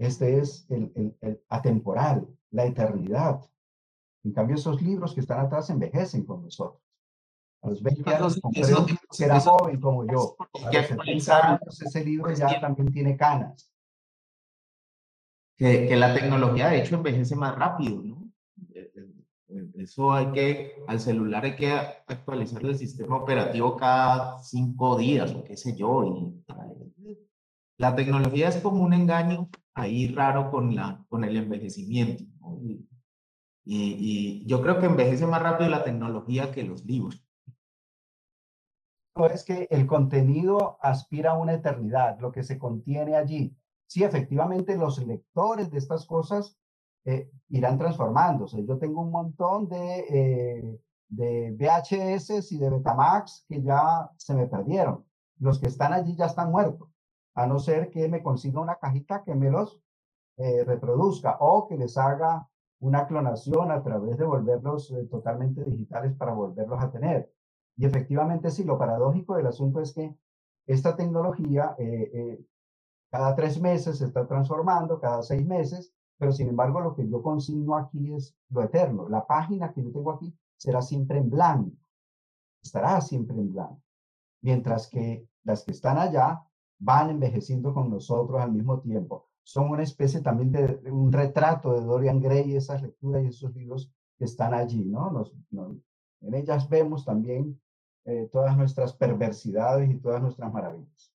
[0.00, 3.38] Este es el, el, el atemporal, la eternidad.
[4.24, 6.82] En cambio, esos libros que están atrás envejecen con nosotros.
[7.62, 8.40] A los 20 años
[9.14, 10.36] que era joven como yo.
[10.64, 13.70] A los 70 años ese libro ya también tiene canas.
[15.58, 18.32] Que, que, la tecnología de hecho envejece más rápido, ¿no?
[18.72, 19.06] Eh, eh,
[19.48, 25.34] eh, eso hay que, al celular hay que actualizar el sistema operativo cada cinco días
[25.34, 26.04] o qué sé yo.
[26.06, 27.20] Y,
[27.76, 29.50] la tecnología es como un engaño
[29.80, 32.24] ahí raro con, la, con el envejecimiento.
[32.40, 32.58] ¿no?
[33.64, 37.24] Y, yo creo que envejece más rápido la tecnología que los libros.
[39.32, 43.54] Es que el contenido aspira a una eternidad, lo que se contiene allí.
[43.86, 46.58] Sí, efectivamente, los lectores de estas cosas
[47.04, 48.64] eh, irán transformándose.
[48.66, 54.46] Yo tengo un montón de, eh, de VHS y de Betamax que ya se me
[54.46, 55.04] perdieron.
[55.38, 56.89] Los que están allí ya están muertos,
[57.34, 59.80] a no ser que me consiga una cajita que me los
[60.36, 62.48] eh, reproduzca o que les haga
[62.80, 67.32] una clonación a través de volverlos eh, totalmente digitales para volverlos a tener.
[67.76, 70.16] Y efectivamente, sí, lo paradójico del asunto es que
[70.66, 72.44] esta tecnología eh,
[73.10, 77.22] cada tres meses se está transformando, cada seis meses, pero sin embargo lo que yo
[77.22, 79.08] consigno aquí es lo eterno.
[79.08, 81.76] La página que yo tengo aquí será siempre en blanco.
[82.62, 83.82] estará siempre en blanco,
[84.42, 86.46] mientras que las que están allá
[86.80, 89.28] van envejeciendo con nosotros al mismo tiempo.
[89.44, 93.92] Son una especie también de, un retrato de Dorian Gray, esas lecturas y esos libros
[94.18, 95.10] que están allí, ¿no?
[95.10, 95.34] Nos,
[96.22, 97.60] en ellas vemos también
[98.04, 101.12] eh, todas nuestras perversidades y todas nuestras maravillas.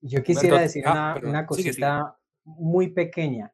[0.00, 3.52] Yo quisiera decir ah, una, cosita muy pequeña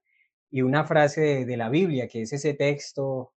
[0.51, 3.33] y una frase de, la Biblia, que es ese texto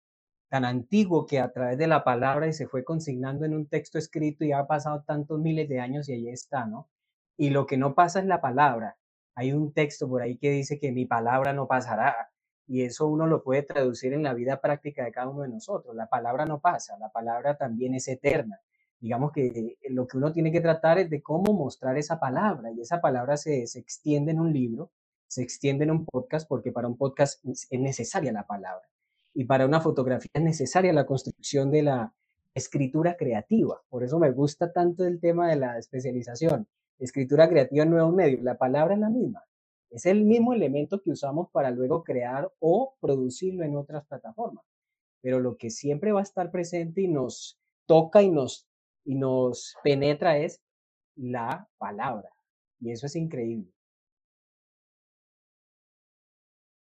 [0.49, 3.99] tan antiguo que a través de la palabra y se fue consignando en un texto
[3.99, 6.89] escrito y ha pasado tantos miles de años y ahí está, ¿no?
[7.37, 8.97] Y lo que no pasa es la palabra.
[9.35, 12.31] Hay un texto por ahí que dice que mi palabra no pasará.
[12.67, 15.95] Y eso uno lo puede traducir en la vida práctica de cada uno de nosotros.
[15.97, 18.61] La palabra no pasa, la palabra también es eterna.
[19.01, 22.81] Digamos que lo que uno tiene que tratar es de cómo mostrar esa palabra y
[22.81, 24.93] esa palabra se, se extiende en un libro,
[25.27, 28.87] se extiende en un podcast, porque para un podcast es necesaria la palabra
[29.35, 32.15] y para una fotografía es necesaria la construcción de la
[32.55, 33.81] escritura creativa.
[33.89, 36.69] Por eso me gusta tanto el tema de la especialización.
[37.03, 38.43] Escritura creativa en nuevos medios.
[38.43, 39.45] La palabra es la misma.
[39.91, 44.65] Es el mismo elemento que usamos para luego crear o producirlo en otras plataformas.
[45.20, 48.69] Pero lo que siempre va a estar presente y nos toca y nos,
[49.05, 50.62] y nos penetra es
[51.16, 52.31] la palabra.
[52.79, 53.73] Y eso es increíble.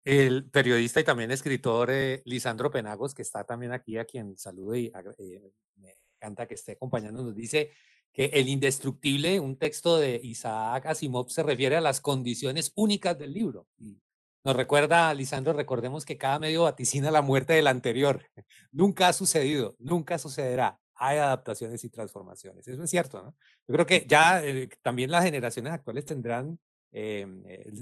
[0.05, 4.75] El periodista y también escritor eh, Lisandro Penagos, que está también aquí, a quien saludo
[4.75, 7.71] y eh, me encanta que esté acompañándonos, dice
[8.13, 13.33] que El Indestructible, un texto de Isaac Asimov, se refiere a las condiciones únicas del
[13.33, 13.67] libro.
[13.79, 14.01] Y
[14.45, 18.27] nos recuerda, Lisandro, recordemos que cada medio vaticina la muerte del anterior.
[18.73, 20.79] nunca ha sucedido, nunca sucederá.
[20.95, 22.69] Hay adaptaciones y transformaciones.
[22.69, 23.35] Eso es cierto, ¿no?
[23.67, 26.59] Yo creo que ya eh, también las generaciones actuales tendrán
[26.93, 27.27] eh,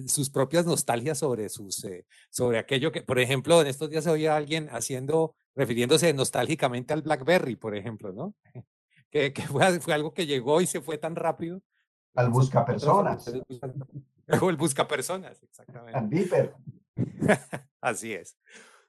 [0.07, 4.11] sus propias nostalgias sobre, sus, eh, sobre aquello que, por ejemplo, en estos días se
[4.11, 8.35] oía alguien haciendo, refiriéndose nostálgicamente al BlackBerry, por ejemplo, ¿no?
[9.11, 11.63] Que, fue, fue, algo que llegó y se fue tan rápido.
[12.15, 13.29] Al busca personas.
[14.41, 15.99] O el busca personas, exactamente.
[15.99, 16.55] Al viper.
[17.81, 18.37] Así es.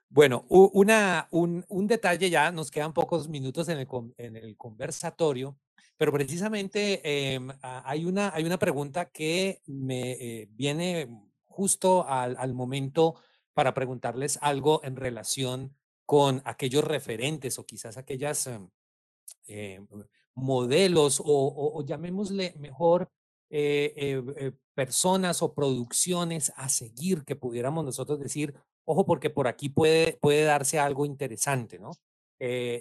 [0.08, 3.88] Bueno, una, un, un, detalle ya, nos quedan pocos minutos en el,
[4.18, 5.56] en el conversatorio,
[5.96, 7.00] pero precisamente
[7.34, 11.08] em, hay, una, hay una pregunta que me eh, viene
[11.46, 13.14] justo al, al, momento
[13.54, 15.74] para preguntarles algo en relación
[16.04, 18.68] con aquellos referentes o quizás aquellas em,
[19.46, 19.80] eh,
[20.34, 23.10] modelos o, llamémosle mejor
[23.50, 28.54] eh, eh, personas o producciones a seguir que pudiéramos nosotros decir,
[28.84, 31.92] ojo, porque por aquí puede, puede darse algo interesante, ¿no?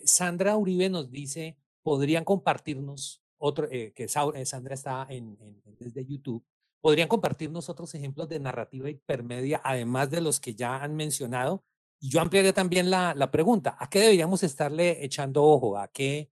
[0.05, 5.37] Sandra Uribe nos dice, podrían compartirnos otro, que Sandra está en,
[5.77, 6.43] desde YouTube,
[6.79, 11.63] podrían compartirnos otros ejemplos de narrativa hipermedia, además de los que ya han mencionado.
[11.99, 15.77] Y yo ampliaría también la, la pregunta, ¿a qué deberíamos estarle echando ojo?
[15.77, 16.31] ¿A qué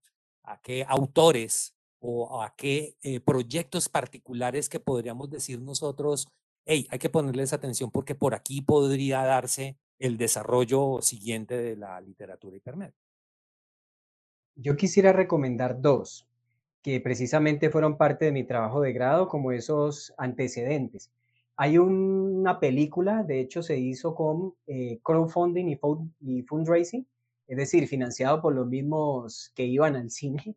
[0.50, 6.28] a qué autores o a qué eh, proyectos particulares que podríamos decir nosotros,
[6.64, 12.00] hey, hay que ponerles atención porque por aquí podría darse el desarrollo siguiente de la
[12.00, 12.94] literatura hipermedia.
[14.56, 16.26] Yo quisiera recomendar dos
[16.82, 21.10] que precisamente fueron parte de mi trabajo de grado como esos antecedentes.
[21.56, 25.76] Hay una película, de hecho se hizo con eh, crowdfunding
[26.20, 27.06] y fundraising,
[27.50, 30.56] es decir, financiado por los mismos que iban al cine.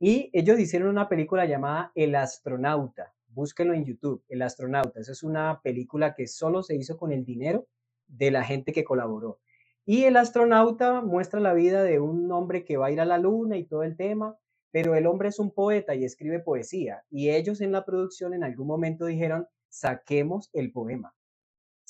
[0.00, 3.12] Y ellos hicieron una película llamada El astronauta.
[3.28, 4.98] Búsquenlo en YouTube, El astronauta.
[4.98, 7.66] Esa es una película que solo se hizo con el dinero
[8.06, 9.40] de la gente que colaboró.
[9.84, 13.18] Y el astronauta muestra la vida de un hombre que va a ir a la
[13.18, 14.38] luna y todo el tema,
[14.70, 17.04] pero el hombre es un poeta y escribe poesía.
[17.10, 21.14] Y ellos en la producción en algún momento dijeron, saquemos el poema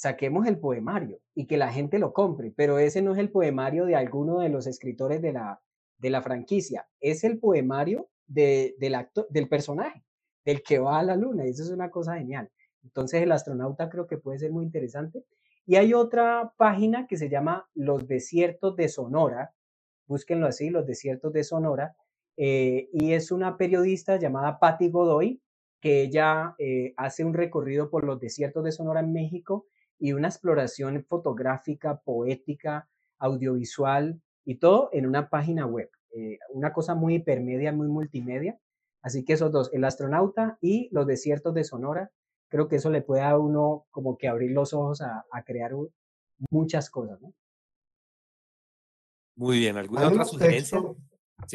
[0.03, 3.85] saquemos el poemario y que la gente lo compre, pero ese no es el poemario
[3.85, 5.63] de alguno de los escritores de la,
[5.99, 10.03] de la franquicia, es el poemario de, del, acto, del personaje,
[10.45, 12.51] del que va a la luna, y eso es una cosa genial.
[12.83, 15.25] Entonces el astronauta creo que puede ser muy interesante.
[15.67, 19.55] Y hay otra página que se llama Los Desiertos de Sonora,
[20.09, 21.95] búsquenlo así, Los Desiertos de Sonora,
[22.37, 25.41] eh, y es una periodista llamada Patti Godoy,
[25.81, 29.67] que ella eh, hace un recorrido por los desiertos de Sonora en México
[29.99, 32.89] y una exploración fotográfica, poética,
[33.19, 35.91] audiovisual y todo en una página web.
[36.15, 38.59] Eh, una cosa muy hipermedia, muy multimedia.
[39.03, 42.11] Así que esos dos, el astronauta y los desiertos de Sonora,
[42.49, 45.73] creo que eso le puede a uno como que abrir los ojos a, crear
[46.51, 47.19] muchas cosas.
[49.37, 50.83] Muy bien, ¿alguna otra sugerencia?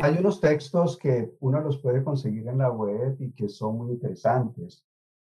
[0.02, 3.94] Hay unos textos que uno los puede conseguir en la web y que son muy
[3.94, 4.87] interesantes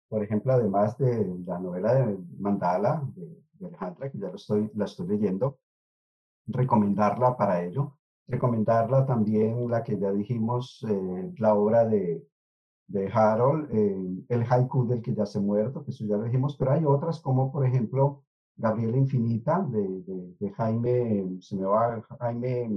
[0.08, 4.84] por ejemplo, además de la novela de Mandala de, Alejandra, que ya lo estoy, la
[4.84, 5.58] estoy leyendo,
[6.46, 7.98] recomendarla para ello.
[8.28, 12.26] recomendarla también, la que ya dijimos, eh, la obra de,
[12.88, 16.56] de Harold, eh, el haiku del que ya se muerto, que eso ya lo dijimos,
[16.58, 18.24] pero hay otras como, por ejemplo,
[18.56, 22.68] Gabriela Infinita, de, de, Jaime, se me va, Jaime...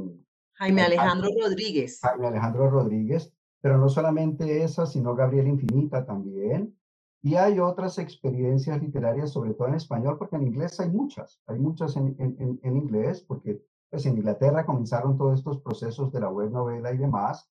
[0.54, 2.00] Jaime Alejandro Rodríguez.
[2.02, 6.76] Jaime Alejandro Rodríguez, pero no solamente esa, sino Gabriela Infinita también.
[7.22, 11.60] Y hay otras experiencias literarias, sobre todo en español, porque en inglés hay muchas, hay
[11.60, 16.30] muchas en, en, en inglés, porque pues en Inglaterra comenzaron todos estos procesos de la
[16.30, 17.52] web novela y demás,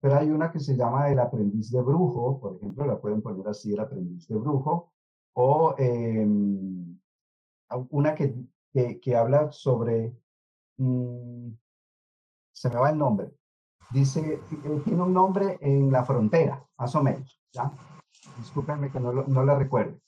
[0.00, 3.48] pero hay una que se llama El aprendiz de brujo, por ejemplo, la pueden poner
[3.48, 4.92] así, El aprendiz de brujo,
[5.34, 6.98] o em,
[7.90, 8.34] una que,
[9.00, 10.14] que, habla sobre,
[10.76, 11.48] mm,
[12.52, 13.32] se me va el nombre,
[13.90, 14.34] dice,
[14.64, 17.72] eh, tiene un nombre en la frontera, más o menos, ¿ya?
[18.38, 19.98] Discúlpenme que no, no la recuerdo.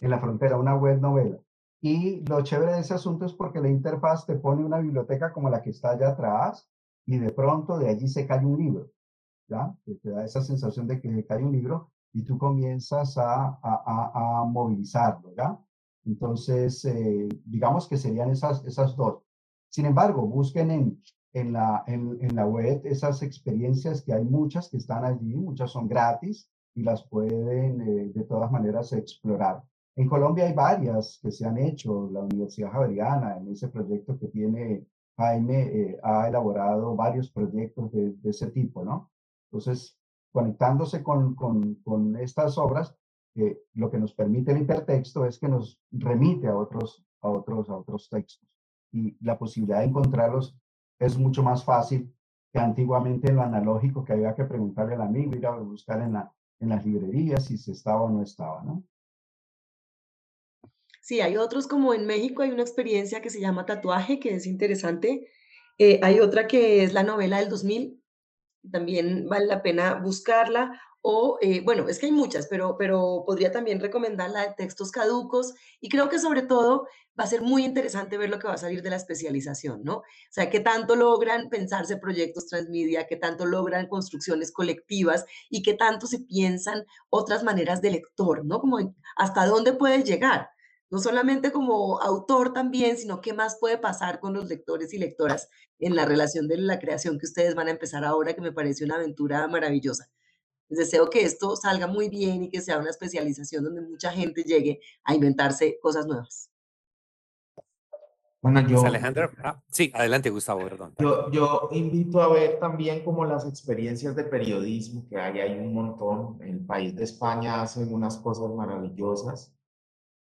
[0.00, 1.38] En la frontera, una web novela.
[1.80, 5.48] Y lo chévere de ese asunto es porque la interfaz te pone una biblioteca como
[5.48, 6.68] la que está allá atrás
[7.06, 8.90] y de pronto de allí se cae un libro,
[9.48, 9.74] ¿ya?
[10.02, 14.40] Te da esa sensación de que se cae un libro y tú comienzas a, a,
[14.42, 15.58] a, movilizarlo, ¿ya?
[16.04, 19.22] Entonces, eh, digamos que serían esas, esas dos.
[19.70, 21.02] Sin embargo, busquen en,
[21.32, 25.70] en, la, en, en la web esas experiencias que hay muchas que están allí, muchas
[25.70, 29.62] son gratis y las pueden eh, de todas maneras explorar.
[29.96, 32.08] En Colombia hay varias que se han hecho.
[32.12, 34.86] La Universidad Javeriana, en ese proyecto que tiene
[35.16, 39.10] Jaime, eh, ha elaborado varios proyectos de, ese tipo, ¿no?
[39.50, 39.98] Entonces,
[40.32, 42.96] conectándose con, con, con estas obras,
[43.34, 47.68] eh, lo que nos permite el hipertexto es que nos remite a otros, a otros,
[47.68, 48.48] a otros textos.
[48.92, 50.56] Y la posibilidad de encontrarlos
[50.98, 52.14] es mucho más fácil
[52.52, 56.14] que antiguamente en lo analógico, que había que preguntarle al amigo, ir a buscar en,
[56.14, 58.84] la, en las librerías si se estaba o no estaba, ¿no?
[61.00, 64.46] Sí, hay otros como en México hay una experiencia que se llama tatuaje, que es
[64.46, 65.26] interesante.
[65.78, 68.00] Eh, hay otra que es la novela del 2000,
[68.70, 70.80] también vale la pena buscarla.
[71.02, 74.90] O, eh, bueno, es que hay muchas, pero, pero podría también recomendar la de textos
[74.90, 76.86] caducos y creo que sobre todo
[77.18, 79.98] va a ser muy interesante ver lo que va a salir de la especialización, ¿no?
[79.98, 85.74] O sea, qué tanto logran pensarse proyectos transmedia, qué tanto logran construcciones colectivas y qué
[85.74, 88.60] tanto se piensan otras maneras de lector, ¿no?
[88.60, 90.50] Como hasta dónde puede llegar
[90.90, 95.48] no solamente como autor también, sino qué más puede pasar con los lectores y lectoras
[95.78, 98.84] en la relación de la creación que ustedes van a empezar ahora, que me parece
[98.84, 100.10] una aventura maravillosa.
[100.70, 104.42] Les deseo que esto salga muy bien y que sea una especialización donde mucha gente
[104.42, 106.50] llegue a inventarse cosas nuevas.
[108.42, 108.82] Bueno, yo...
[108.86, 110.94] Alejandra, ah, sí, adelante Gustavo, perdón.
[110.98, 115.74] Yo, yo invito a ver también como las experiencias de periodismo que hay, hay un
[115.74, 116.40] montón.
[116.40, 119.54] El país de España hace unas cosas maravillosas.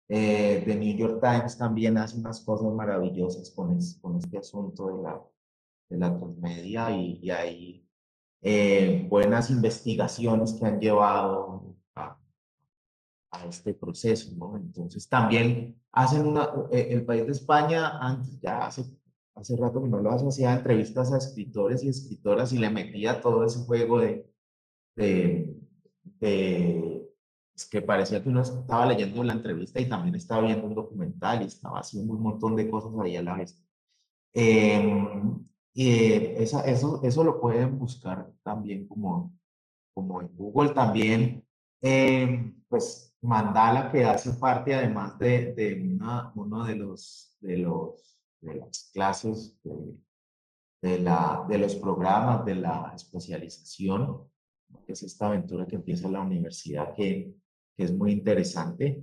[0.09, 5.03] Eh, The New York Times también hace unas cosas maravillosas con, con este asunto de
[5.03, 5.21] la,
[5.89, 7.86] de la transmedia y, hay
[8.49, 12.17] eh, buenas investigaciones que han llevado a,
[13.31, 14.55] a, este proceso, ¿no?
[14.55, 18.85] Entonces también hacen una, eh, el país de España antes, ya hace,
[19.35, 23.43] hace rato que no lo hacía entrevistas a escritores y escritoras y le metía todo
[23.43, 24.31] ese juego de,
[24.95, 25.59] de,
[26.21, 27.05] de
[27.53, 31.41] es que parecía que uno estaba leyendo la entrevista y también estaba viendo un documental
[31.41, 33.61] y estaba haciendo un montón de cosas ahí a la vez.
[34.33, 35.45] Em,
[35.79, 39.33] y esa, eso, eso lo pueden buscar también como,
[39.93, 41.45] como en Google también.
[41.81, 48.19] Eh, pues Mandala que hace parte además de, de una, uno de los, de los
[48.41, 49.97] de las clases de,
[50.81, 54.29] de, la, de los programas de la especialización,
[54.85, 57.35] que es esta aventura que empieza la universidad, que
[57.77, 59.01] que es muy interesante.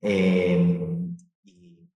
[0.00, 1.88] Em, y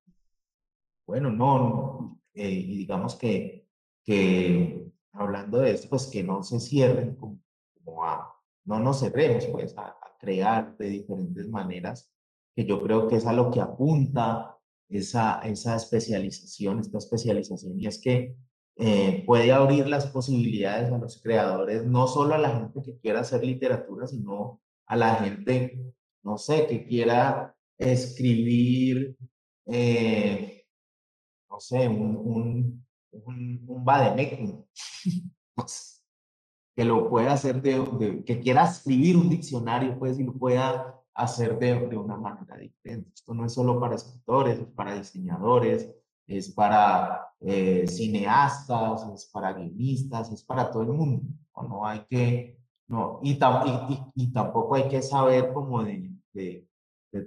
[1.07, 3.62] bueno, no, eh, digamos que,
[4.05, 8.33] que hablando de esto, pues que no se cierren como, a,
[8.65, 12.13] no nos cerremos pues a, crear de diferentes maneras,
[12.55, 14.57] que yo creo que es a lo que apunta
[14.89, 18.37] esa, esa especialización, esta especialización, y es que
[18.77, 23.21] eh, puede abrir las posibilidades a los creadores, no solo a la gente que quiera
[23.21, 25.93] hacer literatura, sino a la gente
[26.23, 29.17] no sé, que quiera escribir,
[29.67, 30.65] eh,
[31.51, 33.85] no sé, un, un, un, un
[36.75, 41.59] que lo pueda hacer de, que quiera escribir un diccionario, pues, y lo pueda hacer
[41.59, 43.11] de, de, una manera diferente.
[43.15, 45.95] Esto no es solo para escritores, es para diseñadores,
[46.27, 51.23] es para eh, cineastas, es para guionistas, es para todo el mundo.
[51.69, 52.59] No, hay que,
[52.89, 56.67] no, y, y, y, tampoco hay que saber como de, de,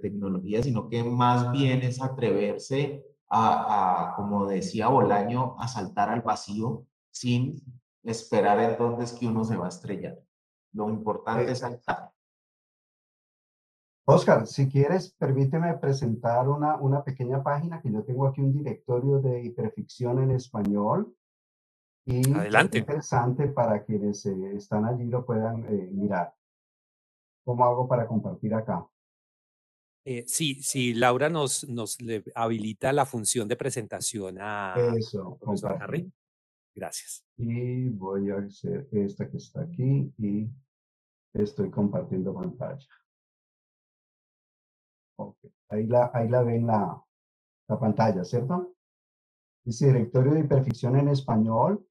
[0.02, 6.86] tecnología, sino que más bien es atreverse a, como decía Bolaño, a saltar al vacío
[7.12, 7.62] sin
[8.04, 10.20] esperar en dónde es que uno se va a estrellar.
[10.74, 12.12] Lo importante es saltar.
[14.08, 19.20] Oscar, si quieres, permíteme presentar una, una pequeña página que yo tengo aquí un directorio
[19.20, 21.16] de hiperficción en español.
[22.06, 22.78] Y Adelante.
[22.78, 26.36] Es interesante para quienes eh, están allí lo puedan eh, mirar.
[27.44, 28.88] ¿Cómo hago para compartir acá?
[30.08, 35.82] Eh, sí, sí, Laura nos, nos le habilita la función de presentación a Eso, profesor.
[35.82, 36.12] Harry.
[36.76, 37.26] Gracias.
[37.38, 40.48] Y voy a hacer esta que está aquí y
[41.34, 42.88] estoy compartiendo pantalla.
[45.18, 45.38] Ok,
[45.70, 47.02] ahí la, ahí la ven la,
[47.68, 48.76] la pantalla, ¿cierto?
[49.64, 51.84] Dice directorio de hiperficción en español.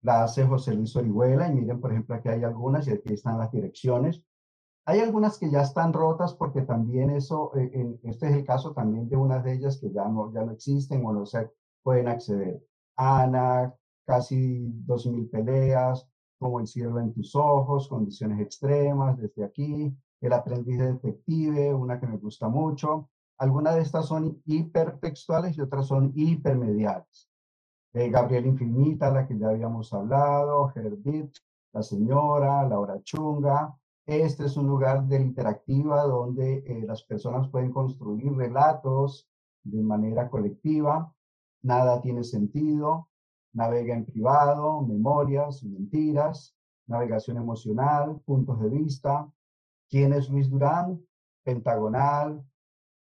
[0.00, 3.38] La hace José Luis Orihuela y miren, por ejemplo, aquí hay algunas y aquí están
[3.38, 4.22] las direcciones.
[4.86, 9.08] Hay algunas que ya están rotas porque también eso, eh, este es el caso también
[9.08, 11.50] de unas de ellas que ya no, ya no existen o no se
[11.82, 12.62] pueden acceder.
[12.96, 13.74] Ana,
[14.04, 16.06] casi 2.000 peleas,
[16.38, 21.98] como el cielo en tus ojos, condiciones extremas, desde aquí, el aprendiz de detective, una
[21.98, 23.08] que me gusta mucho.
[23.38, 27.30] Algunas de estas son hipertextuales y otras son hipermediales.
[27.94, 31.34] Eh, Gabriel Infinita, la que ya habíamos hablado, Herbit,
[31.72, 33.74] la señora, Laura Chunga.
[34.06, 39.26] Este es un lugar de interactiva donde eh, las personas pueden construir relatos
[39.62, 41.14] de manera colectiva.
[41.62, 43.08] Nada tiene sentido.
[43.54, 46.54] Navega en privado, memorias, mentiras,
[46.86, 49.32] navegación emocional, puntos de vista.
[49.88, 51.00] ¿Quién es Luis Durán?
[51.42, 52.44] Pentagonal,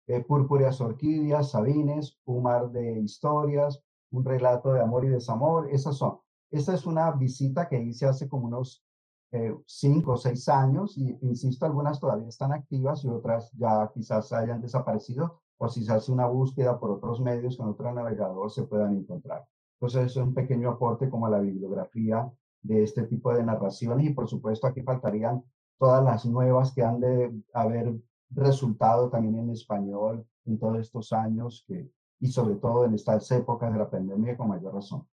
[0.08, 5.68] eh, Púrpuras Orquídeas, Sabines, un mar de historias, un relato de amor y desamor.
[5.70, 6.20] Esas son.
[6.50, 8.87] Esta es una visita que hice hace como unos
[9.32, 14.32] eh, cinco o seis años y insisto, algunas todavía están activas y otras ya quizás
[14.34, 18.64] hayan desaparecido o si se hace una búsqueda por otros medios con otro navegador se
[18.64, 19.46] puedan encontrar.
[19.80, 22.32] Entonces, eso es un pequeño aporte como a la bibliografía
[22.62, 25.44] de este tipo de narraciones y por supuesto aquí faltarían
[25.78, 27.96] todas las nuevas que han de haber
[28.30, 31.90] resultado también en español en todos estos años que,
[32.20, 35.08] y sobre todo en estas épocas de la pandemia con mayor razón.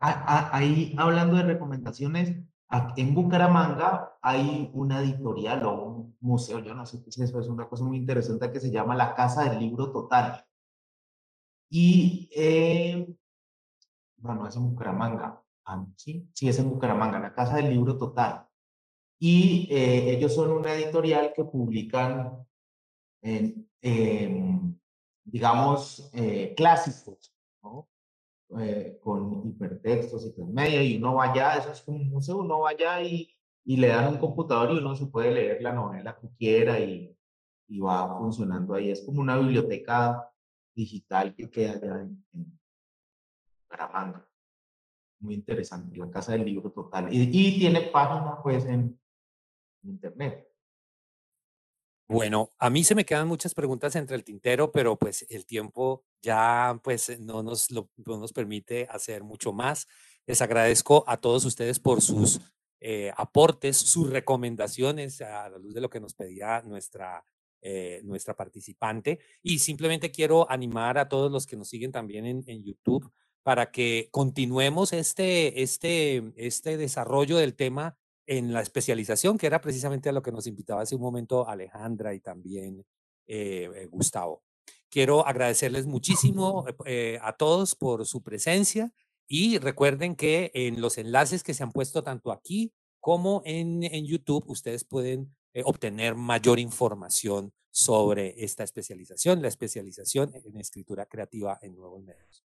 [0.00, 2.36] Ah, ah, Ahí, hablando de recomendaciones,
[2.70, 7.48] en Bucaramanga hay una editorial o un museo, yo no sé qué es eso, es
[7.48, 10.44] una cosa muy interesante que se llama la Casa del Libro Total.
[11.68, 13.06] Y, eh,
[14.16, 18.46] bueno, es en Bucaramanga, ah, sí, sí, es en Bucaramanga, la Casa del Libro Total.
[19.18, 22.46] Y eh, ellos son una editorial que publican,
[23.22, 23.66] em,
[25.24, 27.88] digamos, eh, clásicos, ¿no?
[28.58, 32.70] Eh, con hipertextos, hipermedia, y uno va allá, eso es como un museo, uno va
[32.70, 33.28] allá y,
[33.64, 37.16] y le dan un computador y uno se puede leer la novela que quiera y,
[37.68, 38.90] y va funcionando ahí.
[38.90, 40.28] Es como una biblioteca
[40.74, 42.60] digital que queda allá en, en.
[45.20, 47.12] Muy interesante, la Casa del Libro Total.
[47.12, 48.98] Y, y tiene página pues en
[49.84, 50.49] internet.
[52.10, 56.04] Bueno, a mí se me quedan muchas preguntas entre el tintero, pero pues el tiempo
[56.20, 59.86] ya pues no nos lo no nos permite hacer mucho más.
[60.26, 62.40] Les agradezco a todos ustedes por sus
[62.80, 67.24] eh, aportes, sus recomendaciones a la luz de lo que nos pedía nuestra,
[67.62, 69.20] eh, nuestra participante.
[69.40, 73.08] Y simplemente quiero animar a todos los que nos siguen también en, en YouTube
[73.44, 77.99] para que continuemos este, este, este desarrollo del tema
[78.30, 82.14] en la especialización, que era precisamente a lo que nos invitaba hace un momento Alejandra
[82.14, 82.86] y también
[83.26, 84.44] eh, eh, Gustavo.
[84.88, 88.92] Quiero agradecerles muchísimo eh, a todos por su presencia
[89.26, 94.06] y recuerden que en los enlaces que se han puesto tanto aquí como en, en
[94.06, 95.34] YouTube, ustedes pueden
[95.64, 102.44] obtener mayor información sobre esta especialización, la especialización en escritura creativa en nuevos medios.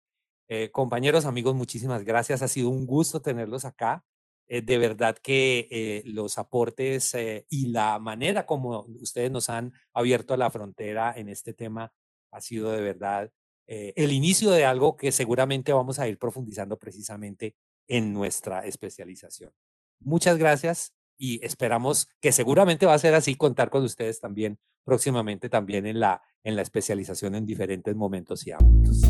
[0.72, 2.40] Compañeros, amigos, muchísimas gracias.
[2.40, 4.06] Ha sido un gusto tenerlos acá.
[4.48, 9.72] Eh, de verdad que eh, los aportes eh, y la manera como ustedes nos han
[9.92, 11.92] abierto la frontera en este tema
[12.30, 13.32] ha sido de verdad
[13.68, 17.56] el inicio de algo que seguramente vamos a ir profundizando precisamente
[17.88, 19.50] en nuestra especialización.
[19.98, 25.48] Muchas gracias y esperamos que seguramente va a ser así contar con ustedes también próximamente
[25.48, 29.02] también en la, en la especialización en diferentes momentos y ámbitos.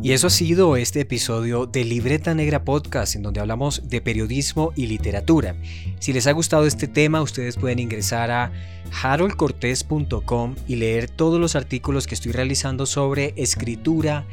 [0.00, 4.72] Y eso ha sido este episodio de Libreta Negra Podcast, en donde hablamos de periodismo
[4.76, 5.56] y literatura.
[5.98, 8.52] Si les ha gustado este tema, ustedes pueden ingresar a
[9.02, 14.24] haroldcortés.com y leer todos los artículos que estoy realizando sobre escritura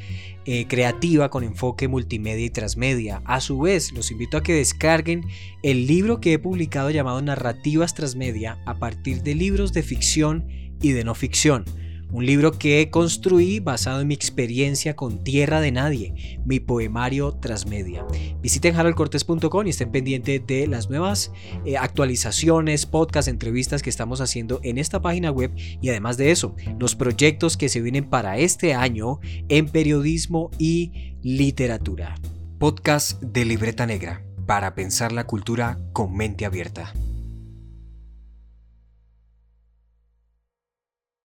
[0.45, 3.23] eh, creativa con enfoque multimedia y transmedia.
[3.25, 5.25] A su vez, los invito a que descarguen
[5.63, 10.47] el libro que he publicado llamado Narrativas Transmedia a partir de libros de ficción
[10.79, 11.65] y de no ficción
[12.11, 18.05] un libro que construí basado en mi experiencia con Tierra de Nadie, mi poemario transmedia.
[18.41, 21.31] Visiten haroldcortes.com y estén pendientes de las nuevas
[21.65, 26.55] eh, actualizaciones, podcasts, entrevistas que estamos haciendo en esta página web y además de eso,
[26.79, 29.19] los proyectos que se vienen para este año
[29.49, 32.15] en periodismo y literatura.
[32.59, 36.93] Podcast de Libreta Negra para pensar la cultura con mente abierta.